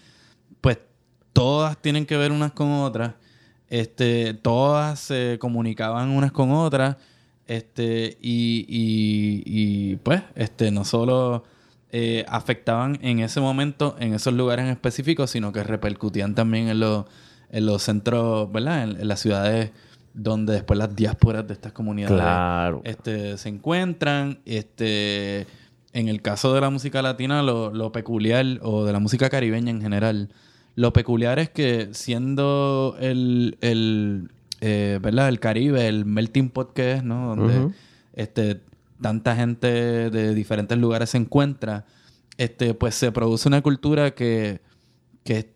pues 0.62 0.78
todas 1.34 1.78
tienen 1.82 2.06
que 2.06 2.18
ver 2.18 2.32
unas 2.32 2.52
con 2.52 2.72
otras. 2.72 3.14
Este, 3.70 4.34
todas 4.34 5.00
se 5.00 5.38
comunicaban 5.40 6.10
unas 6.10 6.32
con 6.32 6.52
otras. 6.52 6.98
Este, 7.50 8.16
y, 8.22 8.64
y, 8.70 9.42
y, 9.44 9.96
pues, 9.98 10.22
este, 10.36 10.70
no 10.70 10.86
solo 10.86 11.44
eh, 11.92 12.24
afectaban 12.28 13.00
en 13.02 13.22
ese 13.22 13.42
momento, 13.42 13.96
en 14.00 14.14
esos 14.14 14.36
lugares 14.36 14.66
en 14.66 14.72
específico, 14.72 15.26
sino 15.26 15.52
que 15.52 15.64
repercutían 15.64 16.36
también 16.36 16.70
en 16.70 16.80
los, 16.80 17.06
en 17.52 17.66
los 17.66 17.82
centros, 17.82 18.52
¿verdad? 18.52 18.84
En, 18.84 19.02
en 19.02 19.08
las 19.08 19.20
ciudades 19.20 19.72
donde 20.14 20.54
después 20.54 20.78
las 20.78 20.96
diásporas 20.96 21.48
de 21.48 21.54
estas 21.56 21.72
comunidades 21.72 22.16
Claro. 22.16 22.82
este, 22.84 23.36
se 23.38 23.50
encuentran. 23.50 24.40
Este, 24.46 25.48
en 25.94 26.08
el 26.08 26.22
caso 26.22 26.54
de 26.54 26.62
la 26.62 26.70
música 26.70 27.02
latina, 27.02 27.42
lo, 27.42 27.72
lo 27.74 27.92
peculiar, 27.92 28.46
o 28.62 28.86
de 28.86 28.94
la 28.94 29.00
música 29.00 29.28
caribeña 29.32 29.72
en 29.72 29.82
general, 29.82 30.30
lo 30.76 30.94
peculiar 30.94 31.40
es 31.40 31.50
que 31.50 31.90
siendo 31.94 32.96
el, 33.00 33.58
el 33.62 34.30
eh, 34.62 35.00
¿verdad? 35.02 35.30
El 35.30 35.40
Caribe, 35.40 35.88
el 35.88 36.06
melting 36.06 36.50
pot 36.50 36.74
que 36.74 36.94
es, 36.94 37.04
¿no? 37.04 37.36
Donde 37.36 37.74
este, 38.14 38.62
tanta 39.02 39.36
gente 39.36 40.10
de 40.10 40.34
diferentes 40.34 40.78
lugares 40.78 41.12
se 41.12 41.18
encuentra, 41.18 41.86
este, 42.38 42.74
pues 42.74 42.96
se 42.96 43.12
produce 43.12 43.48
una 43.48 43.62
cultura 43.62 44.12
que, 44.12 44.62
que 45.24 45.54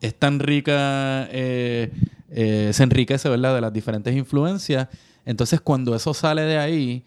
es, 0.00 0.18
tan 0.18 0.40
rica, 0.40 1.28
eh, 1.30 1.92
eh, 2.30 2.70
se 2.72 2.82
enriquece, 2.82 3.28
¿verdad? 3.28 3.54
De 3.54 3.60
las 3.60 3.72
diferentes 3.72 4.14
influencias. 4.16 4.88
Entonces, 5.24 5.60
cuando 5.60 5.94
eso 5.94 6.12
sale 6.12 6.42
de 6.42 6.58
ahí, 6.58 7.04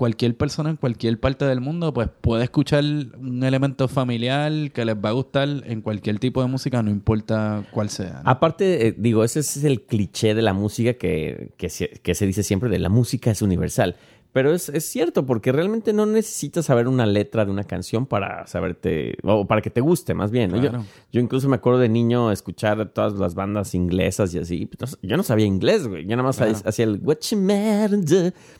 cualquier 0.00 0.34
persona 0.34 0.70
en 0.70 0.76
cualquier 0.76 1.20
parte 1.20 1.44
del 1.44 1.60
mundo, 1.60 1.92
pues 1.92 2.08
puede 2.22 2.44
escuchar 2.44 2.82
un 2.84 3.44
elemento 3.44 3.86
familiar 3.86 4.72
que 4.72 4.86
les 4.86 4.96
va 4.96 5.10
a 5.10 5.12
gustar 5.12 5.46
en 5.66 5.82
cualquier 5.82 6.18
tipo 6.18 6.40
de 6.40 6.48
música, 6.48 6.82
no 6.82 6.88
importa 6.88 7.66
cuál 7.70 7.90
sea. 7.90 8.22
Aparte, 8.24 8.86
eh, 8.86 8.94
digo, 8.96 9.24
ese 9.24 9.40
es 9.40 9.62
el 9.62 9.82
cliché 9.82 10.34
de 10.34 10.40
la 10.40 10.54
música 10.54 10.94
que, 10.94 11.52
que, 11.58 11.68
se, 11.68 11.90
que 12.02 12.14
se 12.14 12.26
dice 12.26 12.42
siempre 12.42 12.70
de 12.70 12.78
la 12.78 12.88
música 12.88 13.30
es 13.30 13.42
universal. 13.42 13.96
Pero 14.32 14.52
es, 14.54 14.68
es 14.68 14.84
cierto, 14.84 15.26
porque 15.26 15.50
realmente 15.50 15.92
no 15.92 16.06
necesitas 16.06 16.66
saber 16.66 16.86
una 16.86 17.04
letra 17.04 17.44
de 17.44 17.50
una 17.50 17.64
canción 17.64 18.06
para 18.06 18.46
saberte, 18.46 19.16
o 19.24 19.44
para 19.46 19.60
que 19.60 19.70
te 19.70 19.80
guste, 19.80 20.14
más 20.14 20.30
bien. 20.30 20.50
¿no? 20.52 20.56
Yo- 20.62 20.70
Claro. 20.70 20.84
Yo, 21.10 21.20
incluso 21.20 21.48
me 21.48 21.56
acuerdo 21.56 21.80
de 21.80 21.88
niño 21.88 22.30
escuchar 22.30 22.90
todas 22.90 23.14
las 23.14 23.34
bandas 23.34 23.74
inglesas 23.74 24.32
y 24.34 24.38
así. 24.38 24.66
Pues, 24.66 24.96
Yo 25.02 25.16
no 25.16 25.24
sabía 25.24 25.46
inglés, 25.46 25.88
güey. 25.88 26.04
Yo 26.04 26.10
nada 26.10 26.22
más 26.22 26.36
Claro. 26.36 26.52
hacía 26.64 26.84
el 26.84 27.00
what 27.02 27.18
you 27.28 27.38
mad, 27.38 27.90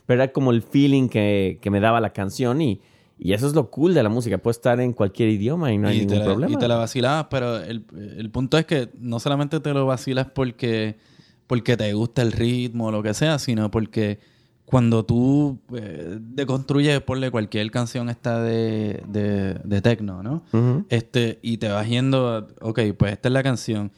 pero 0.05 0.21
era 0.23 0.33
como 0.33 0.51
el 0.51 0.61
feeling 0.61 1.07
que, 1.07 1.57
que 1.61 1.69
me 1.69 1.79
daba 1.79 2.01
la 2.01 2.11
canción 2.11 2.61
y, 2.61 2.81
y 3.17 3.31
eso 3.31 3.47
es 3.47 3.53
lo 3.55 3.69
cool 3.69 3.93
de 3.93 4.03
la 4.03 4.09
música. 4.09 4.39
Puede 4.39 4.51
estar 4.53 4.77
en 4.81 4.91
cualquier 4.91 5.29
idioma 5.29 5.71
y 5.71 5.77
no 5.77 5.87
hay 5.87 5.99
ningún 5.99 6.19
la, 6.19 6.25
problema. 6.25 6.53
y 6.53 6.57
te 6.57 6.67
la 6.67 6.75
vacilabas, 6.75 7.27
pero 7.29 7.57
el, 7.59 7.85
el 8.17 8.29
punto 8.29 8.57
es 8.57 8.65
que 8.65 8.89
no 8.99 9.21
solamente 9.21 9.61
te 9.61 9.73
lo 9.73 9.85
vacilas 9.85 10.27
porque, 10.35 10.97
porque 11.47 11.77
te 11.77 11.93
gusta 11.93 12.23
el 12.23 12.33
ritmo 12.33 12.87
o 12.87 12.91
lo 12.91 13.01
que 13.01 13.13
sea, 13.13 13.39
sino 13.39 13.71
porque 13.71 14.19
cuando 14.71 15.03
tú 15.05 15.59
eh, 15.75 16.17
deconstruyes, 16.19 17.01
ponle 17.01 17.29
cualquier 17.29 17.69
canción 17.69 18.09
esta 18.09 18.41
de, 18.41 19.03
de, 19.07 19.55
de 19.63 19.81
techno, 19.81 20.23
¿no? 20.23 20.43
Este, 20.89 21.37
y 21.43 21.57
te 21.57 21.67
vas 21.69 21.87
yendo, 21.87 22.29
a- 22.29 22.47
ok, 22.61 22.79
pues 22.97 23.11
esta 23.11 23.27
es 23.27 23.33
la 23.33 23.43
canción, 23.43 23.91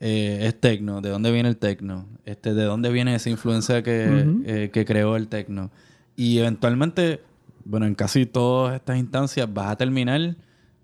eh, 0.00 0.38
es 0.46 0.58
techno, 0.60 1.00
¿de 1.00 1.10
dónde 1.10 1.30
viene 1.32 1.48
el 1.48 1.56
techno? 1.56 2.06
Este, 2.24 2.54
¿De 2.54 2.62
dónde 2.64 2.90
viene 2.90 3.14
esa 3.16 3.28
influencia 3.30 3.82
que, 3.82 4.22
eh, 4.46 4.70
que 4.72 4.84
creó 4.84 5.16
el 5.16 5.26
techno? 5.28 5.70
Y 6.16 6.38
eventualmente, 6.38 7.20
bueno, 7.64 7.86
en 7.86 7.94
casi 7.96 8.24
todas 8.24 8.76
estas 8.76 8.98
instancias 8.98 9.52
vas 9.52 9.70
a 9.72 9.76
terminar 9.76 10.36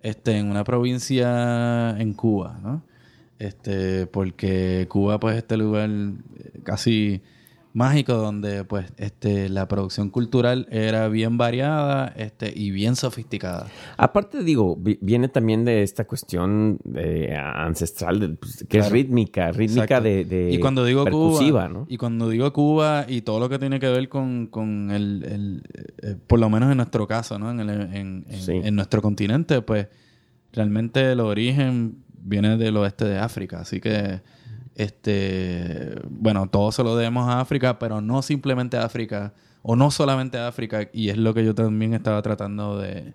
este, 0.03 0.37
en 0.37 0.51
una 0.51 0.65
provincia 0.65 1.91
en 1.99 2.13
Cuba, 2.13 2.59
¿no? 2.63 2.83
Este, 3.39 4.07
porque 4.07 4.87
Cuba, 4.89 5.21
pues, 5.21 5.35
es 5.37 5.39
este 5.39 5.57
lugar 5.57 5.89
eh, 5.91 6.61
casi 6.65 7.21
mágico 7.75 8.15
donde, 8.15 8.65
pues, 8.65 8.87
este, 8.97 9.49
la 9.49 9.69
producción 9.69 10.11
cultural 10.11 10.67
era 10.71 11.07
bien 11.09 11.37
variada, 11.39 12.09
este, 12.17 12.53
y 12.55 12.71
bien 12.71 12.97
sofisticada. 12.97 13.67
Aparte, 13.97 14.43
digo, 14.43 14.75
vi- 14.77 14.99
viene 15.01 15.29
también 15.29 15.65
de 15.65 15.83
esta 15.83 16.05
cuestión 16.07 16.79
eh, 16.97 17.37
ancestral, 17.37 18.19
de, 18.21 18.29
pues, 18.31 18.65
que 18.69 18.79
es 18.79 18.91
rítmica, 18.91 19.53
rítmica 19.53 20.01
de, 20.01 20.25
de 20.25 20.51
y 20.53 20.59
cuando 20.59 20.85
digo 20.85 21.05
Cuba, 21.05 21.69
¿no? 21.69 21.87
y 21.89 21.97
cuando 21.99 22.29
digo 22.31 22.53
Cuba 22.53 23.05
y 23.07 23.21
todo 23.21 23.39
lo 23.39 23.49
que 23.49 23.59
tiene 23.59 23.79
que 23.79 23.89
ver 23.89 24.09
con, 24.09 24.47
con 24.49 24.91
el, 24.91 25.25
el, 25.25 25.63
eh, 26.03 26.17
por 26.27 26.41
lo 26.41 26.51
menos 26.51 26.71
en 26.71 26.79
nuestro 26.79 27.07
caso, 27.07 27.39
¿no? 27.39 27.51
En, 27.51 27.61
el- 27.61 27.71
en- 27.71 28.25
en- 28.29 28.43
Sí. 28.43 28.53
en 28.53 28.75
nuestro 28.75 29.03
continente, 29.03 29.61
pues 29.63 29.87
realmente 30.53 31.13
el 31.13 31.21
origen 31.21 31.99
viene 32.21 32.57
del 32.57 32.77
oeste 32.79 33.05
de 33.05 33.19
África, 33.19 33.61
así 33.61 33.81
que 33.81 34.21
este, 34.79 36.01
bueno, 36.09 36.49
todo 36.49 36.73
se 36.73 36.83
lo 36.83 36.97
debemos 36.97 37.29
a 37.29 37.41
África, 37.41 37.79
pero 37.79 38.01
no 38.01 38.23
simplemente 38.23 38.77
a 38.77 38.85
África 38.85 39.35
o 39.63 39.77
no 39.77 39.91
solamente 39.91 40.39
a 40.39 40.49
África 40.49 40.89
y 40.93 41.11
es 41.11 41.19
lo 41.19 41.35
que 41.35 41.45
yo 41.45 41.55
también 41.55 41.95
estaba 41.95 42.23
tratando 42.23 42.79
de, 42.79 43.13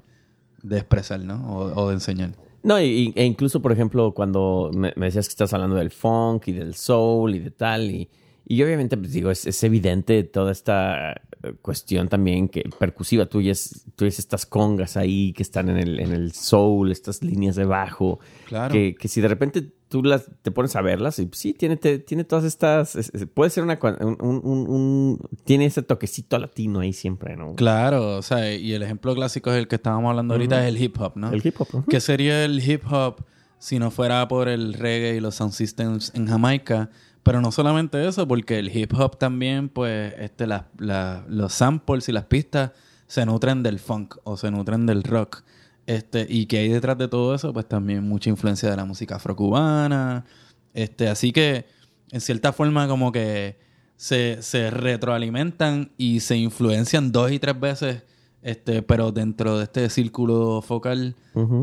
de 0.62 0.78
expresar, 0.78 1.20
¿no? 1.22 1.36
O, 1.58 1.84
o 1.84 1.88
de 1.90 1.96
enseñar. 1.96 2.32
No, 2.64 2.80
y- 2.80 3.12
e 3.16 3.26
incluso, 3.26 3.62
por 3.62 3.72
ejemplo, 3.72 4.14
cuando 4.14 4.72
me, 4.74 4.94
me 4.96 5.08
decías 5.08 5.28
que 5.28 5.32
estás 5.32 5.54
hablando 5.54 5.76
del 5.76 5.90
funk 5.92 6.48
y 6.48 6.52
del 6.54 6.76
soul 6.76 7.36
y 7.36 7.40
de 7.40 7.52
tal, 7.52 7.90
y, 7.92 8.10
y 8.46 8.62
obviamente, 8.64 8.96
pues 8.98 9.12
digo, 9.12 9.32
es, 9.32 9.46
es 9.46 9.64
evidente 9.64 10.24
toda 10.24 10.52
esta 10.52 11.12
eh, 11.44 11.54
cuestión 11.62 12.08
también 12.08 12.48
que 12.48 12.64
percusiva, 12.80 13.26
tú 13.26 13.40
oyes, 13.40 13.86
tú 13.98 14.06
oyes 14.06 14.20
estas 14.20 14.46
congas 14.46 14.96
ahí 14.96 15.34
que 15.34 15.44
están 15.44 15.70
en 15.70 15.78
el, 15.78 16.00
en 16.00 16.14
el 16.14 16.32
soul, 16.34 16.92
estas 16.92 17.22
líneas 17.22 17.56
de 17.58 17.66
bajo, 17.66 18.20
Claro. 18.48 18.72
que, 18.74 18.96
que 18.96 19.08
si 19.10 19.20
de 19.20 19.28
repente 19.28 19.70
tú 19.94 20.02
las 20.04 20.26
te 20.42 20.50
pones 20.50 20.76
a 20.76 20.82
verlas 20.82 21.20
y 21.20 21.30
sí, 21.34 21.54
tiene, 21.54 21.78
te- 21.78 22.00
tiene 22.00 22.24
todas 22.24 22.46
estas, 22.46 22.96
es- 22.96 23.12
puede 23.32 23.52
ser 23.52 23.64
una, 23.64 23.78
un, 24.02 24.18
un- 24.44 24.68
un- 24.68 25.20
tiene 25.44 25.66
ese 25.66 25.84
toquecito 25.84 26.40
latino 26.40 26.80
ahí 26.80 26.94
siempre, 26.94 27.38
¿no? 27.38 27.54
Claro, 27.54 28.18
o 28.18 28.22
sea, 28.24 28.52
y 28.56 28.74
el 28.74 28.82
ejemplo 28.82 29.14
clásico 29.14 29.52
es 29.52 29.58
el 29.58 29.68
que 29.68 29.76
estábamos 29.76 30.10
hablando 30.10 30.34
ahorita, 30.34 30.68
es 30.68 30.76
el 30.76 30.82
hip 30.82 31.00
hop, 31.00 31.12
¿no? 31.16 31.30
El 31.32 31.46
hip 31.46 31.56
hop. 31.62 31.68
ujú. 31.72 31.86
¿Qué 31.88 32.00
sería 32.02 32.44
el 32.44 32.60
hip 32.68 32.82
hop 32.92 33.18
si 33.60 33.78
no 33.78 33.92
fuera 33.92 34.28
por 34.28 34.50
el 34.50 34.74
reggae 34.74 35.16
y 35.16 35.20
los 35.20 35.36
sound 35.36 35.54
systems 35.54 36.12
en 36.16 36.28
Jamaica? 36.28 36.90
Pero 37.22 37.40
no 37.40 37.52
solamente 37.52 38.06
eso, 38.08 38.28
porque 38.28 38.58
el 38.58 38.76
hip 38.76 38.94
hop 39.00 39.20
también, 39.20 39.70
pues, 39.70 40.14
este, 40.18 40.48
las- 40.48 40.64
la- 40.80 41.24
los 41.30 41.54
samples 41.54 42.10
y 42.10 42.14
las 42.14 42.26
pistas 42.26 42.72
se 43.06 43.26
nutren 43.28 43.62
del 43.62 43.78
funk 43.78 44.16
o 44.24 44.38
se 44.38 44.50
nutren 44.50 44.88
del 44.88 45.04
rock. 45.04 45.44
Este, 45.86 46.26
y 46.30 46.46
que 46.46 46.60
hay 46.60 46.70
detrás 46.70 46.98
de 46.98 47.08
todo 47.08 47.36
eso, 47.36 47.52
pues 47.52 47.68
también 47.68 48.08
mucha 48.08 48.30
influencia 48.30 48.70
de 48.70 48.78
la 48.78 48.86
música 48.86 49.16
afrocubana. 49.16 50.26
Este, 50.74 51.08
así 51.08 51.32
que, 51.32 51.66
en 52.12 52.22
cierta 52.22 52.54
forma, 52.54 52.88
como 52.88 53.12
que 53.12 53.58
se, 53.96 54.42
se 54.42 54.72
retroalimentan 54.72 55.92
y 55.98 56.22
se 56.22 56.38
influencian 56.38 57.12
dos 57.12 57.32
y 57.32 57.40
tres 57.40 57.60
veces, 57.60 58.04
este, 58.42 58.82
pero 58.82 59.12
dentro 59.12 59.58
de 59.58 59.64
este 59.64 59.90
círculo 59.90 60.62
focal, 60.62 61.16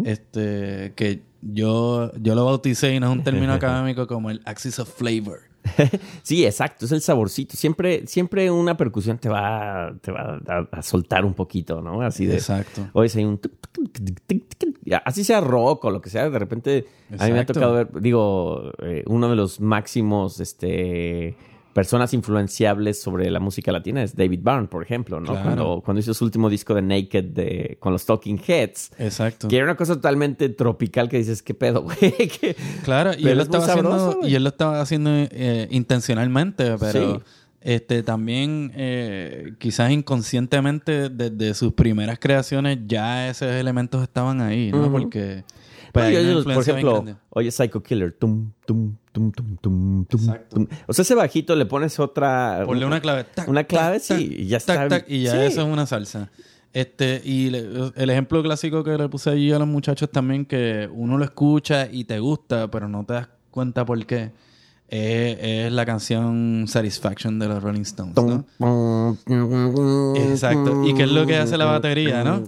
este, 0.04 0.92
que 0.96 1.22
yo, 1.42 2.12
yo 2.20 2.35
lo 2.35 2.44
bauticé 2.44 2.94
y 2.94 3.00
no 3.00 3.06
es 3.06 3.12
un 3.12 3.24
término 3.24 3.52
académico 3.54 4.06
como 4.06 4.30
el 4.30 4.40
axis 4.44 4.78
of 4.78 4.88
flavor. 4.88 5.50
Sí, 6.23 6.44
exacto, 6.44 6.87
es 6.87 6.92
el 6.92 7.01
saborcito. 7.01 7.57
Siempre, 7.57 8.07
siempre 8.07 8.51
una 8.51 8.77
percusión 8.77 9.18
te 9.18 9.29
va, 9.29 9.92
te 10.01 10.12
va 10.12 10.40
a, 10.46 10.68
a 10.70 10.83
soltar 10.83 11.25
un 11.25 11.35
poquito, 11.35 11.81
¿no? 11.83 12.03
Así 12.03 12.27
de. 12.27 12.35
Exacto. 12.35 12.88
Oye, 12.92 13.11
hay 13.14 13.25
un. 13.25 13.40
Así 15.05 15.25
sea 15.25 15.40
rock 15.40 15.85
o 15.85 15.90
lo 15.90 16.01
que 16.01 16.11
sea, 16.11 16.29
de 16.29 16.38
repente 16.38 16.87
a 17.18 17.27
mí 17.27 17.33
me 17.33 17.40
ha 17.40 17.46
tocado 17.46 17.75
ver, 17.75 17.88
digo, 18.01 18.73
eh, 18.83 19.05
uno 19.07 19.29
de 19.29 19.37
los 19.37 19.61
máximos 19.61 20.40
este, 20.40 21.37
personas 21.73 22.12
influenciables 22.14 23.00
sobre 23.00 23.31
la 23.31 23.38
música 23.40 23.71
latina 23.73 24.02
es 24.02 24.16
David 24.16 24.40
Byrne, 24.42 24.66
por 24.68 24.83
ejemplo, 24.83 25.21
¿no? 25.21 25.27
Claro. 25.33 25.42
Cuando, 25.42 25.83
cuando 25.85 26.00
hizo 26.00 26.12
su 26.14 26.25
último 26.25 26.50
disco 26.50 26.75
de 26.75 26.83
Naked 26.83 27.25
de, 27.27 27.77
con 27.81 27.92
los 27.92 28.04
Talking 28.06 28.40
Heads, 28.44 28.90
Exacto. 28.98 29.48
que 29.48 29.56
era 29.56 29.64
una 29.66 29.77
cosa 29.77 29.94
totalmente 29.94 30.48
tropical 30.48 31.08
que 31.08 31.18
dices, 31.18 31.42
¿qué 31.42 31.54
pedo, 31.54 31.83
güey? 31.83 31.96
¿Qué- 32.40 32.56
Claro, 32.85 33.12
y 33.16 33.29
él, 33.29 33.37
lo 33.37 33.44
es 33.44 33.48
haciendo, 33.54 33.90
sabroso, 33.98 34.21
y 34.27 34.35
él 34.35 34.42
lo 34.42 34.48
estaba 34.48 34.81
haciendo 34.81 35.10
eh, 35.12 35.68
intencionalmente, 35.71 36.77
pero 36.79 37.16
Sí. 37.18 37.23
este 37.60 38.02
también 38.02 38.73
eh, 38.75 39.52
quizás 39.58 39.90
inconscientemente 39.92 41.08
desde 41.10 41.54
sus 41.54 41.73
primeras 41.75 42.18
creaciones 42.18 42.79
ya 42.87 43.29
esos 43.29 43.48
elementos 43.52 44.02
estaban 44.02 44.40
ahí, 44.40 44.71
¿no? 44.73 44.90
Porque 44.90 45.44
Hay 45.95 46.17
Oye, 46.17 46.37
una 46.37 46.55
por 46.55 46.63
ejemplo, 46.63 47.05
oye 47.31 47.51
Psycho 47.51 47.83
Killer, 47.83 48.13
tum, 48.13 48.53
tum, 48.67 48.97
tum, 49.13 49.33
tum, 49.33 49.57
tum, 49.57 50.05
tum, 50.05 50.37
tum. 50.49 50.67
O 50.87 50.93
sea, 50.93 51.03
ese 51.03 51.15
bajito 51.15 51.57
le 51.57 51.67
pones 51.67 51.99
otra... 51.99 52.63
Ponle 52.65 52.85
una 52.87 53.01
clave. 53.01 53.25
tac, 53.25 53.49
Una 53.49 53.65
clave, 53.65 53.99
tac, 53.99 54.19
sí, 54.19 54.29
tac, 54.29 54.38
y 54.38 54.47
ya 54.47 54.57
está. 54.57 54.88
tac, 54.88 55.05
y 55.09 55.23
ya 55.23 55.33
Sí. 55.33 55.38
eso 55.38 55.63
es 55.63 55.67
una 55.67 55.87
salsa. 55.87 56.31
Este, 56.73 57.21
y 57.25 57.51
le- 57.51 57.67
el 57.97 58.11
ejemplo 58.11 58.41
clásico 58.43 58.85
que 58.85 58.97
le 58.97 59.09
puse 59.09 59.31
allí 59.31 59.51
a 59.51 59.59
los 59.59 59.67
muchachos 59.67 60.09
también, 60.11 60.45
que 60.47 60.88
uno 60.93 61.19
lo 61.19 61.25
escucha 61.25 61.88
y 61.91 62.05
te 62.05 62.21
gusta, 62.21 62.71
pero 62.71 62.88
no 62.88 63.05
te 63.05 63.15
das 63.15 63.29
cuenta 63.51 63.85
por 63.85 64.05
qué, 64.07 64.31
es, 64.91 65.38
es 65.41 65.73
la 65.73 65.87
canción 65.87 66.65
Satisfaction 66.67 67.38
de 67.38 67.47
los 67.49 67.63
Rolling 67.63 67.83
Stones, 67.83 68.17
¿no? 68.17 69.17
Exacto. 70.17 70.85
¿Y 70.85 70.95
qué 70.95 71.05
es 71.05 71.13
lo 71.13 71.27
que 71.27 71.37
hace 71.37 71.57
la 71.57 71.67
batería, 71.67 72.25
no? 72.25 72.43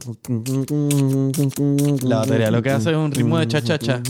La 2.09 2.16
batería 2.18 2.51
lo 2.51 2.62
que 2.62 2.70
hace 2.70 2.90
es 2.90 2.97
un 2.97 3.12
ritmo 3.12 3.38
de 3.38 3.47
cha-cha-cha. 3.49 4.03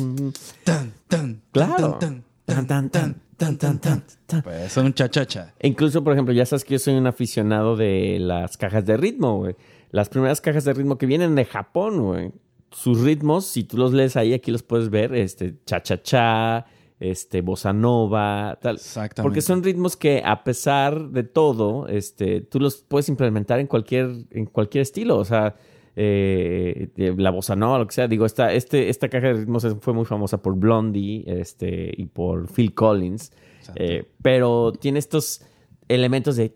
Tan, 0.65 0.93
tan, 1.09 1.41
Claro. 1.53 1.99
tan, 1.99 2.23
tan, 2.47 2.67
tan, 2.67 2.91
tan, 2.91 3.15
tan, 3.37 3.57
tan, 3.59 3.79
tan. 4.27 4.43
Pues 4.43 4.57
eso 4.63 4.81
es 4.81 4.87
un 4.87 4.95
cha-cha-cha. 4.95 5.53
Incluso, 5.61 6.03
por 6.03 6.13
ejemplo, 6.15 6.33
ya 6.33 6.47
sabes 6.47 6.65
que 6.65 6.73
yo 6.75 6.79
soy 6.79 6.95
un 6.95 7.07
aficionado 7.07 7.77
de 7.77 8.19
las 8.21 8.57
cajas 8.57 8.87
de 8.87 8.97
ritmo, 8.97 9.39
güey. 9.39 9.57
Las 9.91 10.09
primeras 10.09 10.41
cajas 10.41 10.65
de 10.65 10.73
ritmo 10.73 10.97
que 10.97 11.05
vienen 11.07 11.35
de 11.35 11.45
Japón, 11.45 12.01
güey. 12.01 12.33
Sus 12.71 13.01
ritmos, 13.03 13.45
si 13.45 13.65
tú 13.65 13.77
los 13.77 13.93
lees 13.93 14.17
ahí, 14.17 14.33
aquí 14.33 14.51
los 14.51 14.63
puedes 14.63 14.89
ver, 14.89 15.15
este, 15.15 15.57
cha-cha-cha, 15.67 16.65
este, 17.03 17.41
bossa 17.41 17.73
nova, 17.73 18.59
tal. 18.61 18.77
Exactamente. 18.77 19.23
Porque 19.23 19.41
son 19.41 19.63
ritmos 19.63 19.97
que, 19.97 20.23
a 20.25 20.45
pesar 20.45 21.11
de 21.11 21.25
todo, 21.25 21.89
este, 21.89 22.41
tú 22.41 22.61
los 22.61 22.83
puedes 22.83 23.09
implementar 23.09 23.59
en 23.59 23.67
cualquier, 23.67 24.11
en 24.31 24.47
cualquier 24.47 24.83
estilo. 24.83 25.19
O 25.19 25.25
sea, 25.25 25.57
eh, 25.97 26.89
eh, 26.97 27.15
la 27.17 27.31
bossa 27.31 27.57
nova, 27.57 27.79
lo 27.79 27.87
que 27.87 27.95
sea. 27.95 28.09
Digo, 28.09 28.25
esta, 28.25 28.53
este, 28.53 28.89
esta 28.89 29.09
caja 29.09 29.29
de 29.29 29.33
ritmos 29.35 29.67
fue 29.81 29.93
muy 29.93 30.05
famosa 30.05 30.41
por 30.41 30.57
Blondie 30.57 31.25
este, 31.27 31.93
y 31.97 32.07
por 32.07 32.49
Phil 32.53 32.75
Collins. 32.75 33.33
Eh, 33.77 34.09
pero 34.23 34.73
tiene 34.73 34.99
estos 34.99 35.43
elementos 35.89 36.37
de 36.37 36.53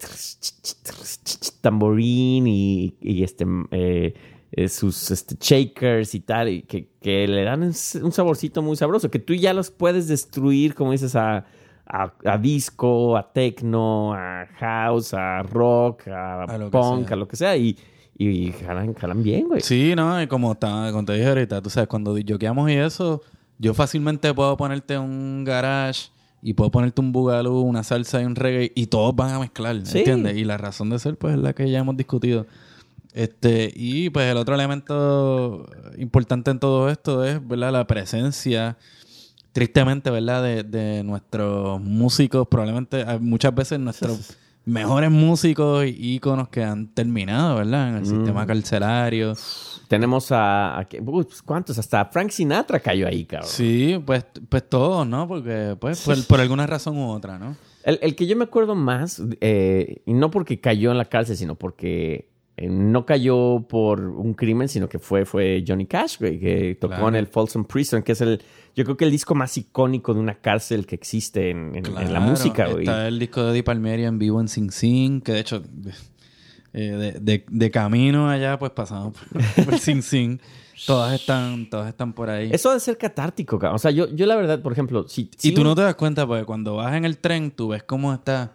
tamborín 1.61 2.47
y, 2.47 2.97
y 3.01 3.23
este 3.23 3.45
eh, 4.57 4.69
sus 4.69 5.11
este, 5.11 5.37
shakers 5.39 6.15
y 6.15 6.21
tal, 6.21 6.49
y 6.49 6.63
que, 6.63 6.89
que 7.01 7.29
le 7.29 7.45
dan 7.45 7.63
un 7.63 8.13
saborcito 8.13 8.63
muy 8.63 8.75
sabroso, 8.77 9.11
que 9.11 9.19
tú 9.19 9.35
ya 9.35 9.53
los 9.53 9.71
puedes 9.71 10.09
destruir, 10.09 10.75
como 10.75 10.93
dices, 10.93 11.15
a, 11.15 11.45
a, 11.87 12.13
a 12.25 12.39
disco, 12.39 13.17
a 13.19 13.33
techno, 13.33 14.15
a 14.15 14.47
house, 14.59 15.13
a 15.15 15.43
rock, 15.43 16.09
a, 16.09 16.45
A 16.45 16.71
punk, 16.71 17.13
a 17.13 17.17
lo 17.17 17.29
que 17.29 17.37
sea, 17.37 17.55
y, 17.57 17.77
y 18.17 18.51
jalan, 18.53 18.95
jalan 18.95 19.23
bien, 19.23 19.47
güey. 19.47 19.61
Sí, 19.61 19.95
no, 19.95 20.21
y 20.23 20.27
como, 20.27 20.53
está, 20.53 20.89
como 20.91 21.05
te 21.05 21.13
dije 21.13 21.29
ahorita, 21.29 21.61
tú 21.61 21.69
sabes, 21.69 21.87
cuando 21.89 22.17
yoqueamos 22.17 22.71
y 22.71 22.75
eso, 22.75 23.21
yo 23.59 23.75
fácilmente 23.75 24.33
puedo 24.33 24.57
ponerte 24.57 24.99
un 24.99 25.45
garage 25.45 26.09
y 26.43 26.55
puedo 26.55 26.71
ponerte 26.71 27.01
un 27.03 27.13
bugalú, 27.13 27.61
una 27.61 27.83
salsa 27.83 28.23
y 28.23 28.25
un 28.25 28.37
reggae 28.37 28.73
y 28.75 28.87
todos 28.87 29.15
van 29.15 29.35
a 29.35 29.39
mezclar, 29.39 29.85
Sí. 29.85 29.99
¿entiendes? 29.99 30.37
Y 30.39 30.45
la 30.45 30.57
razón 30.57 30.89
de 30.89 30.99
ser, 30.99 31.17
pues, 31.19 31.35
es 31.35 31.41
la 31.41 31.53
que 31.53 31.71
ya 31.71 31.79
hemos 31.81 31.97
discutido. 31.97 32.47
Este, 33.17 33.73
y 33.75 34.11
pues 34.11 34.31
el 34.31 34.37
otro 34.37 34.55
elemento 34.55 35.67
importante 35.97 36.51
en 36.51 36.59
todo 36.59 36.91
esto 36.91 37.25
es, 37.25 37.41
¿verdad? 37.49 37.73
La 37.73 37.87
presencia, 37.87 38.77
tristemente, 39.53 40.11
¿verdad? 40.11 40.43
De, 40.43 40.65
de 40.65 41.03
nuestros 41.03 41.81
músicos, 41.81 42.47
probablemente 42.47 43.07
muchas 43.21 43.55
veces 43.55 43.81
nuestros 43.81 44.37
mejores 44.67 45.11
músicos 45.11 45.87
y 45.87 46.17
íconos 46.17 46.51
que 46.51 46.63
han 46.63 46.89
terminado, 46.89 47.57
¿verdad? 47.57 47.89
En 47.89 47.97
el 47.97 48.07
sistema 48.07 48.47
carcelario. 48.47 49.33
Tenemos 49.89 50.29
a, 50.31 50.87
¿cuántos? 51.47 51.79
Hasta 51.79 52.05
Frank 52.05 52.29
Sinatra 52.29 52.81
cayó 52.81 53.09
ahí, 53.09 53.25
cabrón. 53.25 53.49
Sí, 53.49 53.99
pues, 54.05 54.27
pues 54.47 54.69
todos, 54.69 55.07
¿no? 55.07 55.27
Porque, 55.27 55.75
pues, 55.81 56.03
por, 56.03 56.23
por 56.27 56.41
alguna 56.41 56.67
razón 56.67 56.99
u 56.99 57.09
otra, 57.09 57.39
¿no? 57.39 57.57
El, 57.83 57.99
el 58.03 58.15
que 58.15 58.27
yo 58.27 58.37
me 58.37 58.45
acuerdo 58.45 58.75
más, 58.75 59.23
eh, 59.41 60.03
y 60.05 60.13
no 60.13 60.31
porque 60.31 60.61
cayó 60.61 60.91
en 60.91 60.99
la 60.99 61.07
cárcel, 61.07 61.39
sino 61.39 61.55
porque 61.55 62.36
no 62.59 63.05
cayó 63.05 63.67
por 63.69 64.01
un 64.01 64.33
crimen, 64.35 64.69
sino 64.69 64.89
que 64.89 64.99
fue, 64.99 65.25
fue 65.27 65.63
Johnny 65.67 65.87
Cash, 65.87 66.19
güey, 66.19 66.39
que 66.41 66.75
tocó 66.81 66.95
Claro. 66.95 67.09
en 67.09 67.15
el 67.17 67.27
Folsom 67.27 67.65
Prison, 67.67 68.03
que 68.03 68.13
es 68.13 68.21
el, 68.23 68.41
yo 68.75 68.85
creo 68.85 68.97
que 68.97 69.05
el 69.05 69.11
disco 69.11 69.35
más 69.35 69.57
icónico 69.59 70.15
de 70.15 70.21
una 70.21 70.35
cárcel 70.37 70.87
que 70.87 70.95
existe 70.95 71.51
en, 71.51 71.77
en- 71.77 71.85
en 71.87 72.13
la 72.13 72.21
música, 72.21 72.67
güey. 72.69 72.85
Está 72.85 73.09
el 73.09 73.19
disco 73.19 73.43
de 73.43 73.51
Eddie 73.53 73.63
Palmieri 73.63 74.05
en 74.05 74.19
vivo 74.19 74.41
en 74.41 74.49
Sing 74.49 74.71
Sing, 74.71 75.21
que 75.21 75.33
de 75.33 75.41
hecho, 75.41 75.63
eh, 76.73 76.81
de, 76.91 77.13
de- 77.21 77.45
de 77.49 77.71
camino 77.71 78.29
allá, 78.29 78.59
pues 78.59 78.73
pasamos 78.73 79.15
por, 79.17 79.65
por 79.67 79.79
Sing 79.79 80.03
Sing. 80.03 80.39
Todas 80.87 81.19
están, 81.19 81.71
todas 81.71 81.89
están 81.89 82.13
por 82.13 82.29
ahí. 82.29 82.51
Eso 82.53 82.69
debe 82.69 82.81
ser 82.81 82.99
catártico, 82.99 83.59
cabrón. 83.59 83.77
O 83.77 83.79
sea, 83.79 83.91
yo, 83.91 84.09
yo 84.15 84.27
la 84.27 84.37
verdad, 84.37 84.61
por 84.61 84.73
ejemplo, 84.73 85.09
si... 85.09 85.23
y 85.23 85.31
si 85.39 85.53
tú 85.53 85.63
un- 85.63 85.69
no 85.69 85.75
te 85.75 85.81
das 85.83 85.95
cuenta, 85.95 86.27
porque 86.27 86.45
cuando 86.45 86.77
vas 86.77 86.95
en 86.95 87.05
el 87.07 87.17
tren, 87.17 87.51
tú 87.51 87.69
ves 87.69 87.83
cómo 87.83 88.13
está, 88.13 88.53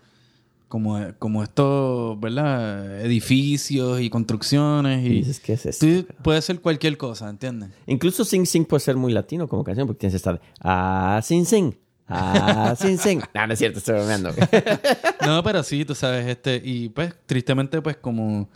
como, 0.72 0.98
como 1.20 1.44
estos, 1.44 2.18
¿verdad? 2.22 3.02
Edificios 3.02 4.00
y 4.00 4.10
construcciones. 4.10 5.06
y 5.06 5.10
dices, 5.10 5.42
¿qué 5.42 5.54
es 5.54 5.66
esto? 5.66 5.86
puede 6.24 6.42
ser 6.42 6.62
cualquier 6.62 6.98
cosa, 6.98 7.30
¿entiendes? 7.30 7.72
Incluso 7.88 8.24
Sing 8.24 8.46
Sing 8.46 8.64
puede 8.64 8.80
ser 8.80 8.96
muy 8.96 9.12
latino 9.12 9.50
como 9.50 9.66
canción, 9.66 9.86
porque 9.86 10.00
tienes 10.00 10.16
esta 10.16 10.34
de... 10.34 10.40
Ah, 10.62 11.20
Sing 11.22 11.46
Sing. 11.46 11.76
Ah, 12.08 12.74
Sing 12.80 12.98
Sing. 12.98 13.20
No, 13.36 13.48
no 13.48 13.54
es 13.54 13.60
cierto, 13.60 13.80
estoy 13.80 13.96
bromeando. 13.96 14.32
No, 15.26 15.44
pero 15.44 15.62
sí, 15.62 15.84
tú 15.84 15.94
sabes, 15.94 16.26
este, 16.26 16.62
y 16.64 16.88
pues, 16.88 17.14
tristemente, 17.26 17.82
pues, 17.82 17.98
como 17.98 18.50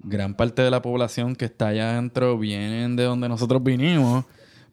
gran 0.00 0.34
parte 0.34 0.62
de 0.62 0.70
la 0.70 0.80
población 0.80 1.36
que 1.36 1.44
está 1.44 1.68
allá 1.68 1.90
adentro 1.90 2.38
vienen 2.38 2.96
de 2.96 3.02
donde 3.02 3.28
nosotros 3.28 3.62
vinimos, 3.62 4.24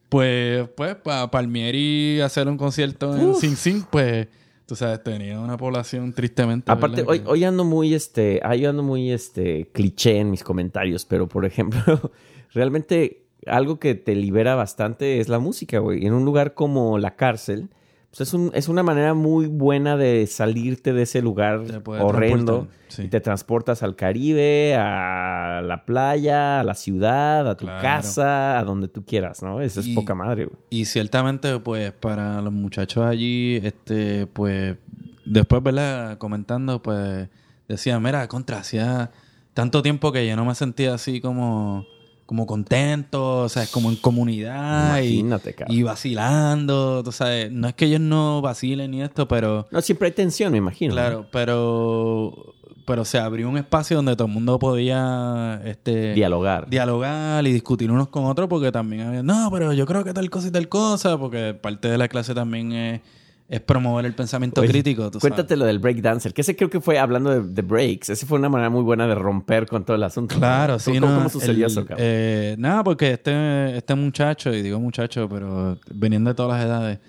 pues, 0.07 0.69
pues, 0.77 0.95
para 0.95 1.29
Palmieri 1.29 2.21
hacer 2.21 2.47
un 2.47 2.57
concierto 2.57 3.17
en 3.17 3.31
Uf. 3.31 3.41
Sing 3.41 3.57
Sing, 3.57 3.83
pues, 3.91 4.29
tú 4.65 4.75
sabes, 4.75 5.03
tenía 5.03 5.39
una 5.39 5.57
población 5.57 6.13
tristemente. 6.13 6.71
Aparte, 6.71 7.03
hoy, 7.07 7.19
que- 7.19 7.27
hoy 7.27 7.43
ando 7.43 7.63
muy, 7.63 7.93
este, 7.93 8.41
hoy 8.47 8.65
ando 8.65 8.83
muy, 8.83 9.11
este, 9.11 9.67
cliché 9.73 10.17
en 10.19 10.31
mis 10.31 10.43
comentarios, 10.43 11.05
pero 11.05 11.27
por 11.27 11.45
ejemplo, 11.45 11.79
realmente 12.53 13.23
algo 13.45 13.79
que 13.79 13.95
te 13.95 14.15
libera 14.15 14.55
bastante 14.55 15.19
es 15.19 15.29
la 15.29 15.39
música, 15.39 15.79
güey. 15.79 16.05
En 16.05 16.13
un 16.13 16.25
lugar 16.25 16.53
como 16.55 16.97
la 16.97 17.15
cárcel, 17.15 17.69
pues 18.15 18.29
es, 18.29 18.33
un, 18.33 18.51
es 18.53 18.69
una 18.69 18.81
manera 18.81 19.13
muy 19.13 19.47
buena 19.47 19.97
de 19.97 20.25
salirte 20.25 20.93
de 20.93 21.01
ese 21.01 21.21
lugar 21.21 21.63
horrendo 21.85 22.69
sí. 22.87 23.03
y 23.03 23.07
te 23.09 23.19
transportas 23.19 23.83
al 23.83 23.97
Caribe, 23.97 24.73
a 24.75 25.61
la 25.61 25.83
playa, 25.83 26.61
a 26.61 26.63
la 26.63 26.75
ciudad, 26.75 27.45
a 27.49 27.57
tu 27.57 27.65
Claro. 27.65 27.81
casa, 27.81 28.57
a 28.57 28.63
donde 28.63 28.87
tú 28.87 29.03
quieras, 29.03 29.43
¿no? 29.43 29.59
Eso 29.59 29.81
es 29.81 29.89
poca 29.89 30.15
madre, 30.15 30.45
güey. 30.45 30.57
Y 30.69 30.85
ciertamente, 30.85 31.59
pues, 31.59 31.91
para 31.91 32.41
los 32.41 32.53
muchachos 32.53 33.05
allí, 33.05 33.59
este, 33.61 34.27
pues, 34.27 34.77
después, 35.25 35.61
¿verdad? 35.61 36.17
Comentando, 36.17 36.81
pues, 36.81 37.27
decía, 37.67 37.99
mira, 37.99 38.29
contra, 38.29 38.59
hacía 38.59 39.11
tanto 39.53 39.81
tiempo 39.81 40.13
que 40.13 40.25
yo 40.25 40.37
no 40.37 40.45
me 40.45 40.55
sentía 40.55 40.93
así 40.93 41.19
como, 41.19 41.85
como 42.25 42.47
contento, 42.47 43.41
o 43.43 43.49
sea, 43.49 43.63
es 43.63 43.69
como 43.69 43.89
en 43.89 43.97
comunidad 43.97 44.99
y, 45.01 45.23
y 45.67 45.83
vacilando, 45.83 47.03
tú 47.03 47.11
sabes, 47.11 47.51
no 47.51 47.67
es 47.67 47.75
que 47.75 47.85
ellos 47.85 48.01
no 48.01 48.41
vacilen 48.41 48.91
ni 48.91 49.01
esto, 49.01 49.27
pero, 49.27 49.67
No, 49.71 49.81
siempre 49.81 50.07
hay 50.07 50.13
tensión, 50.13 50.51
me 50.51 50.57
imagino. 50.57 50.95
¿no? 50.95 51.01
claro, 51.01 51.25
pero, 51.31 52.55
pero 52.85 53.05
se 53.05 53.19
abrió 53.19 53.47
un 53.47 53.57
espacio 53.57 53.97
donde 53.97 54.15
todo 54.15 54.27
el 54.27 54.33
mundo 54.33 54.57
podía, 54.57 55.61
este, 55.65 56.13
Dialogar. 56.13 56.67
dialogar 56.69 57.45
y 57.45 57.53
discutir 57.53 57.91
unos 57.91 58.07
con 58.07 58.25
otros 58.25 58.49
porque 58.49 58.71
también 58.71 59.07
había, 59.07 59.21
no, 59.23 59.49
pero 59.51 59.73
yo 59.73 59.85
creo 59.85 60.03
que 60.03 60.13
tal 60.13 60.29
cosa 60.31 60.47
y 60.47 60.51
tal 60.51 60.67
cosa, 60.67 61.17
porque 61.19 61.53
parte 61.53 61.89
de 61.89 61.97
la 61.99 62.07
clase 62.07 62.33
también 62.33 62.71
es, 62.71 63.01
es 63.47 63.61
promover 63.61 64.05
el 64.05 64.13
pensamiento 64.15 64.61
Oye, 64.61 64.69
crítico. 64.71 65.11
tú 65.11 65.19
Cuéntate 65.19 65.49
sabes. 65.49 65.59
lo 65.59 65.65
del 65.65 65.77
breakdancer, 65.79 66.33
que 66.33 66.41
ese 66.41 66.55
creo 66.55 66.69
que 66.69 66.81
fue 66.81 66.97
hablando 66.97 67.29
de, 67.29 67.47
de 67.47 67.61
breaks. 67.61 68.09
Ese 68.09 68.25
fue 68.25 68.39
una 68.39 68.49
manera 68.49 68.69
muy 68.71 68.81
buena 68.81 69.05
de 69.07 69.13
romper 69.15 69.67
con 69.67 69.85
todo 69.85 69.95
el 69.95 70.03
asunto. 70.03 70.35
Claro, 70.35 70.79
sí, 70.79 70.93
¿Cómo, 70.95 71.07
no. 71.11 71.17
¿Cómo 71.17 71.29
sucedió 71.29 71.65
el- 71.67 71.71
eso, 71.71 71.81
cabrón? 71.85 71.97
eh, 72.01 72.55
nada, 72.57 72.83
porque 72.83 73.11
este, 73.11 73.77
este 73.77 73.93
muchacho, 73.93 74.51
y 74.53 74.61
digo 74.63 74.79
muchacho, 74.79 75.29
pero 75.29 75.77
veniendo 75.91 76.31
de 76.31 76.33
todas 76.35 76.57
las 76.57 76.65
edades, 76.65 76.99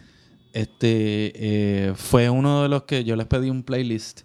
este 0.52 1.32
eh, 1.34 1.92
fue 1.94 2.30
uno 2.30 2.62
de 2.62 2.68
los 2.68 2.82
que 2.84 3.04
yo 3.04 3.16
les 3.16 3.26
pedí 3.26 3.50
un 3.50 3.62
playlist 3.62 4.22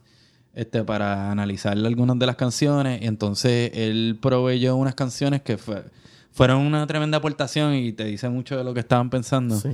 este 0.53 0.83
para 0.83 1.31
analizar 1.31 1.73
algunas 1.77 2.19
de 2.19 2.25
las 2.25 2.35
canciones 2.35 3.01
y 3.01 3.05
entonces 3.07 3.71
él 3.73 4.17
proveyó 4.21 4.75
unas 4.75 4.95
canciones 4.95 5.41
que 5.41 5.57
fue- 5.57 5.83
fueron 6.31 6.59
una 6.61 6.85
tremenda 6.87 7.17
aportación 7.17 7.73
y 7.73 7.91
te 7.93 8.03
dice 8.05 8.27
mucho 8.29 8.57
de 8.57 8.63
lo 8.63 8.73
que 8.73 8.81
estaban 8.81 9.09
pensando. 9.09 9.57
Sí. 9.57 9.69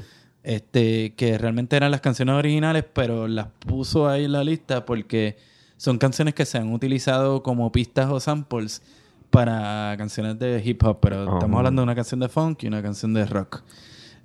Este, 0.49 1.13
que 1.15 1.37
realmente 1.37 1.75
eran 1.75 1.91
las 1.91 1.99
canciones 1.99 2.33
originales, 2.35 2.85
pero 2.93 3.27
las 3.27 3.47
puso 3.65 4.07
ahí 4.07 4.23
en 4.23 4.31
la 4.31 4.45
lista 4.45 4.85
porque 4.85 5.35
son 5.75 5.97
canciones 5.97 6.35
que 6.35 6.45
se 6.45 6.57
han 6.57 6.71
utilizado 6.71 7.43
como 7.43 7.69
pistas 7.73 8.09
o 8.09 8.21
samples 8.21 8.81
para 9.29 9.93
canciones 9.97 10.39
de 10.39 10.61
hip 10.63 10.81
hop, 10.85 10.99
pero 11.01 11.25
Oh. 11.29 11.33
estamos 11.33 11.57
hablando 11.57 11.81
de 11.81 11.83
una 11.83 11.95
canción 11.95 12.21
de 12.21 12.29
funk 12.29 12.63
y 12.63 12.67
una 12.67 12.81
canción 12.81 13.13
de 13.13 13.25
rock. 13.25 13.61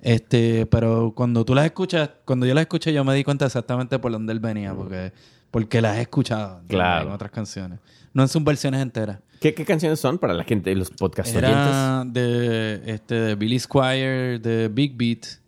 Este, 0.00 0.64
pero 0.66 1.12
cuando 1.12 1.44
tú 1.44 1.56
las 1.56 1.64
escuchas, 1.64 2.10
cuando 2.24 2.46
yo 2.46 2.54
las 2.54 2.62
escuché, 2.62 2.92
yo 2.92 3.02
me 3.04 3.14
di 3.16 3.24
cuenta 3.24 3.46
exactamente 3.46 3.98
por 3.98 4.12
dónde 4.12 4.32
él 4.32 4.38
venía, 4.38 4.72
porque 4.74 5.12
porque 5.50 5.82
las 5.82 5.98
he 5.98 6.02
escuchado. 6.02 6.62
Claro. 6.68 7.08
en 7.08 7.12
otras 7.14 7.32
canciones. 7.32 7.80
No 8.14 8.22
en 8.22 8.28
sus 8.28 8.44
versiones 8.44 8.80
enteras. 8.80 9.18
¿Qué, 9.40 9.52
qué 9.54 9.64
canciones 9.64 9.98
son 9.98 10.18
para 10.18 10.34
la 10.34 10.44
gente, 10.44 10.72
los 10.76 10.88
podcast 10.90 11.30
oyentes? 11.34 11.50
Era 11.52 12.04
de, 12.06 12.80
este, 12.86 13.14
de 13.16 13.34
Billy 13.34 13.58
Squire, 13.58 14.38
de 14.38 14.68
Big 14.68 14.96
Beat. 14.96 15.41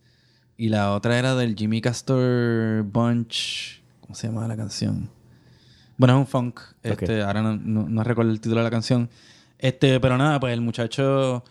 Y 0.57 0.69
la 0.69 0.93
otra 0.93 1.19
era 1.19 1.35
del 1.35 1.57
Jimmy 1.57 1.81
Castor 1.81 2.83
Bunch. 2.85 3.83
¿Cómo 4.01 4.15
se 4.15 4.29
llama 4.29 4.47
la 4.47 4.57
canción? 4.57 5.11
Bueno, 5.97 6.15
es 6.15 6.19
un 6.21 6.27
funk. 6.27 6.61
Este, 6.83 7.23
Ahora 7.23 7.43
no, 7.43 7.57
no- 7.57 7.89
no 7.89 8.05
recuerdo 8.05 8.31
el 8.31 8.41
título 8.41 8.61
de 8.61 8.65
la 8.65 8.71
canción. 8.71 9.09
Este, 9.59 9.99
pero 10.01 10.17
nada, 10.19 10.39
pues 10.41 10.53
el 10.53 10.61
muchacho, 10.61 11.43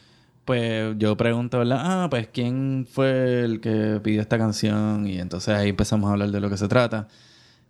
pues 0.46 0.96
yo 0.98 1.18
pregunto, 1.18 1.58
¿verdad? 1.60 1.80
Ah, 1.82 2.08
pues 2.10 2.28
quién 2.32 2.88
fue 2.90 3.42
el 3.44 3.60
que 3.60 4.00
pidió 4.04 4.22
esta 4.22 4.38
canción. 4.38 5.08
Y 5.08 5.20
entonces 5.20 5.54
ahí 5.56 5.70
empezamos 5.70 6.10
a 6.10 6.14
hablar 6.14 6.30
de 6.32 6.40
lo 6.40 6.50
que 6.50 6.58
se 6.58 6.68
trata. 6.68 7.08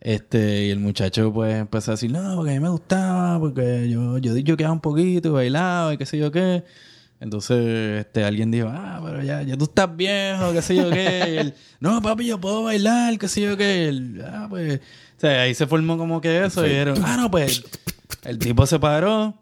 Este, 0.01 0.65
y 0.65 0.69
el 0.69 0.79
muchacho 0.79 1.31
pues 1.31 1.55
empezó 1.55 1.91
a 1.91 1.93
decir, 1.93 2.11
no, 2.11 2.36
porque 2.36 2.51
a 2.51 2.53
mí 2.55 2.59
me 2.59 2.69
gustaba, 2.69 3.39
porque 3.39 3.89
yo, 3.89 4.17
yo 4.17 4.36
yo 4.38 4.57
quedaba 4.57 4.73
un 4.73 4.81
poquito 4.81 5.29
y 5.29 5.31
bailaba 5.31 5.93
y 5.93 5.97
qué 5.97 6.05
sé 6.05 6.17
yo 6.17 6.29
qué. 6.31 6.63
Entonces, 7.24 8.01
este, 8.01 8.26
alguien 8.26 8.51
dijo, 8.51 8.67
ah, 8.69 9.01
pero 9.01 9.24
ya, 9.24 9.41
ya 9.43 9.55
tú 9.55 9.63
estás 9.63 9.95
viejo, 9.95 10.51
qué 10.51 10.61
sé 10.61 10.76
yo 10.76 10.89
qué. 10.89 11.39
Él, 11.39 11.53
no, 11.80 12.01
papi, 12.01 12.26
yo 12.26 12.38
puedo 12.38 12.63
bailar, 12.63 13.17
qué 13.17 13.30
sé 13.30 13.39
yo 13.39 13.55
qué. 13.55 13.88
Él, 13.88 14.21
ah, 14.28 14.47
pues. 14.49 14.82
O 15.17 15.19
sea, 15.21 15.43
ahí 15.43 15.53
se 15.55 15.65
formó 15.65 15.97
como 15.97 16.19
que 16.19 16.43
eso. 16.43 16.65
Y 16.65 16.69
dijeron, 16.69 17.01
ah, 17.01 17.15
no, 17.15 17.32
pues. 17.32 17.63
El 18.26 18.39
tipo 18.39 18.65
se 18.65 18.78
paró 18.78 19.41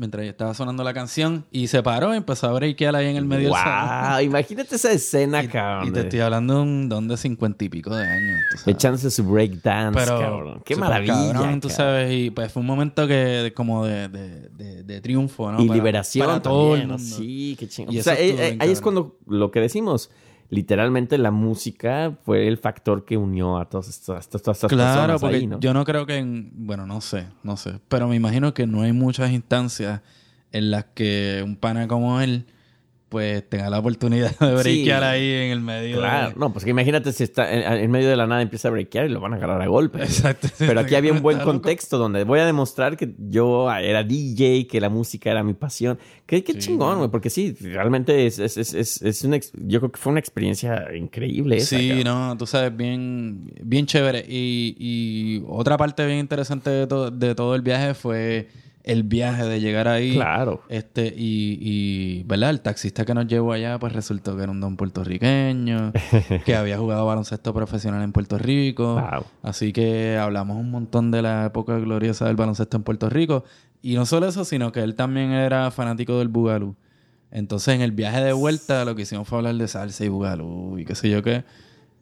mientras 0.00 0.24
estaba 0.24 0.54
sonando 0.54 0.82
la 0.82 0.94
canción 0.94 1.44
y 1.52 1.66
se 1.66 1.82
paró 1.82 2.12
y 2.14 2.16
empezó 2.16 2.48
a 2.48 2.52
breakear 2.54 2.96
ahí 2.96 3.06
en 3.08 3.16
el 3.16 3.26
medio 3.26 3.50
del 3.50 3.56
salón. 3.58 4.10
¡Wow! 4.14 4.20
Imagínate 4.22 4.74
esa 4.76 4.90
escena, 4.90 5.46
cabrón. 5.46 5.88
Y 5.88 5.92
te 5.92 6.00
estoy 6.00 6.20
hablando 6.20 6.54
de 6.56 6.62
un 6.62 6.88
don 6.88 7.06
de 7.06 7.16
cincuenta 7.18 7.62
y 7.64 7.68
pico 7.68 7.94
de 7.94 8.06
años. 8.06 8.40
tú. 8.64 8.70
Echándose 8.70 9.10
su 9.10 9.22
breakdance, 9.24 10.06
cabrón. 10.06 10.62
¡Qué 10.64 10.74
maravilla! 10.74 11.12
cabrón, 11.34 11.60
tú 11.60 11.68
cabrón. 11.68 11.70
sabes, 11.70 12.12
y 12.14 12.30
pues 12.30 12.50
fue 12.50 12.60
un 12.60 12.66
momento 12.66 13.06
que 13.06 13.52
como 13.54 13.84
de, 13.84 14.08
de, 14.08 14.48
de, 14.48 14.82
de 14.84 15.00
triunfo, 15.02 15.52
¿no? 15.52 15.62
y 15.62 15.66
Para- 15.68 15.76
liberación 15.76 16.26
para 16.26 16.40
todo 16.42 16.74
el 16.76 16.80
también, 16.82 16.88
¿no? 16.88 16.98
mundo. 16.98 17.16
Sí, 17.18 17.56
qué 17.58 17.68
chingón. 17.68 17.94
Y 17.94 18.00
O 18.00 18.02
sea, 18.02 18.14
estuvo 18.14 18.40
eh, 18.42 18.48
eh, 18.48 18.56
ahí 18.58 18.70
es 18.70 18.80
cuando 18.80 19.18
lo 19.26 19.50
que 19.50 19.60
decimos, 19.60 20.10
literalmente 20.50 21.16
la 21.16 21.30
música 21.30 22.12
fue 22.24 22.46
el 22.48 22.58
factor 22.58 23.04
que 23.04 23.16
unió 23.16 23.58
a 23.58 23.64
todas 23.68 23.88
estas, 23.88 24.28
todas 24.28 24.56
estas 24.58 24.68
Claro, 24.68 24.94
personas 24.94 25.20
porque 25.20 25.36
ahí, 25.36 25.46
¿no? 25.46 25.60
yo 25.60 25.72
no 25.72 25.84
creo 25.84 26.04
que 26.06 26.16
en, 26.18 26.50
bueno, 26.54 26.86
no 26.86 27.00
sé, 27.00 27.28
no 27.42 27.56
sé, 27.56 27.78
pero 27.88 28.08
me 28.08 28.16
imagino 28.16 28.52
que 28.52 28.66
no 28.66 28.82
hay 28.82 28.92
muchas 28.92 29.30
instancias 29.30 30.00
en 30.52 30.70
las 30.72 30.84
que 30.86 31.42
un 31.44 31.56
pana 31.56 31.86
como 31.88 32.20
él 32.20 32.46
pues 33.10 33.46
tenga 33.48 33.68
la 33.68 33.80
oportunidad 33.80 34.38
de 34.38 34.54
breakear 34.54 35.02
ahí 35.02 35.28
en 35.30 35.50
el 35.50 35.60
medio. 35.60 35.96
de- 35.96 36.02
Claro, 36.02 36.32
no, 36.38 36.52
pues 36.52 36.64
que 36.64 36.70
imagínate 36.70 37.12
si 37.12 37.24
está 37.24 37.52
en, 37.52 37.62
en 37.84 37.90
medio 37.90 38.08
de 38.08 38.16
la 38.16 38.26
nada 38.26 38.40
empieza 38.40 38.68
a 38.68 38.70
breakear 38.70 39.06
y 39.06 39.08
lo 39.10 39.20
van 39.20 39.34
a 39.34 39.36
agarrar 39.36 39.60
a 39.60 39.66
golpe. 39.66 40.00
Exacto. 40.02 40.48
Pero 40.58 40.80
aquí 40.80 40.94
había 40.94 41.12
un 41.12 41.20
buen 41.22 41.36
Está 41.38 41.44
loco. 41.46 41.58
contexto 41.60 41.98
donde 41.98 42.24
voy 42.24 42.38
a 42.40 42.46
demostrar 42.46 42.96
que 42.96 43.12
yo 43.18 43.70
era 43.70 44.04
DJ, 44.04 44.66
que 44.68 44.80
la 44.80 44.88
música 44.88 45.30
era 45.30 45.42
mi 45.42 45.52
pasión. 45.54 45.98
Qué, 46.24 46.42
qué 46.44 46.52
Sí, 46.54 46.58
chingón, 46.60 46.98
güey, 46.98 47.10
porque 47.10 47.28
sí, 47.28 47.52
realmente 47.60 48.26
es, 48.26 48.38
es, 48.38 48.56
es, 48.56 49.02
es, 49.02 49.24
una 49.24 49.38
yo 49.54 49.80
creo 49.80 49.90
que 49.92 49.98
fue 49.98 50.12
una 50.12 50.20
experiencia 50.20 50.86
increíble. 50.96 51.56
esa, 51.56 51.76
Sí, 51.76 52.02
no, 52.04 52.36
tú 52.38 52.46
sabes, 52.46 52.76
bien, 52.76 53.52
bien 53.62 53.86
chévere. 53.86 54.24
Y, 54.28 54.76
y 54.78 55.42
otra 55.48 55.76
parte 55.76 56.06
bien 56.06 56.20
interesante 56.20 56.70
de, 56.70 56.86
to- 56.86 57.10
de 57.10 57.34
todo 57.34 57.56
el 57.56 57.62
viaje 57.62 57.94
fue 57.94 58.46
el 58.84 59.02
viaje 59.02 59.44
de 59.44 59.60
llegar 59.60 59.88
ahí. 59.88 60.14
Claro. 60.14 60.62
Este, 60.68 61.06
y, 61.16 61.58
y, 61.60 62.22
¿verdad? 62.24 62.50
El 62.50 62.60
taxista 62.60 63.04
que 63.04 63.14
nos 63.14 63.26
llevó 63.26 63.52
allá, 63.52 63.78
pues 63.78 63.92
resultó 63.92 64.36
que 64.36 64.42
era 64.42 64.52
un 64.52 64.60
don 64.60 64.76
puertorriqueño, 64.76 65.92
que 66.44 66.56
había 66.56 66.78
jugado 66.78 67.06
baloncesto 67.06 67.52
profesional 67.52 68.02
en 68.02 68.12
Puerto 68.12 68.38
Rico. 68.38 68.94
Wow. 68.94 69.24
Así 69.42 69.72
que 69.72 70.16
hablamos 70.16 70.56
un 70.56 70.70
montón 70.70 71.10
de 71.10 71.22
la 71.22 71.46
época 71.46 71.78
gloriosa 71.78 72.26
del 72.26 72.36
baloncesto 72.36 72.76
en 72.76 72.82
Puerto 72.82 73.08
Rico. 73.10 73.44
Y 73.82 73.94
no 73.94 74.06
solo 74.06 74.28
eso, 74.28 74.44
sino 74.44 74.72
que 74.72 74.80
él 74.80 74.94
también 74.94 75.30
era 75.30 75.70
fanático 75.70 76.18
del 76.18 76.28
Bugalú. 76.28 76.76
Entonces, 77.30 77.74
en 77.74 77.80
el 77.80 77.92
viaje 77.92 78.20
de 78.22 78.32
vuelta, 78.32 78.84
lo 78.84 78.94
que 78.94 79.02
hicimos 79.02 79.28
fue 79.28 79.38
hablar 79.38 79.54
de 79.54 79.68
salsa 79.68 80.04
y 80.04 80.08
Bugalú 80.08 80.78
y 80.78 80.84
qué 80.84 80.94
sé 80.94 81.08
yo 81.08 81.22
qué. 81.22 81.44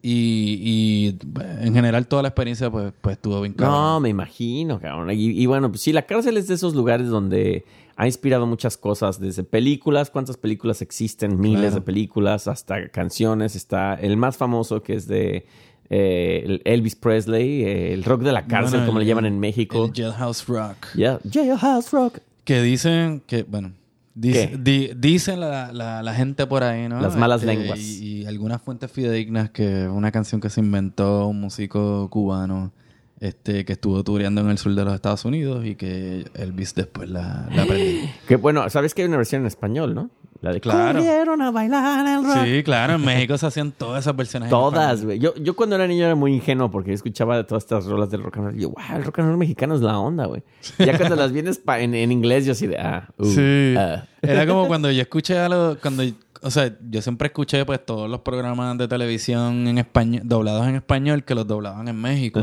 Y, 0.01 0.59
y 0.61 1.17
en 1.61 1.73
general, 1.73 2.07
toda 2.07 2.21
la 2.21 2.29
experiencia, 2.29 2.69
pues, 2.71 2.93
pues 3.01 3.17
estuvo 3.17 3.41
bien 3.41 3.53
cabrón. 3.53 3.75
No, 3.75 3.99
me 3.99 4.09
imagino, 4.09 4.79
cabrón. 4.79 5.11
Y, 5.11 5.15
y 5.41 5.45
bueno, 5.45 5.69
pues 5.69 5.81
sí, 5.81 5.91
la 5.91 6.03
cárcel 6.03 6.37
es 6.37 6.47
de 6.47 6.55
esos 6.55 6.73
lugares 6.73 7.09
donde 7.09 7.65
ha 7.97 8.05
inspirado 8.05 8.45
muchas 8.47 8.77
cosas, 8.77 9.19
desde 9.19 9.43
películas, 9.43 10.09
cuántas 10.09 10.37
películas 10.37 10.81
existen, 10.81 11.37
miles 11.39 11.59
Claro. 11.61 11.75
de 11.75 11.81
películas, 11.81 12.47
hasta 12.47 12.87
canciones. 12.89 13.55
Está 13.57 13.95
el 13.95 14.15
más 14.15 14.37
famoso 14.37 14.81
que 14.81 14.93
es 14.93 15.05
de 15.07 15.45
eh, 15.89 16.43
el 16.45 16.61
Elvis 16.63 16.95
Presley, 16.95 17.63
eh, 17.63 17.93
el 17.93 18.03
rock 18.05 18.21
de 18.21 18.31
la 18.31 18.45
cárcel, 18.47 18.79
Bueno, 18.79 18.85
como 18.85 18.99
el- 18.99 19.05
le 19.05 19.09
llaman 19.09 19.25
en 19.25 19.39
México. 19.39 19.85
El 19.85 19.91
Jailhouse 19.93 20.47
Rock. 20.47 20.77
Yeah, 20.95 21.19
Jailhouse 21.29 21.91
Rock. 21.91 22.19
Que 22.45 22.61
dicen 22.61 23.21
que, 23.27 23.43
bueno, 23.43 23.73
dice- 24.19 24.95
dicen 24.97 25.39
la, 25.39 25.71
la- 25.71 26.01
la 26.03 26.13
gente 26.13 26.45
por 26.47 26.63
ahí, 26.63 26.87
¿no? 26.87 26.95
Este, 26.97 27.07
Las 27.07 27.15
malas 27.17 27.43
lenguas. 27.43 27.79
Y, 27.79 28.21
y 28.21 28.25
algunas 28.25 28.61
fuentes 28.61 28.91
fidedignas 28.91 29.49
que 29.51 29.87
una 29.87 30.11
canción 30.11 30.41
que 30.41 30.49
se 30.49 30.59
inventó 30.61 31.27
un 31.27 31.39
músico 31.41 32.09
cubano 32.09 32.71
este, 33.19 33.65
que 33.65 33.73
estuvo 33.73 34.01
tureando 34.03 34.41
en 34.41 34.49
el 34.49 34.57
sur 34.57 34.73
de 34.75 34.85
los 34.85 34.93
Estados 34.93 35.25
Unidos 35.25 35.65
y 35.65 35.75
que 35.75 36.25
Elvis 36.35 36.73
después 36.75 37.09
la, 37.09 37.47
la 37.53 37.63
aprendió. 37.63 38.09
Que 38.27 38.35
bueno, 38.37 38.69
sabes 38.69 38.93
que 38.93 39.01
hay 39.01 39.07
una 39.07 39.17
versión 39.17 39.41
en 39.41 39.47
español, 39.47 39.93
¿no? 39.93 40.09
La 40.41 40.53
de 40.53 40.61
Claro. 40.61 40.99
Corrieron 40.99 41.41
a 41.41 41.51
bailar 41.51 42.05
el 42.07 42.23
rock. 42.25 42.45
Sí, 42.45 42.63
claro, 42.63 42.93
en 42.95 43.03
México 43.03 43.37
se 43.37 43.45
hacían 43.45 43.71
todas 43.71 44.03
esas 44.05 44.15
versiones. 44.15 44.49
Todas, 44.49 45.03
güey. 45.03 45.19
Yo, 45.19 45.35
yo 45.35 45.55
cuando 45.55 45.75
era 45.75 45.85
niño 45.85 46.05
era 46.05 46.15
muy 46.15 46.33
ingenuo 46.33 46.71
porque 46.71 46.93
escuchaba 46.93 47.45
todas 47.45 47.63
estas 47.63 47.85
rolas 47.85 48.09
del 48.09 48.23
rock 48.23 48.37
and 48.37 48.45
roll. 48.47 48.55
Y 48.57 48.61
yo, 48.61 48.69
wow, 48.69 48.97
el 48.97 49.03
rock 49.03 49.19
and 49.19 49.27
roll 49.29 49.37
mexicano 49.37 49.75
es 49.75 49.81
la 49.81 49.99
onda, 49.99 50.25
güey. 50.27 50.41
Ya 50.77 50.97
cuando 50.97 51.15
las 51.15 51.31
vienes 51.33 51.61
en, 51.67 51.93
en 51.93 52.11
inglés, 52.11 52.45
yo 52.45 52.53
así 52.53 52.67
de, 52.67 52.77
ah, 52.77 53.09
uh, 53.17 53.25
Sí. 53.25 53.75
ah. 53.77 54.05
Era 54.21 54.47
como 54.47 54.67
cuando 54.67 54.89
yo 54.91 55.01
escuché 55.01 55.37
a 55.37 55.49
los... 55.49 55.77
Cuando, 55.77 56.03
o 56.41 56.51
sea, 56.51 56.73
yo 56.89 57.01
siempre 57.01 57.27
escuché 57.27 57.65
pues 57.65 57.85
todos 57.85 58.09
los 58.09 58.21
programas 58.21 58.77
de 58.77 58.87
televisión 58.87 59.67
en 59.67 59.77
español, 59.77 60.21
doblados 60.23 60.67
en 60.67 60.75
español, 60.75 61.23
que 61.25 61.35
los 61.35 61.45
doblaban 61.47 61.87
en 61.89 61.99
México. 61.99 62.41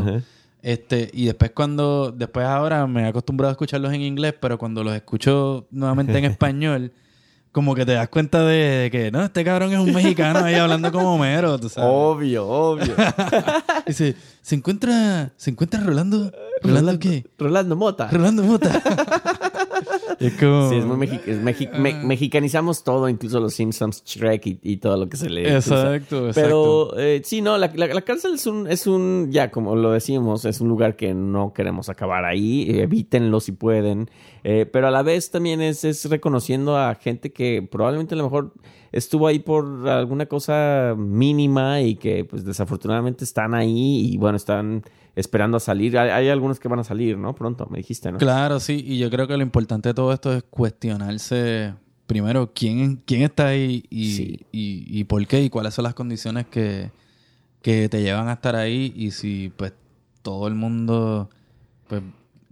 Este, 0.62 1.10
y 1.12 1.26
después 1.26 1.52
cuando, 1.52 2.12
después 2.14 2.44
ahora 2.44 2.86
me 2.86 3.02
he 3.02 3.06
acostumbrado 3.06 3.50
a 3.50 3.52
escucharlos 3.52 3.92
en 3.92 4.02
inglés, 4.02 4.34
pero 4.38 4.58
cuando 4.58 4.82
los 4.82 4.94
escucho 4.94 5.66
nuevamente 5.70 6.18
en 6.18 6.24
español, 6.26 6.92
como 7.56 7.74
que 7.74 7.86
te 7.86 7.92
das 7.94 8.10
cuenta 8.10 8.44
de, 8.44 8.90
que, 8.92 9.10
no, 9.10 9.24
este 9.24 9.42
cabrón 9.42 9.72
es 9.72 9.78
un 9.78 9.90
mexicano 9.90 10.40
ahí 10.44 10.56
hablando 10.56 10.92
como 10.92 11.14
Homero, 11.14 11.58
tú 11.58 11.70
sabes. 11.70 11.88
Obvio, 11.90 12.46
obvio. 12.46 12.94
Dice, 13.86 14.14
se 14.46 14.54
encuentra, 14.54 15.32
se 15.36 15.50
encuentra 15.50 15.80
Rolando, 15.80 16.30
¿Rolando 16.62 17.00
qué? 17.00 17.26
Rolando 17.36 17.74
Mota. 17.74 18.08
Rolando 18.12 18.44
Mota. 18.44 18.80
Es 20.20 20.32
como... 20.34 20.70
Sí, 20.70 20.76
es 20.76 20.84
muy 20.84 20.96
mexi- 20.96 21.20
es 21.26 21.42
mexi- 21.42 21.70
me- 21.76 22.02
mexicanizamos 22.04 22.82
todo, 22.84 23.08
incluso 23.08 23.38
los 23.40 23.52
Simpsons, 23.54 24.02
Shrek 24.04 24.46
y, 24.46 24.58
y 24.62 24.76
todo 24.78 24.96
lo 24.96 25.08
que 25.08 25.16
se 25.18 25.28
le 25.28 25.54
Exacto, 25.56 26.28
exacto. 26.28 26.32
Pero 26.34 26.96
eh, 26.98 27.20
sí, 27.24 27.42
no, 27.42 27.58
la, 27.58 27.70
la- 27.74 27.88
la 27.88 28.00
cárcel 28.02 28.34
es 28.36 28.46
un, 28.46 28.66
es 28.68 28.86
un, 28.86 29.28
ya 29.30 29.50
como 29.50 29.74
lo 29.76 29.90
decimos, 29.90 30.44
es 30.46 30.60
un 30.60 30.68
lugar 30.68 30.94
que 30.96 31.12
no 31.12 31.52
queremos 31.52 31.88
acabar 31.90 32.24
ahí, 32.24 32.66
evítenlo 32.80 33.40
si 33.40 33.52
pueden, 33.52 34.08
eh, 34.44 34.64
pero 34.72 34.86
a 34.88 34.90
la 34.92 35.02
vez 35.02 35.30
también 35.30 35.60
es, 35.60 35.84
es 35.84 36.08
reconociendo 36.08 36.78
a 36.78 36.94
gente 36.94 37.32
que 37.32 37.66
probablemente 37.70 38.14
a 38.14 38.18
lo 38.18 38.24
mejor 38.24 38.54
estuvo 38.92 39.26
ahí 39.26 39.38
por 39.38 39.88
alguna 39.88 40.26
cosa 40.26 40.94
mínima 40.96 41.80
y 41.80 41.96
que 41.96 42.24
pues 42.24 42.44
desafortunadamente 42.44 43.24
están 43.24 43.54
ahí 43.54 44.12
y 44.12 44.16
bueno, 44.16 44.36
están 44.36 44.82
esperando 45.14 45.56
a 45.56 45.60
salir. 45.60 45.96
Hay, 45.98 46.10
hay 46.10 46.28
algunos 46.28 46.60
que 46.60 46.68
van 46.68 46.78
a 46.80 46.84
salir, 46.84 47.16
¿no? 47.18 47.34
Pronto, 47.34 47.66
me 47.70 47.78
dijiste, 47.78 48.12
¿no? 48.12 48.18
Claro, 48.18 48.60
sí, 48.60 48.82
y 48.86 48.98
yo 48.98 49.10
creo 49.10 49.26
que 49.26 49.36
lo 49.36 49.42
importante 49.42 49.88
de 49.90 49.94
todo 49.94 50.12
esto 50.12 50.32
es 50.32 50.42
cuestionarse 50.90 51.74
primero 52.06 52.52
quién, 52.54 53.02
quién 53.04 53.22
está 53.22 53.48
ahí 53.48 53.84
y, 53.90 54.12
Sí. 54.12 54.40
y, 54.52 55.00
y 55.00 55.04
por 55.04 55.26
qué 55.26 55.42
y 55.42 55.50
cuáles 55.50 55.74
son 55.74 55.82
las 55.84 55.94
condiciones 55.94 56.46
que, 56.46 56.90
que 57.62 57.88
te 57.88 58.00
llevan 58.02 58.28
a 58.28 58.34
estar 58.34 58.54
ahí 58.54 58.92
y 58.94 59.10
si 59.10 59.52
pues 59.56 59.72
todo 60.22 60.46
el 60.46 60.54
mundo 60.54 61.28
pues 61.88 62.02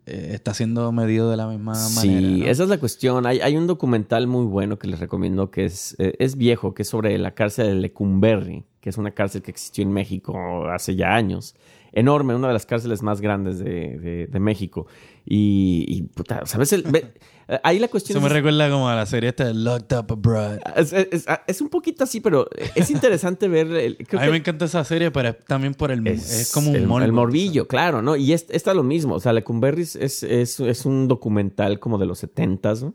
eh, 0.07 0.31
está 0.35 0.55
siendo 0.55 0.91
medido 0.93 1.31
de 1.31 1.37
la 1.37 1.47
misma 1.47 1.75
Sí, 1.75 2.09
manera. 2.09 2.29
¿no? 2.39 2.45
esa 2.47 2.63
es 2.65 2.69
la 2.69 2.79
cuestión. 2.79 3.27
Hay, 3.27 3.41
hay 3.41 3.57
un 3.57 3.67
documental 3.67 4.27
muy 4.27 4.45
bueno 4.47 4.79
que 4.79 4.87
les 4.89 5.01
recomiendo 5.01 5.51
que 5.51 5.65
es, 5.65 5.97
eh, 5.99 6.15
es 6.19 6.37
viejo, 6.37 6.75
que 6.75 6.83
es 6.83 6.89
sobre 6.89 7.17
la 7.19 7.33
cárcel 7.33 7.67
de 7.69 7.75
Lecumberri, 7.77 8.65
que 8.85 8.91
es 8.91 8.99
una 8.99 9.13
cárcel 9.13 9.41
que 9.41 9.51
existió 9.51 9.83
en 9.83 9.91
México 9.95 10.67
hace 10.69 10.95
ya 10.95 11.15
años. 11.15 11.55
Enorme, 11.91 12.35
una 12.35 12.49
de 12.49 12.53
las 12.53 12.67
cárceles 12.67 13.03
más 13.03 13.23
grandes 13.23 13.59
de, 13.61 13.97
de- 13.99 14.27
de 14.27 14.41
México. 14.41 14.87
Y, 15.25 15.87
y, 15.89 16.03
puta, 16.03 16.45
¿sabes? 16.45 16.75
El- 16.75 16.83
ve- 16.83 17.15
eh, 17.49 17.59
ahí 17.65 17.79
la 17.79 17.89
cuestión 17.89 18.19
Eso 18.19 18.21
me 18.21 18.27
es, 18.27 18.33
recuerda 18.35 18.69
como 18.69 18.87
a 18.91 18.95
la 18.95 19.07
serie 19.07 19.31
esta 19.31 19.47
de 19.47 19.55
Locked 19.55 19.97
Up 19.97 20.13
Abroad. 20.13 20.59
es, 20.77 20.93
es- 20.93 21.25
es 21.47 21.61
un 21.63 21.71
poquito 21.71 22.05
así, 22.05 22.21
pero 22.21 22.47
es 22.75 22.91
interesante 22.91 23.49
ver... 23.49 23.69
el- 23.69 23.97
creo 23.97 24.21
A 24.21 24.25
mí 24.25 24.27
que- 24.27 24.33
me 24.33 24.37
encanta 24.37 24.67
esa 24.67 24.85
serie, 24.85 25.11
pero 25.13 25.35
también 25.35 25.73
por 25.73 25.91
el... 25.91 26.07
Es, 26.07 26.53
como 26.53 26.69
un 26.71 26.77
el, 26.77 26.87
morbo, 26.87 27.05
el 27.07 27.11
o 27.11 27.15
morbillo, 27.15 27.67
claro, 27.69 28.03
¿no? 28.03 28.17
Y 28.17 28.35
es, 28.35 28.45
está 28.51 28.75
lo 28.75 28.83
mismo. 28.83 29.15
O 29.15 29.21
sea, 29.21 29.33
Lecumberris 29.33 29.97
es, 29.97 30.23
es, 30.25 30.61
es 30.61 30.85
un 30.85 31.09
documental 31.09 31.79
como 31.81 31.97
de 31.97 32.05
los 32.05 32.19
setentas, 32.19 32.83
¿no? 32.83 32.93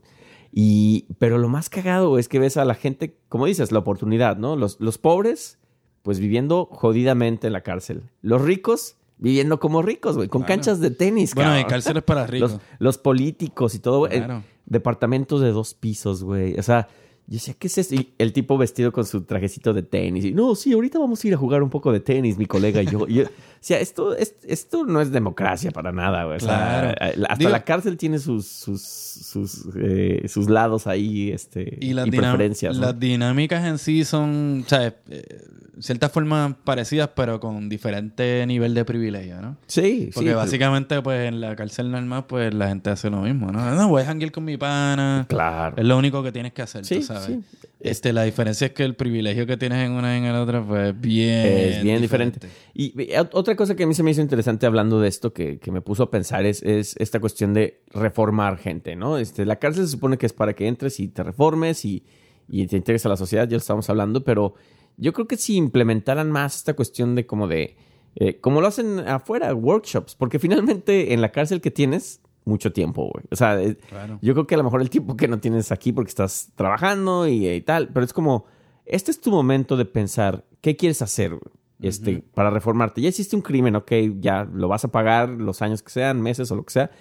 Y, 0.52 1.06
pero 1.20 1.38
lo 1.38 1.48
más 1.48 1.70
cagado 1.70 2.18
es 2.20 2.28
que 2.28 2.38
ves 2.40 2.58
a 2.58 2.66
la 2.66 2.74
gente, 2.76 3.16
como 3.30 3.46
dices, 3.46 3.72
la 3.72 3.80
oportunidad, 3.80 4.38
¿no? 4.38 4.56
Los, 4.56 4.80
los 4.80 4.98
pobres, 4.98 5.59
pues 6.04 6.20
viviendo 6.20 6.66
jodidamente 6.72 7.48
en 7.48 7.54
la 7.54 7.62
cárcel. 7.62 8.04
Los 8.22 8.42
ricos, 8.42 8.96
viviendo 9.18 9.60
como 9.60 9.82
ricos, 9.82 10.16
güey, 10.16 10.30
con 10.30 10.42
Claro. 10.42 10.56
canchas 10.56 10.80
de 10.80 10.92
tenis, 10.92 11.36
Bueno, 11.36 11.50
cabrón. 11.52 11.66
y 11.68 11.70
cárceles 11.70 12.04
para 12.04 12.26
ricos. 12.28 12.52
los, 12.54 12.62
los 12.80 12.98
políticos 12.98 13.76
y 13.76 13.80
todo, 13.80 14.08
eh, 14.08 14.18
Claro. 14.18 14.44
departamentos 14.66 15.42
de 15.42 15.52
dos 15.52 15.74
pisos, 15.74 16.24
güey. 16.24 16.58
O 16.58 16.64
sea, 16.64 16.88
yo 17.28 17.34
decía, 17.36 17.54
¿qué 17.60 17.68
es 17.68 17.78
esto? 17.78 17.94
Y 17.94 18.12
el 18.18 18.34
tipo 18.34 18.58
vestido 18.58 18.92
con 18.92 19.06
su 19.06 19.22
trajecito 19.22 19.72
de 19.72 19.84
tenis. 19.84 20.26
Y, 20.26 20.32
no, 20.32 20.56
sí, 20.56 20.74
ahorita 20.74 20.98
vamos 20.98 21.24
a 21.24 21.28
ir 21.28 21.34
a 21.36 21.38
jugar 21.38 21.62
un 21.62 21.70
poco 21.70 21.92
de 21.92 22.00
tenis, 22.00 22.40
mi 22.40 22.48
colega 22.48 22.82
y 22.82 22.88
yo. 22.88 23.06
Y 23.08 23.16
yo 23.16 23.24
o 23.26 23.28
sea, 23.62 23.80
esto, 23.80 24.16
es- 24.16 24.36
esto 24.48 24.84
no 24.86 25.00
es 25.00 25.12
democracia 25.12 25.70
para 25.70 25.92
nada, 25.92 26.24
güey. 26.24 26.38
O 26.38 26.40
sea, 26.40 26.48
Claro. 26.58 26.90
eh, 26.90 27.24
hasta 27.28 27.36
Digo- 27.36 27.50
la 27.52 27.64
cárcel 27.64 27.98
tiene 27.98 28.18
sus, 28.18 28.48
sus, 28.48 28.82
sus, 28.82 29.68
eh, 29.76 30.24
sus 30.28 30.50
lados 30.50 30.88
ahí, 30.88 31.30
este, 31.30 31.78
Y 31.82 31.94
las, 31.94 32.08
y 32.08 32.12
preferencias. 32.12 32.76
¿no? 32.78 32.86
las 32.88 33.00
dinámicas 33.00 33.64
en 33.66 33.78
sí 33.78 34.06
son, 34.06 34.64
¿sabes? 34.66 34.94
Eh, 35.10 35.24
ciertas 35.80 36.12
formas 36.12 36.56
parecidas, 36.64 37.10
pero 37.16 37.40
con 37.40 37.70
diferente 37.70 38.46
nivel 38.46 38.74
de 38.74 38.86
privilegio, 38.86 39.42
¿no? 39.42 39.58
Sí, 39.68 40.10
Porque 40.14 40.30
sí. 40.30 40.36
básicamente, 40.36 41.02
pues, 41.02 41.28
en 41.28 41.42
la 41.42 41.56
cárcel 41.56 41.90
normal, 41.92 42.26
pues, 42.28 42.54
la 42.54 42.68
gente 42.68 42.90
hace 42.90 43.10
lo 43.10 43.22
mismo, 43.22 43.52
¿no? 43.52 43.74
No, 43.76 43.88
voy 43.88 44.02
a 44.02 44.06
janguear 44.06 44.32
con 44.32 44.46
mi 44.46 44.58
pana. 44.58 45.26
Claro. 45.30 45.76
Es 45.78 45.86
lo 45.86 45.98
único 45.98 46.22
que 46.24 46.32
tienes 46.32 46.54
que 46.54 46.62
hacer, 46.62 46.86
Sí, 46.86 46.96
tú 46.98 47.04
sabes. 47.04 47.26
sí. 47.26 47.40
Este, 47.82 48.12
la 48.12 48.24
diferencia 48.24 48.68
es 48.68 48.74
que 48.74 48.84
el 48.84 48.96
privilegio 48.96 49.48
que 49.48 49.56
tienes 49.56 49.86
en 49.86 49.94
una 49.94 50.14
y 50.14 50.18
en 50.18 50.34
la 50.34 50.42
otra, 50.44 50.62
pues, 50.62 50.90
es 50.94 51.00
bien... 51.00 51.46
Es 51.46 51.82
bien 51.84 52.02
diferente. 52.02 52.48
Y 52.74 52.88
y 53.02 53.08
ot- 53.16 53.30
otra 53.32 53.56
cosa 53.56 53.76
que 53.76 53.84
a 53.84 53.88
mí 53.88 53.94
se 53.94 54.04
me 54.04 54.12
hizo 54.12 54.20
interesante 54.22 54.66
hablando 54.66 55.00
de 55.00 55.08
esto, 55.08 55.32
que, 55.34 55.60
que 55.60 55.72
me 55.72 55.80
puso 55.82 56.04
a 56.04 56.12
pensar, 56.12 56.46
es, 56.46 56.62
es 56.64 56.96
esta 56.98 57.20
cuestión 57.22 57.54
de 57.54 57.82
reformar 57.94 58.58
gente, 58.58 58.96
¿no? 58.98 59.18
Este, 59.18 59.46
la 59.46 59.56
cárcel 59.58 59.86
se 59.86 59.92
supone 59.92 60.18
que 60.18 60.26
es 60.26 60.34
para 60.34 60.54
que 60.54 60.68
entres 60.68 61.00
y 61.00 61.08
te 61.08 61.24
reformes 61.24 61.86
y, 61.86 62.04
y 62.50 62.68
te 62.68 62.76
integres 62.76 63.06
a 63.06 63.10
la 63.10 63.16
sociedad, 63.18 63.46
ya 63.48 63.52
lo 63.56 63.60
estamos 63.60 63.90
hablando, 63.90 64.24
pero 64.26 64.56
yo 65.00 65.14
creo 65.14 65.28
que 65.28 65.38
si 65.38 65.56
implementaran 65.56 66.32
más 66.32 66.56
esta 66.58 66.76
cuestión 66.76 67.16
de 67.16 67.26
como 67.26 67.48
de, 67.48 67.78
eh, 68.16 68.40
como 68.40 68.62
lo 68.62 68.68
hacen 68.68 69.00
afuera, 69.00 69.54
workshops, 69.54 70.16
porque 70.16 70.40
finalmente 70.40 71.14
en 71.14 71.22
la 71.22 71.32
cárcel 71.32 71.62
que 71.62 71.72
tienes, 71.72 72.22
mucho 72.46 72.72
tiempo, 72.72 73.04
güey. 73.14 73.26
O 73.32 73.36
sea, 73.36 73.62
eh, 73.62 73.78
Claro. 73.90 74.18
yo 74.22 74.34
creo 74.34 74.48
que 74.48 74.56
a 74.56 74.58
lo 74.58 74.64
mejor 74.64 74.82
el 74.82 74.90
tiempo 74.90 75.16
que 75.16 75.28
no 75.28 75.40
tienes 75.40 75.72
aquí 75.72 75.92
porque 75.92 76.10
estás 76.10 76.52
trabajando 76.56 77.28
y, 77.28 77.48
y 77.48 77.62
tal, 77.62 77.90
pero 77.90 78.04
es 78.06 78.14
como, 78.14 78.46
este 78.86 79.12
es 79.12 79.22
tu 79.22 79.30
momento 79.32 79.78
de 79.78 79.86
pensar 79.86 80.46
qué 80.62 80.76
quieres 80.76 81.02
hacer 81.04 81.32
güey, 81.32 81.42
este, 81.82 82.24
para 82.34 82.50
reformarte. 82.50 83.02
Ya 83.02 83.10
hiciste 83.10 83.36
un 83.36 83.44
crimen, 83.44 83.76
ok, 83.76 83.92
ya 84.20 84.46
lo 84.52 84.68
vas 84.68 84.84
a 84.84 84.88
pagar 84.88 85.30
los 85.30 85.62
años 85.62 85.84
que 85.84 85.92
sean, 85.92 86.22
meses 86.22 86.52
o 86.52 86.56
lo 86.56 86.64
que 86.64 86.74
sea, 86.74 86.92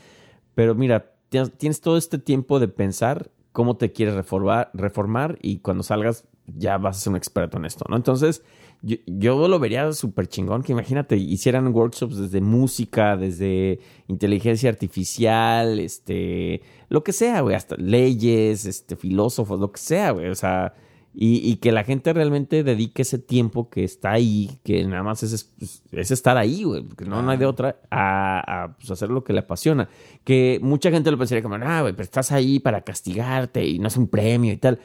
pero 0.55 0.74
mira, 0.74 1.12
tienes, 1.30 1.57
tienes 1.57 1.80
todo 1.80 1.96
este 1.96 2.18
tiempo 2.18 2.61
de 2.61 2.68
pensar 2.68 3.30
cómo 3.53 3.76
te 3.76 3.92
quieres 3.92 4.14
reformar, 4.14 4.70
reformar 4.74 5.38
y 5.40 5.61
cuando 5.61 5.82
salgas 5.82 6.26
ya 6.57 6.78
vas 6.78 6.96
a 6.96 7.01
ser 7.01 7.11
un 7.11 7.16
experto 7.16 7.59
en 7.59 7.64
esto, 7.64 7.84
¿no? 7.88 7.96
Entonces, 7.96 8.42
yo, 8.82 8.96
yo 9.07 9.49
lo 9.49 9.59
vería 9.59 9.92
súper 9.92 10.28
chingón 10.28 10.62
que 10.62 10.72
imagínate, 10.72 11.16
hicieran 11.16 11.74
workshops 11.74 12.16
desde 12.16 12.40
música, 12.40 13.16
desde 13.16 13.80
inteligencia 14.07 14.70
artificial, 14.70 15.80
este, 15.80 16.62
lo 16.88 17.03
que 17.03 17.12
sea, 17.12 17.40
güey, 17.40 17.57
hasta 17.57 17.76
leyes, 17.76 18.64
este, 18.64 18.96
filósofos, 18.96 19.59
lo 19.59 19.72
que 19.72 19.80
sea, 19.80 20.12
güey, 20.12 20.28
o 20.28 20.34
sea, 20.34 20.74
y, 21.20 21.51
y 21.51 21.57
que 21.57 21.72
la 21.72 21.82
gente 21.82 22.12
realmente 22.12 22.62
dedique 22.62 23.03
ese 23.03 23.18
tiempo 23.18 23.68
que 23.70 23.82
está 23.82 24.12
ahí, 24.12 24.61
que 24.62 24.84
nada 24.84 25.03
más 25.03 25.24
es, 25.24 25.32
es, 25.61 25.82
es 25.90 26.11
estar 26.12 26.36
ahí, 26.36 26.62
güey, 26.62 26.82
porque 26.84 27.07
no, 27.07 27.22
no 27.22 27.32
hay 27.32 27.38
de 27.38 27.46
otra, 27.46 27.80
a, 27.90 28.64
a, 28.64 28.76
pues, 28.76 28.90
hacer 28.92 29.09
lo 29.11 29.24
que 29.24 29.32
le 29.32 29.40
apasiona. 29.40 29.88
Que 30.22 30.61
mucha 30.62 30.92
gente 30.92 31.11
lo 31.11 31.18
pensaría 31.18 31.42
como, 31.42 31.57
ah, 31.57 31.80
güey, 31.80 31.92
pero 31.92 32.05
estás 32.05 32.30
ahí 32.30 32.61
para 32.61 32.82
castigarte 32.82 33.66
y 33.66 33.80
no 33.80 33.88
es 33.88 33.96
un 33.96 34.07
premio 34.07 34.53
y 34.53 34.59
tal. 34.59 34.78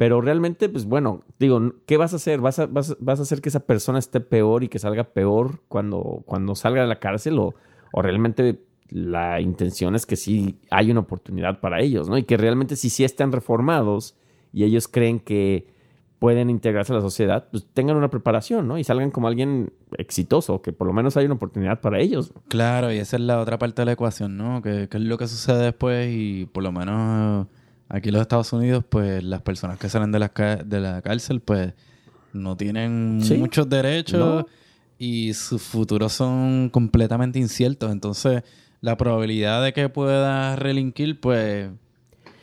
Pero 0.00 0.22
realmente, 0.22 0.70
pues 0.70 0.86
bueno, 0.86 1.24
digo, 1.38 1.74
¿qué 1.84 1.98
vas 1.98 2.14
a 2.14 2.16
hacer? 2.16 2.40
¿Vas 2.40 2.58
a, 2.58 2.64
vas, 2.64 2.96
vas 3.00 3.18
a 3.18 3.22
hacer 3.22 3.42
que 3.42 3.50
esa 3.50 3.66
persona 3.66 3.98
esté 3.98 4.20
peor 4.20 4.64
y 4.64 4.68
que 4.68 4.78
salga 4.78 5.04
peor 5.04 5.60
cuando, 5.68 6.22
cuando 6.24 6.54
salga 6.54 6.80
de 6.80 6.88
la 6.88 6.98
cárcel? 6.98 7.38
¿O, 7.38 7.54
o 7.92 8.00
realmente 8.00 8.62
la 8.88 9.42
intención 9.42 9.94
es 9.94 10.06
que 10.06 10.16
sí 10.16 10.58
hay 10.70 10.90
una 10.90 11.00
oportunidad 11.00 11.60
para 11.60 11.82
ellos, 11.82 12.08
¿no? 12.08 12.16
Y 12.16 12.22
que 12.22 12.38
realmente 12.38 12.76
si 12.76 12.88
sí 12.88 13.04
están 13.04 13.30
reformados 13.30 14.16
y 14.54 14.64
ellos 14.64 14.88
creen 14.88 15.20
que 15.20 15.66
pueden 16.18 16.48
integrarse 16.48 16.94
a 16.94 16.96
la 16.96 17.02
sociedad, 17.02 17.48
pues 17.50 17.66
tengan 17.74 17.98
una 17.98 18.08
preparación, 18.08 18.68
¿no? 18.68 18.78
Y 18.78 18.84
salgan 18.84 19.10
como 19.10 19.28
alguien 19.28 19.70
exitoso, 19.98 20.62
que 20.62 20.72
por 20.72 20.86
lo 20.86 20.94
menos 20.94 21.18
hay 21.18 21.26
una 21.26 21.34
oportunidad 21.34 21.82
para 21.82 22.00
ellos. 22.00 22.32
Claro, 22.48 22.90
y 22.90 22.96
esa 22.96 23.16
es 23.18 23.22
la 23.22 23.38
otra 23.38 23.58
parte 23.58 23.82
de 23.82 23.86
la 23.86 23.92
ecuación, 23.92 24.38
¿no? 24.38 24.62
Que, 24.62 24.88
que 24.88 24.96
es 24.96 25.04
lo 25.04 25.18
que 25.18 25.28
sucede 25.28 25.62
después 25.62 26.08
y 26.10 26.46
por 26.46 26.62
lo 26.62 26.72
menos 26.72 27.48
aquí 27.90 28.08
en 28.08 28.14
los 28.14 28.22
Estados 28.22 28.52
Unidos, 28.54 28.84
pues 28.88 29.22
las 29.22 29.42
personas 29.42 29.78
que 29.78 29.88
salen 29.90 30.10
de 30.12 30.18
la, 30.20 30.28
de 30.64 30.80
la 30.80 31.02
cárcel, 31.02 31.40
pues 31.40 31.74
no 32.32 32.56
tienen 32.56 33.20
Sí. 33.22 33.34
muchos 33.36 33.68
derechos 33.68 34.18
No. 34.20 34.46
y 34.98 35.34
sus 35.34 35.60
futuros 35.60 36.12
son 36.12 36.70
completamente 36.70 37.38
inciertos. 37.38 37.90
Entonces, 37.92 38.42
la 38.80 38.96
probabilidad 38.96 39.62
de 39.62 39.72
que 39.72 39.88
pueda 39.88 40.56
relinquir, 40.56 41.20
pues, 41.20 41.68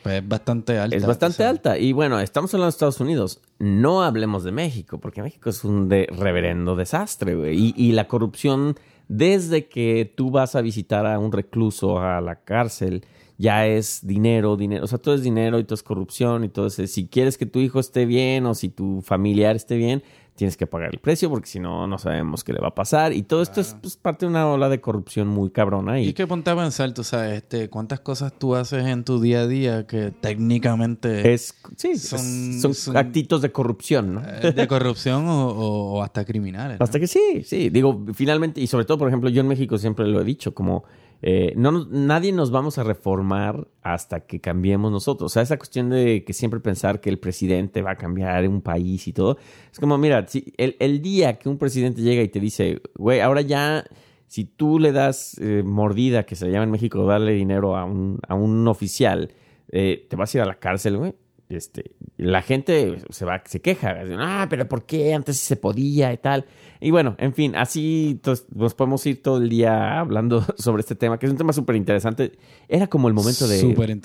pues 0.02 0.22
es 0.22 0.28
bastante 0.28 0.78
alta. 0.78 0.96
Es 0.96 1.04
bastante 1.06 1.34
o 1.34 1.36
sea. 1.38 1.48
alta. 1.50 1.78
Y 1.78 1.92
bueno, 1.92 2.20
estamos 2.20 2.52
hablando 2.54 2.66
de 2.66 2.70
Estados 2.76 3.00
Unidos. 3.00 3.40
No 3.58 4.02
hablemos 4.04 4.44
de 4.44 4.52
México, 4.52 4.98
porque 5.00 5.22
México 5.22 5.50
es 5.50 5.64
un 5.64 5.88
de 5.88 6.06
reverendo 6.16 6.76
desastre, 6.76 7.34
güey. 7.34 7.56
Y, 7.58 7.74
y 7.76 7.92
la 7.92 8.06
corrupción, 8.06 8.76
desde 9.08 9.66
que 9.68 10.12
tú 10.16 10.30
vas 10.30 10.54
a 10.54 10.60
visitar 10.60 11.06
a 11.06 11.18
un 11.18 11.32
recluso 11.32 11.98
a 12.00 12.20
la 12.20 12.36
cárcel, 12.36 13.04
ya 13.38 13.66
es 13.66 14.00
dinero, 14.06 14.56
dinero. 14.56 14.84
O 14.84 14.88
sea, 14.88 14.98
todo 14.98 15.14
es 15.14 15.22
dinero 15.22 15.58
y 15.58 15.64
todo 15.64 15.74
es 15.76 15.82
corrupción 15.82 16.44
y 16.44 16.48
todo 16.48 16.66
es... 16.66 16.74
Si 16.74 17.06
quieres 17.06 17.38
que 17.38 17.46
tu 17.46 17.60
hijo 17.60 17.78
esté 17.80 18.04
bien 18.04 18.44
o 18.46 18.54
si 18.54 18.68
tu 18.68 19.00
familiar 19.00 19.54
esté 19.56 19.76
bien, 19.76 20.02
tienes 20.34 20.56
que 20.56 20.66
pagar 20.68 20.90
el 20.92 21.00
precio 21.00 21.28
porque 21.30 21.48
si 21.48 21.58
no, 21.58 21.86
no 21.88 21.98
sabemos 21.98 22.44
qué 22.44 22.52
le 22.52 22.60
va 22.60 22.68
a 22.68 22.74
pasar. 22.74 23.12
Y 23.12 23.22
todo 23.22 23.42
esto 23.42 23.60
es 23.60 23.76
pues, 23.80 23.96
parte 23.96 24.24
de 24.26 24.30
una 24.30 24.48
ola 24.48 24.68
de 24.68 24.80
corrupción 24.80 25.26
muy 25.28 25.50
cabrona. 25.50 26.00
Y 26.00 26.08
Y, 26.08 26.12
que 26.14 26.26
ponte 26.28 26.50
a 26.50 26.56
pensar, 26.56 26.92
tú 26.94 27.02
sabes, 27.04 27.38
este, 27.38 27.68
cuántas 27.68 28.00
cosas 28.00 28.32
tú 28.38 28.54
haces 28.56 28.86
en 28.86 29.02
tu 29.04 29.20
día 29.20 29.40
a 29.42 29.46
día 29.48 29.86
que 29.86 30.10
técnicamente 30.12 31.32
es... 31.34 31.54
Sí, 31.76 31.96
Son- 31.96 32.18
son, 32.18 32.60
son 32.60 32.74
son- 32.74 32.96
actitos 32.96 33.42
de 33.42 33.52
corrupción, 33.52 34.14
¿no? 34.14 34.22
eh, 34.24 34.52
de 34.52 34.66
corrupción 34.68 35.26
o, 35.28 35.48
o- 35.48 35.92
o 35.98 36.02
hasta 36.02 36.24
criminales. 36.24 36.78
¿no? 36.80 36.84
Hasta 36.84 36.98
que 37.00 37.06
sí, 37.06 37.42
sí. 37.44 37.70
Digo, 37.70 38.04
finalmente, 38.14 38.60
y 38.60 38.66
sobre 38.66 38.84
todo, 38.84 38.98
por 38.98 39.08
ejemplo, 39.08 39.30
yo 39.30 39.40
en 39.40 39.48
México 39.48 39.78
siempre 39.78 40.06
lo 40.06 40.20
he 40.20 40.24
dicho, 40.24 40.54
como 40.54 40.84
eh, 41.20 41.52
no, 41.56 41.86
nadie 41.86 42.32
nos 42.32 42.50
vamos 42.50 42.78
a 42.78 42.84
reformar 42.84 43.66
hasta 43.82 44.20
que 44.20 44.40
cambiemos 44.40 44.92
nosotros. 44.92 45.32
O 45.32 45.32
sea, 45.32 45.42
esa 45.42 45.56
cuestión 45.56 45.90
de 45.90 46.24
que 46.24 46.32
siempre 46.32 46.60
pensar 46.60 47.00
que 47.00 47.10
el 47.10 47.18
presidente 47.18 47.82
va 47.82 47.92
a 47.92 47.96
cambiar 47.96 48.46
un 48.48 48.60
país 48.60 49.08
y 49.08 49.12
todo. 49.12 49.36
Es 49.72 49.80
como, 49.80 49.98
mira, 49.98 50.26
si 50.28 50.52
el, 50.56 50.76
el 50.78 51.02
día 51.02 51.38
que 51.38 51.48
un 51.48 51.58
presidente 51.58 52.02
llega 52.02 52.22
y 52.22 52.28
te 52.28 52.40
dice, 52.40 52.80
güey, 52.94 53.20
ahora 53.20 53.40
ya, 53.40 53.84
si 54.26 54.44
tú 54.44 54.78
le 54.78 54.92
das 54.92 55.36
eh, 55.40 55.62
mordida, 55.64 56.24
que 56.24 56.36
se 56.36 56.50
llama 56.50 56.64
en 56.64 56.70
México, 56.70 57.04
darle 57.04 57.32
dinero 57.32 57.76
a 57.76 57.84
un, 57.84 58.20
a 58.28 58.34
un 58.34 58.68
oficial, 58.68 59.32
eh, 59.70 60.06
te 60.08 60.16
vas 60.16 60.34
a 60.34 60.38
ir 60.38 60.42
a 60.42 60.46
la 60.46 60.58
cárcel, 60.58 60.98
güey. 60.98 61.14
Este, 61.48 61.92
la 62.18 62.42
gente 62.42 62.98
se 63.08 63.24
va, 63.24 63.42
se 63.46 63.60
queja, 63.60 63.96
ah, 64.18 64.46
pero 64.50 64.68
¿por 64.68 64.84
qué 64.84 65.14
antes 65.14 65.38
se 65.38 65.56
podía 65.56 66.12
y 66.12 66.18
tal? 66.18 66.44
Y 66.80 66.90
bueno, 66.90 67.16
en 67.18 67.32
fin, 67.32 67.56
así 67.56 68.20
nos 68.54 68.74
podemos 68.74 69.04
ir 69.06 69.22
todo 69.22 69.38
el 69.38 69.48
día 69.48 69.98
hablando 69.98 70.44
sobre 70.58 70.80
este 70.80 70.94
tema, 70.94 71.18
que 71.18 71.24
es 71.26 71.32
un 71.32 71.38
tema 71.38 71.54
súper 71.54 71.76
interesante. 71.76 72.32
Era 72.68 72.86
como 72.86 73.08
el 73.08 73.14
momento 73.14 73.48
de 73.48 73.58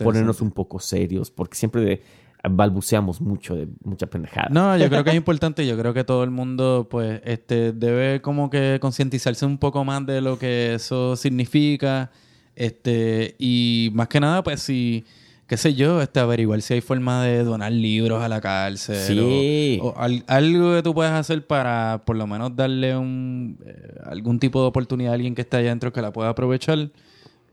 ponernos 0.06 0.41
un 0.41 0.52
poco 0.52 0.80
serios, 0.80 1.32
porque 1.32 1.58
siempre 1.58 1.82
de- 1.82 2.02
balbuceamos 2.50 3.22
mucho 3.22 3.56
de 3.56 3.68
mucha 3.84 4.08
pendejada. 4.08 4.50
No, 4.52 4.78
yo 4.78 4.89
creo 4.89 5.04
que 5.04 5.12
es 5.12 5.16
importante. 5.16 5.66
Yo 5.66 5.78
creo 5.78 5.94
que 5.94 6.04
todo 6.04 6.24
el 6.26 6.30
mundo, 6.30 6.88
pues, 6.89 7.22
este, 7.24 7.72
debe 7.72 8.22
como 8.22 8.50
que 8.50 8.80
concientizarse 8.82 9.46
un 9.46 9.58
poco 9.58 9.84
más 9.86 10.06
de 10.06 10.20
lo 10.22 10.38
que 10.38 10.74
eso 10.76 11.16
significa. 11.16 12.12
Este, 12.56 13.36
y 13.39 13.91
más 13.94 14.08
que 14.10 14.20
nada, 14.20 14.44
pues, 14.44 14.62
si, 14.62 15.06
qué 15.54 15.58
sé 15.58 15.76
yo, 15.76 16.01
este, 16.01 16.20
averiguar 16.20 16.64
si 16.64 16.74
hay 16.74 16.82
forma 16.82 17.24
de 17.24 17.43
donar 17.43 17.72
libros 17.72 18.24
a 18.24 18.28
la 18.28 18.41
cárcel. 18.41 18.95
Sí. 18.95 19.80
O, 19.84 19.89
o 19.89 19.97
al- 19.99 20.24
algo 20.26 20.74
que 20.74 20.82
tú 20.82 20.95
puedas 20.95 21.14
hacer 21.14 21.45
para, 21.45 22.01
por 22.08 22.16
lo 22.16 22.26
menos, 22.26 22.56
darle 22.56 22.97
un, 22.97 23.60
eh, 23.64 23.99
algún 24.06 24.39
tipo 24.39 24.60
de 24.62 24.68
oportunidad 24.70 25.12
a 25.12 25.16
alguien 25.16 25.36
que 25.36 25.41
está 25.43 25.58
allá 25.58 25.68
adentro 25.68 25.93
que 25.93 26.01
la 26.01 26.12
pueda 26.12 26.30
aprovechar. 26.30 26.89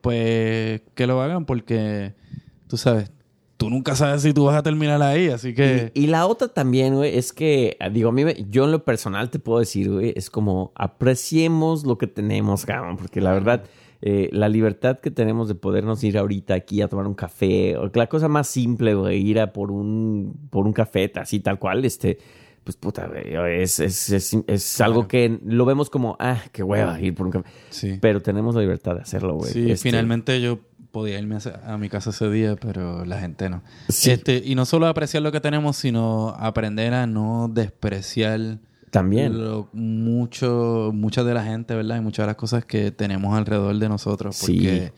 Pues, 0.00 0.80
que 0.94 1.06
lo 1.06 1.20
hagan 1.20 1.44
porque, 1.44 2.14
tú 2.68 2.78
sabes, 2.78 3.10
tú 3.58 3.68
nunca 3.68 3.94
sabes 3.94 4.22
si 4.22 4.32
tú 4.32 4.44
vas 4.46 4.56
a 4.56 4.62
terminar 4.62 5.02
ahí, 5.02 5.28
así 5.28 5.52
que... 5.54 5.92
Y, 5.94 6.04
y 6.04 6.06
la 6.06 6.24
otra 6.26 6.48
también, 6.48 6.94
güey, 6.94 7.18
es 7.18 7.34
que, 7.34 7.76
digo, 7.92 8.08
a 8.08 8.12
mí, 8.12 8.22
yo 8.48 8.64
en 8.64 8.72
lo 8.72 8.82
personal 8.82 9.28
te 9.28 9.38
puedo 9.38 9.58
decir, 9.58 9.90
güey, 9.90 10.14
es 10.16 10.30
como 10.30 10.72
apreciemos 10.74 11.84
lo 11.84 11.98
que 11.98 12.06
tenemos, 12.06 12.64
cabrón, 12.64 12.96
porque 12.96 13.20
la 13.20 13.32
verdad, 13.32 13.64
eh, 14.02 14.30
la 14.32 14.48
libertad 14.48 14.98
que 14.98 15.10
tenemos 15.10 15.48
de 15.48 15.54
podernos 15.54 16.02
ir 16.04 16.16
ahorita 16.16 16.54
aquí 16.54 16.80
a 16.80 16.88
tomar 16.88 17.06
un 17.06 17.14
café, 17.14 17.76
o 17.76 17.90
la 17.92 18.06
cosa 18.06 18.28
más 18.28 18.48
simple, 18.48 18.94
güey, 18.94 19.18
ir 19.20 19.40
a 19.40 19.52
por 19.52 19.70
un, 19.70 20.48
por 20.50 20.66
un 20.66 20.72
café, 20.72 21.12
así 21.16 21.40
tal 21.40 21.58
cual, 21.58 21.84
este, 21.84 22.18
pues 22.64 22.76
puta, 22.76 23.08
güey, 23.08 23.62
es, 23.62 23.78
es, 23.78 24.10
es, 24.10 24.36
es 24.46 24.80
algo 24.80 25.06
que 25.06 25.38
lo 25.44 25.64
vemos 25.66 25.90
como, 25.90 26.16
ah, 26.18 26.42
qué 26.52 26.62
hueva 26.62 26.98
ir 27.00 27.14
por 27.14 27.26
un 27.26 27.32
café. 27.32 27.50
Sí. 27.68 27.98
Pero 28.00 28.22
tenemos 28.22 28.54
la 28.54 28.62
libertad 28.62 28.94
de 28.94 29.02
hacerlo, 29.02 29.34
güey. 29.34 29.52
Sí, 29.52 29.70
Este, 29.70 29.90
finalmente 29.90 30.40
yo 30.40 30.60
podía 30.90 31.18
irme 31.18 31.38
a, 31.64 31.76
mi 31.76 31.88
casa 31.88 32.10
ese 32.10 32.30
día, 32.30 32.56
pero 32.56 33.04
la 33.04 33.18
gente 33.18 33.48
no. 33.50 33.62
Sí. 33.88 34.10
Este, 34.10 34.42
y 34.44 34.54
no 34.54 34.64
solo 34.64 34.86
apreciar 34.86 35.22
lo 35.22 35.32
que 35.32 35.40
tenemos, 35.40 35.76
sino 35.76 36.30
aprender 36.38 36.94
a 36.94 37.06
no 37.06 37.50
despreciar 37.52 38.58
También. 38.90 39.38
lo- 39.38 39.68
mucho, 39.72 40.90
mucha 40.94 41.22
de 41.24 41.34
la 41.34 41.44
gente, 41.44 41.74
¿verdad? 41.74 41.98
Y 41.98 42.00
muchas 42.00 42.24
de 42.24 42.26
las 42.28 42.36
cosas 42.36 42.64
que 42.64 42.90
tenemos 42.90 43.36
alrededor 43.36 43.76
de 43.78 43.88
nosotros. 43.88 44.36
Sí. 44.36 44.54
Porque, 44.54 44.92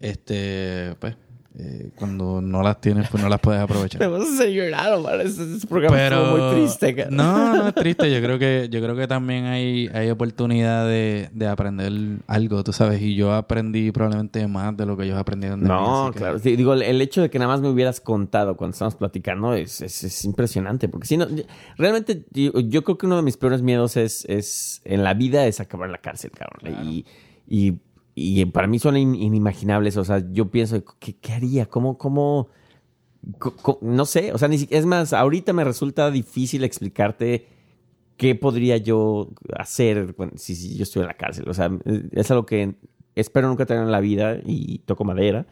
este, 0.00 0.94
pues, 1.00 1.16
eh, 1.56 1.90
cuando 1.94 2.40
no 2.40 2.62
las 2.62 2.80
tienes, 2.80 3.08
pues 3.08 3.22
no 3.22 3.28
las 3.28 3.38
puedes 3.40 3.60
aprovechar. 3.60 3.98
Te 4.00 4.06
vas 4.08 4.22
a 4.22 4.32
hacer 4.34 4.50
llorar, 4.50 4.92
Omar. 4.94 5.20
Este, 5.20 5.42
este 5.54 5.66
programa 5.68 5.96
Pero 5.96 6.24
muy 6.36 6.54
triste. 6.56 6.94
cara. 6.96 7.10
no, 7.10 7.54
no 7.56 7.68
es 7.68 7.74
triste. 7.76 8.10
Yo 8.12 8.20
creo 8.20 8.38
que 8.38 8.68
yo 8.70 8.80
creo 8.82 8.96
que 8.96 9.06
también 9.06 9.44
hay, 9.44 9.88
hay 9.94 10.10
oportunidad 10.10 10.86
de, 10.88 11.28
de 11.32 11.46
aprender 11.46 11.92
algo, 12.26 12.64
tú 12.64 12.72
sabes. 12.72 13.00
Y 13.00 13.14
yo 13.14 13.32
aprendí 13.32 13.92
probablemente 13.92 14.46
más 14.48 14.76
de 14.76 14.84
lo 14.86 14.96
que 14.96 15.04
ellos 15.04 15.16
aprendieron 15.18 15.60
de 15.60 15.68
mí. 15.68 15.72
No, 15.74 16.10
que- 16.12 16.18
claro. 16.18 16.38
Sí, 16.40 16.56
digo, 16.56 16.72
el- 16.74 16.82
el 16.82 17.00
hecho 17.00 17.22
de 17.22 17.30
que 17.30 17.38
nada 17.38 17.52
más 17.52 17.60
me 17.60 17.68
hubieras 17.68 18.00
contado 18.00 18.56
cuando 18.56 18.72
estábamos 18.72 18.96
platicando 18.96 19.54
es, 19.54 19.80
es, 19.80 20.02
es 20.02 20.24
impresionante. 20.24 20.88
Porque 20.88 21.06
si 21.06 21.16
no, 21.16 21.26
realmente 21.76 22.24
yo, 22.32 22.58
yo 22.60 22.82
creo 22.84 22.98
que 22.98 23.06
uno 23.06 23.16
de 23.16 23.22
mis 23.22 23.36
peores 23.36 23.62
miedos 23.62 23.96
es, 23.96 24.24
es 24.28 24.80
en 24.84 25.04
la 25.04 25.14
vida 25.14 25.46
es 25.46 25.60
acabar 25.60 25.86
en 25.86 25.92
la 25.92 25.98
cárcel, 25.98 26.32
cabrón. 26.32 26.84
Y, 26.84 27.04
y, 27.46 27.74
y 28.14 28.44
para 28.46 28.66
mí 28.66 28.78
son 28.78 28.96
in- 28.96 29.14
inimaginables. 29.14 29.96
O 29.96 30.04
sea, 30.04 30.24
yo 30.32 30.50
pienso, 30.50 30.82
¿qué, 30.98 31.14
qué 31.16 31.32
haría? 31.32 31.66
¿Cómo, 31.66 31.98
cómo, 31.98 32.48
co- 33.38 33.78
no 33.82 34.04
sé? 34.06 34.32
O 34.32 34.38
sea, 34.38 34.48
ni 34.48 34.66
es 34.70 34.86
más, 34.86 35.12
ahorita 35.12 35.52
me 35.52 35.64
resulta 35.64 36.10
difícil 36.10 36.64
explicarte 36.64 37.46
qué 38.16 38.34
podría 38.34 38.76
yo 38.76 39.30
hacer 39.56 40.14
si, 40.36 40.54
si 40.54 40.76
yo 40.76 40.84
estuviera 40.84 41.10
en 41.10 41.16
la 41.16 41.18
cárcel. 41.18 41.48
O 41.48 41.54
sea, 41.54 41.70
es 42.12 42.30
algo 42.30 42.46
que 42.46 42.74
espero 43.16 43.48
nunca 43.48 43.66
tener 43.66 43.82
en 43.84 43.92
la 43.92 44.00
vida 44.00 44.38
y 44.44 44.78
toco 44.80 45.04
madera, 45.04 45.46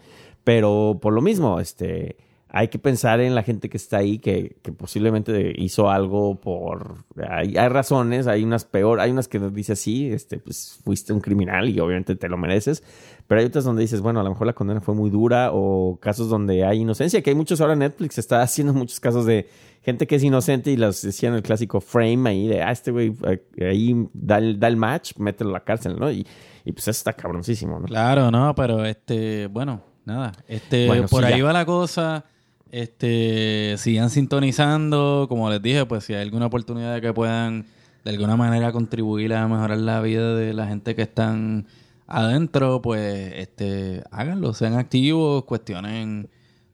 pero 0.44 0.98
por 1.00 1.12
lo 1.12 1.22
mismo, 1.22 1.60
este, 1.60 2.16
hay 2.54 2.68
que 2.68 2.78
pensar 2.78 3.20
en 3.20 3.34
la 3.34 3.42
gente 3.42 3.70
que 3.70 3.78
está 3.78 3.96
ahí 3.96 4.18
que, 4.18 4.58
que 4.60 4.72
posiblemente 4.72 5.54
hizo 5.56 5.88
algo 5.88 6.38
por... 6.38 6.96
Hay, 7.26 7.56
hay 7.56 7.68
razones, 7.68 8.26
hay 8.26 8.44
unas 8.44 8.66
peor, 8.66 9.00
hay 9.00 9.10
unas 9.10 9.26
que 9.26 9.38
nos 9.38 9.54
dice 9.54 9.72
así, 9.72 10.12
este, 10.12 10.36
pues 10.36 10.78
fuiste 10.84 11.14
un 11.14 11.22
criminal 11.22 11.70
y 11.70 11.80
obviamente 11.80 12.14
te 12.14 12.28
lo 12.28 12.36
mereces, 12.36 12.82
pero 13.26 13.40
hay 13.40 13.46
otras 13.46 13.64
donde 13.64 13.80
dices, 13.80 14.02
bueno, 14.02 14.20
a 14.20 14.22
lo 14.22 14.28
mejor 14.28 14.46
la 14.46 14.52
condena 14.52 14.82
fue 14.82 14.94
muy 14.94 15.08
dura 15.08 15.48
o 15.50 15.98
casos 15.98 16.28
donde 16.28 16.62
hay 16.62 16.80
inocencia, 16.80 17.22
que 17.22 17.30
hay 17.30 17.36
muchos 17.36 17.62
ahora 17.62 17.74
Netflix 17.74 18.18
está 18.18 18.42
haciendo 18.42 18.74
muchos 18.74 19.00
casos 19.00 19.24
de 19.24 19.48
gente 19.80 20.06
que 20.06 20.16
es 20.16 20.22
inocente 20.22 20.70
y 20.70 20.76
las 20.76 21.00
decían 21.00 21.32
el 21.32 21.42
clásico 21.42 21.80
frame 21.80 22.28
ahí 22.28 22.48
de, 22.48 22.62
ah, 22.62 22.70
este 22.70 22.90
güey 22.90 23.16
eh, 23.28 23.66
ahí 23.66 24.08
da 24.12 24.36
el, 24.36 24.60
da 24.60 24.68
el 24.68 24.76
match, 24.76 25.16
mételo 25.16 25.48
a 25.50 25.52
la 25.54 25.60
cárcel, 25.64 25.98
¿no? 25.98 26.10
Y, 26.12 26.26
y 26.66 26.72
pues 26.72 26.82
eso 26.82 26.90
está 26.90 27.14
cabroncísimo, 27.14 27.80
¿no? 27.80 27.86
Claro, 27.86 28.30
no, 28.30 28.54
pero 28.54 28.84
este, 28.84 29.46
bueno, 29.46 29.80
nada. 30.04 30.32
Este, 30.46 30.86
Bueno, 30.86 31.08
por 31.08 31.24
sí, 31.24 31.32
ahí 31.32 31.38
ya. 31.38 31.46
va 31.46 31.54
la 31.54 31.64
cosa. 31.64 32.26
Este, 32.72 33.76
sigan 33.78 34.10
sintonizando. 34.10 35.26
Como 35.28 35.48
les 35.48 35.62
dije, 35.62 35.86
pues 35.86 36.02
si 36.02 36.14
hay 36.14 36.22
alguna 36.22 36.46
oportunidad 36.46 36.94
de 36.94 37.00
que 37.00 37.12
puedan 37.12 37.66
de 38.04 38.10
alguna 38.10 38.36
manera 38.36 38.72
contribuir 38.72 39.32
a 39.34 39.46
mejorar 39.46 39.78
la 39.78 40.00
vida 40.00 40.34
de 40.34 40.52
la 40.52 40.66
gente 40.66 40.96
que 40.96 41.02
están 41.02 41.66
adentro, 42.08 42.82
pues 42.82 43.32
este, 43.36 44.02
háganlo, 44.10 44.52
sean 44.54 44.74
activos, 44.74 45.44
cuestionen 45.44 46.28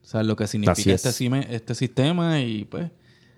o 0.09 0.11
sea, 0.11 0.23
lo 0.23 0.35
que 0.35 0.47
significa 0.47 0.93
es. 0.93 1.05
este, 1.05 1.55
este 1.55 1.75
sistema 1.75 2.39
y 2.39 2.65
pues 2.65 2.89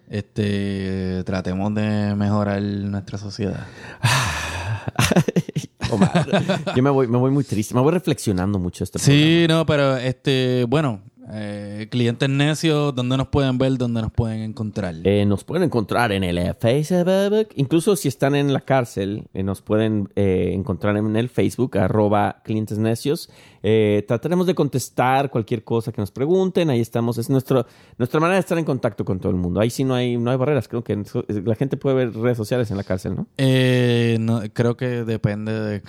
este 0.09 1.21
tratemos 1.25 1.75
de 1.75 2.15
mejorar 2.15 2.61
nuestra 2.61 3.17
sociedad. 3.17 3.67
Omar, 5.91 6.63
yo 6.73 6.81
me 6.81 6.89
voy, 6.89 7.07
me 7.07 7.17
voy 7.17 7.29
muy 7.29 7.43
triste, 7.43 7.75
me 7.75 7.81
voy 7.81 7.91
reflexionando 7.91 8.57
mucho 8.57 8.85
este 8.85 8.99
Sí, 8.99 9.47
no, 9.49 9.65
pero 9.65 9.97
este, 9.97 10.65
bueno, 10.69 11.01
eh, 11.31 11.87
clientes 11.91 12.27
necios, 12.29 12.95
¿dónde 12.95 13.15
nos 13.17 13.27
pueden 13.27 13.57
ver? 13.57 13.77
¿Dónde 13.77 14.01
nos 14.01 14.11
pueden 14.11 14.41
encontrar? 14.41 14.95
Eh, 15.03 15.25
nos 15.25 15.43
pueden 15.43 15.63
encontrar 15.63 16.11
en 16.11 16.23
el 16.23 16.37
eh, 16.37 16.53
Facebook. 16.59 17.49
Incluso 17.55 17.95
si 17.95 18.07
están 18.07 18.35
en 18.35 18.51
la 18.53 18.61
cárcel, 18.61 19.25
eh, 19.33 19.43
nos 19.43 19.61
pueden 19.61 20.09
eh, 20.15 20.51
encontrar 20.53 20.97
en 20.97 21.15
el 21.15 21.29
Facebook, 21.29 21.77
arroba 21.77 22.41
clientes 22.43 22.77
necios. 22.77 23.29
Eh, 23.63 24.03
trataremos 24.07 24.47
de 24.47 24.55
contestar 24.55 25.29
cualquier 25.29 25.63
cosa 25.63 25.91
que 25.91 26.01
nos 26.01 26.11
pregunten. 26.11 26.69
Ahí 26.69 26.79
estamos. 26.81 27.17
Es 27.17 27.29
nuestro, 27.29 27.65
nuestra 27.97 28.19
manera 28.19 28.35
de 28.35 28.41
estar 28.41 28.57
en 28.57 28.65
contacto 28.65 29.05
con 29.05 29.19
todo 29.19 29.31
el 29.31 29.37
mundo. 29.37 29.59
Ahí 29.59 29.69
sí 29.69 29.83
no 29.83 29.93
hay, 29.93 30.17
no 30.17 30.31
hay 30.31 30.37
barreras. 30.37 30.67
Creo 30.67 30.83
que 30.83 31.01
la 31.45 31.55
gente 31.55 31.77
puede 31.77 31.95
ver 31.95 32.13
redes 32.15 32.37
sociales 32.37 32.71
en 32.71 32.77
la 32.77 32.83
cárcel, 32.83 33.15
¿no? 33.15 33.27
Eh, 33.37 34.17
no, 34.19 34.41
creo 34.53 34.75
que 34.75 35.03
depende 35.03 35.51
de, 35.53 35.81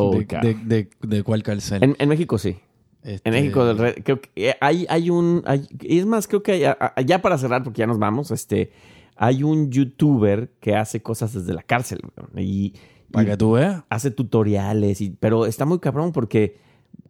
Oh, 0.00 0.12
de, 0.16 0.24
de- 0.26 0.54
de- 0.54 0.90
de 1.00 1.22
cuál 1.24 1.42
cárcel. 1.42 1.82
En, 1.82 1.96
en 1.98 2.08
México 2.08 2.38
sí. 2.38 2.58
Este, 3.02 3.28
En 3.28 3.34
México, 3.34 3.64
del 3.64 3.78
re- 3.78 4.02
creo 4.04 4.20
que 4.20 4.30
eh, 4.36 4.54
hay, 4.60 4.86
hay 4.88 5.10
un. 5.10 5.42
hay- 5.46 5.66
es 5.84 6.04
más, 6.06 6.26
creo 6.26 6.42
que 6.42 6.66
hay- 6.66 7.04
ya 7.06 7.22
para 7.22 7.38
cerrar, 7.38 7.62
porque 7.62 7.78
ya 7.80 7.86
nos 7.86 7.98
vamos, 7.98 8.30
este. 8.30 8.72
Hay 9.16 9.42
un 9.42 9.70
youtuber 9.70 10.50
que 10.60 10.76
hace 10.76 11.02
cosas 11.02 11.32
desde 11.32 11.52
la 11.52 11.62
cárcel. 11.62 12.00
Y, 12.36 12.74
Para 13.10 13.30
que 13.30 13.36
tú 13.36 13.52
veas. 13.52 13.82
hace 13.88 14.10
tutoriales, 14.12 15.00
y, 15.00 15.10
pero 15.10 15.46
está 15.46 15.64
muy 15.64 15.80
cabrón 15.80 16.12
porque 16.12 16.56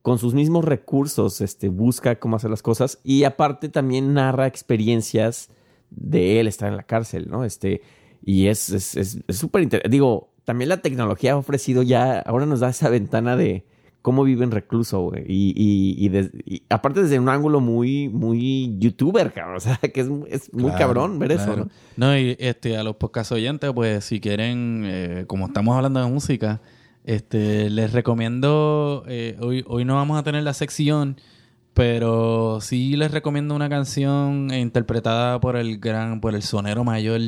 con 0.03 0.19
sus 0.19 0.33
mismos 0.33 0.65
recursos 0.65 1.41
este, 1.43 1.69
busca 1.69 2.19
cómo 2.19 2.37
hacer 2.37 2.49
las 2.51 2.63
cosas 2.63 2.99
y 3.05 3.25
aparte 3.25 3.69
también 3.69 4.15
narra 4.15 4.47
experiencias 4.47 5.51
de 5.91 6.41
él 6.41 6.47
estar 6.47 6.69
en 6.71 6.77
la 6.77 6.83
cárcel, 6.85 7.29
¿no? 7.29 7.45
Este, 7.45 7.83
y 8.25 8.47
es 8.47 8.71
es- 8.71 8.97
es- 8.97 9.19
es 9.27 9.37
súper 9.37 9.63
interesante. 9.63 9.91
Digo, 9.95 10.31
también 10.45 10.69
la 10.71 10.79
tecnología 10.81 11.33
ha 11.33 11.37
ofrecido 11.37 11.83
ya, 11.83 12.21
ahora 12.21 12.47
nos 12.47 12.61
da 12.61 12.71
esa 12.71 12.89
ventana 12.89 13.37
de 13.37 13.67
cómo 14.09 14.25
vive 14.25 14.43
en 14.45 14.51
recluso, 14.51 15.01
güey. 15.01 15.23
Y, 15.29 15.53
y, 15.55 16.03
y 16.03 16.09
des- 16.09 16.31
y 16.47 16.63
aparte 16.71 17.03
desde 17.03 17.19
un 17.19 17.29
ángulo 17.29 17.61
muy, 17.61 18.09
muy 18.09 18.75
youtuber, 18.79 19.33
cabrón. 19.35 19.57
O 19.57 19.61
sea, 19.61 19.77
que 19.93 20.01
es, 20.01 20.09
es 20.31 20.53
muy 20.55 20.71
Claro, 20.71 20.79
cabrón 20.79 21.19
ver 21.19 21.33
eso. 21.33 21.55
¿no? 21.57 21.69
No, 21.97 22.17
y 22.19 22.37
este, 22.39 22.77
a 22.79 22.83
los 22.83 22.97
podcast 22.97 23.33
oyentes, 23.33 23.71
pues 23.75 24.05
si 24.05 24.21
quieren, 24.21 24.85
eh, 24.87 25.25
como 25.27 25.47
estamos 25.47 25.77
hablando 25.77 26.01
de 26.03 26.11
música, 26.11 26.61
este, 27.05 27.69
les 27.71 27.93
recomiendo, 27.93 29.05
eh, 29.09 29.37
hoy, 29.41 29.65
hoy 29.67 29.85
no 29.85 29.95
vamos 29.97 30.19
a 30.19 30.23
tener 30.23 30.43
la 30.43 30.55
sección, 30.55 31.17
pero 31.75 32.61
sí 32.61 32.97
les 32.97 33.11
recomiendo 33.13 33.55
una 33.55 33.69
canción 33.69 34.53
interpretada 34.53 35.41
por 35.41 35.57
el 35.57 35.79
gran, 35.79 36.21
por 36.21 36.35
el 36.35 36.43
sonero 36.43 36.83
mayor. 36.85 37.21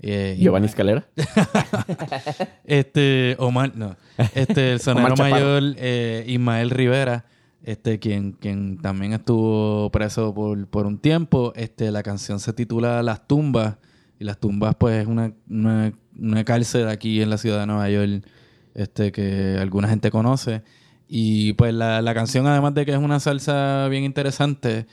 Eh, 0.00 0.36
Giovanni 0.38 0.66
Escalera. 0.66 1.06
este, 2.64 3.36
Omar, 3.38 3.76
no. 3.76 3.96
Este, 4.34 4.72
el 4.72 4.80
sonero 4.80 5.16
mayor, 5.16 5.62
eh, 5.76 6.24
Ismael 6.26 6.70
Rivera, 6.70 7.26
este, 7.62 7.98
quien, 7.98 8.32
quien 8.32 8.78
también 8.78 9.12
estuvo 9.12 9.90
preso 9.90 10.34
por, 10.34 10.66
por 10.68 10.86
un 10.86 10.98
tiempo. 10.98 11.52
Este, 11.56 11.90
la 11.90 12.02
canción 12.02 12.40
se 12.40 12.52
titula 12.52 13.02
Las 13.02 13.26
Tumbas. 13.26 13.76
Y 14.18 14.24
Las 14.24 14.38
Tumbas, 14.38 14.74
pues, 14.76 15.02
es 15.02 15.06
una, 15.06 15.32
una, 15.48 15.92
una 16.18 16.44
cárcel 16.44 16.88
aquí 16.88 17.20
en 17.20 17.30
la 17.30 17.38
ciudad 17.38 17.60
de 17.60 17.66
Nueva 17.66 17.90
York, 17.90 18.26
este, 18.74 19.12
que 19.12 19.56
alguna 19.60 19.88
gente 19.88 20.10
conoce. 20.10 20.62
Y 21.08 21.52
pues 21.52 21.72
la, 21.72 22.02
la 22.02 22.14
canción, 22.14 22.46
además 22.46 22.74
de 22.74 22.84
que 22.84 22.92
es 22.92 22.98
una 22.98 23.20
salsa 23.20 23.86
bien 23.88 24.04
interesante, 24.04 24.86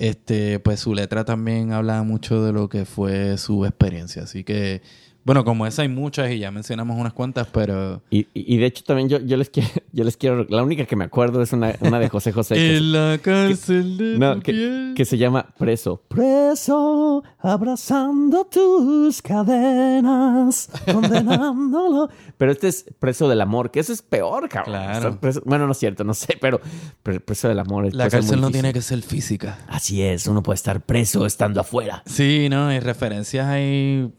este, 0.00 0.58
pues 0.60 0.80
su 0.80 0.94
letra 0.94 1.26
también 1.26 1.72
habla 1.72 2.02
mucho 2.02 2.42
de 2.42 2.52
lo 2.54 2.70
que 2.70 2.86
fue 2.86 3.36
su 3.36 3.66
experiencia. 3.66 4.22
Así 4.22 4.44
que, 4.44 4.80
bueno, 5.24 5.44
como 5.44 5.66
esa 5.66 5.82
hay 5.82 5.88
muchas 5.88 6.30
y 6.30 6.38
ya 6.38 6.50
mencionamos 6.50 6.98
unas 6.98 7.12
cuantas, 7.12 7.46
pero... 7.52 8.02
Y, 8.10 8.20
y- 8.34 8.54
y 8.54 8.56
de 8.58 8.66
hecho 8.66 8.82
también 8.84 9.08
yo, 9.08 9.18
yo 9.18 9.36
les 9.36 9.50
quiero, 9.50 9.68
yo 9.92 10.04
les 10.04 10.16
quiero, 10.16 10.46
la 10.48 10.62
única 10.62 10.86
que 10.86 10.96
me 10.96 11.04
acuerdo 11.04 11.42
es 11.42 11.52
una, 11.52 11.74
una 11.80 11.98
de 11.98 12.08
José 12.08 12.32
José. 12.32 12.54
que, 12.54 12.76
En 12.76 12.92
la 12.92 13.18
cárcel 13.22 13.96
de 13.96 14.18
no, 14.18 14.34
tu 14.36 14.40
que, 14.42 14.52
piel. 14.52 14.92
que 14.96 15.04
se 15.04 15.18
llama 15.18 15.46
Preso. 15.58 16.02
Preso, 16.08 17.22
abrazando 17.38 18.44
tus 18.46 19.22
cadenas, 19.22 20.70
condenándolo. 20.92 22.08
Pero 22.36 22.52
este 22.52 22.68
es 22.68 22.86
Preso 22.98 23.28
del 23.28 23.40
Amor, 23.40 23.70
que 23.70 23.80
eso 23.80 23.92
es 23.92 24.02
peor, 24.02 24.48
cabrón. 24.48 24.72
Claro. 24.74 24.92
Estar 25.10 25.20
preso- 25.20 25.42
bueno, 25.44 25.66
no 25.66 25.72
es 25.72 25.78
cierto, 25.78 26.04
no 26.04 26.14
sé, 26.14 26.36
pero, 26.40 26.60
pero 27.02 27.20
Preso 27.20 27.48
del 27.48 27.58
Amor 27.58 27.86
es 27.86 27.94
La 27.94 28.08
cárcel 28.08 28.40
no 28.40 28.50
tiene 28.50 28.72
que 28.72 28.80
ser 28.82 29.02
física. 29.02 29.58
Así 29.68 30.02
es, 30.02 30.26
uno 30.26 30.42
puede 30.42 30.54
estar 30.56 30.80
preso 30.80 31.26
estando 31.26 31.60
afuera. 31.60 32.02
Sí, 32.06 32.48
no, 32.50 32.68
hay 32.68 32.80
referencias 32.80 33.46
hay 33.46 34.10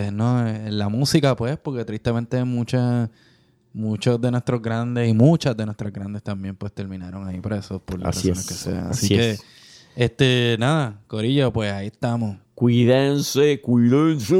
multitudes, 0.00 0.12
¿no? 0.12 0.46
En 0.46 0.78
la 0.78 0.88
música, 0.88 1.36
pues, 1.36 1.58
porque 1.58 1.84
tristemente 1.84 2.42
muchas, 2.44 3.10
muchos 3.72 4.20
de 4.20 4.30
nuestros 4.30 4.62
grandes 4.62 5.08
y 5.08 5.14
muchas 5.14 5.56
de 5.56 5.64
nuestras 5.64 5.92
grandes 5.92 6.22
también, 6.22 6.54
pues, 6.56 6.72
terminaron 6.72 7.26
ahí 7.28 7.40
presos 7.40 7.80
por 7.82 8.00
las 8.00 8.16
Así 8.16 8.30
razones 8.30 8.50
es, 8.50 8.58
que 8.58 8.70
sean. 8.70 8.86
Así, 8.86 9.06
así 9.06 9.16
que, 9.16 9.30
es. 9.30 9.42
este, 9.96 10.56
nada, 10.58 11.00
Corillo, 11.06 11.52
pues 11.52 11.72
ahí 11.72 11.88
estamos. 11.88 12.36
Cuídense, 12.54 13.60
cuídense. 13.60 14.34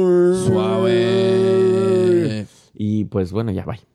Suave. 0.45 2.47
Y 2.73 3.05
pues 3.05 3.31
bueno, 3.31 3.51
ya, 3.51 3.65
bye. 3.65 3.90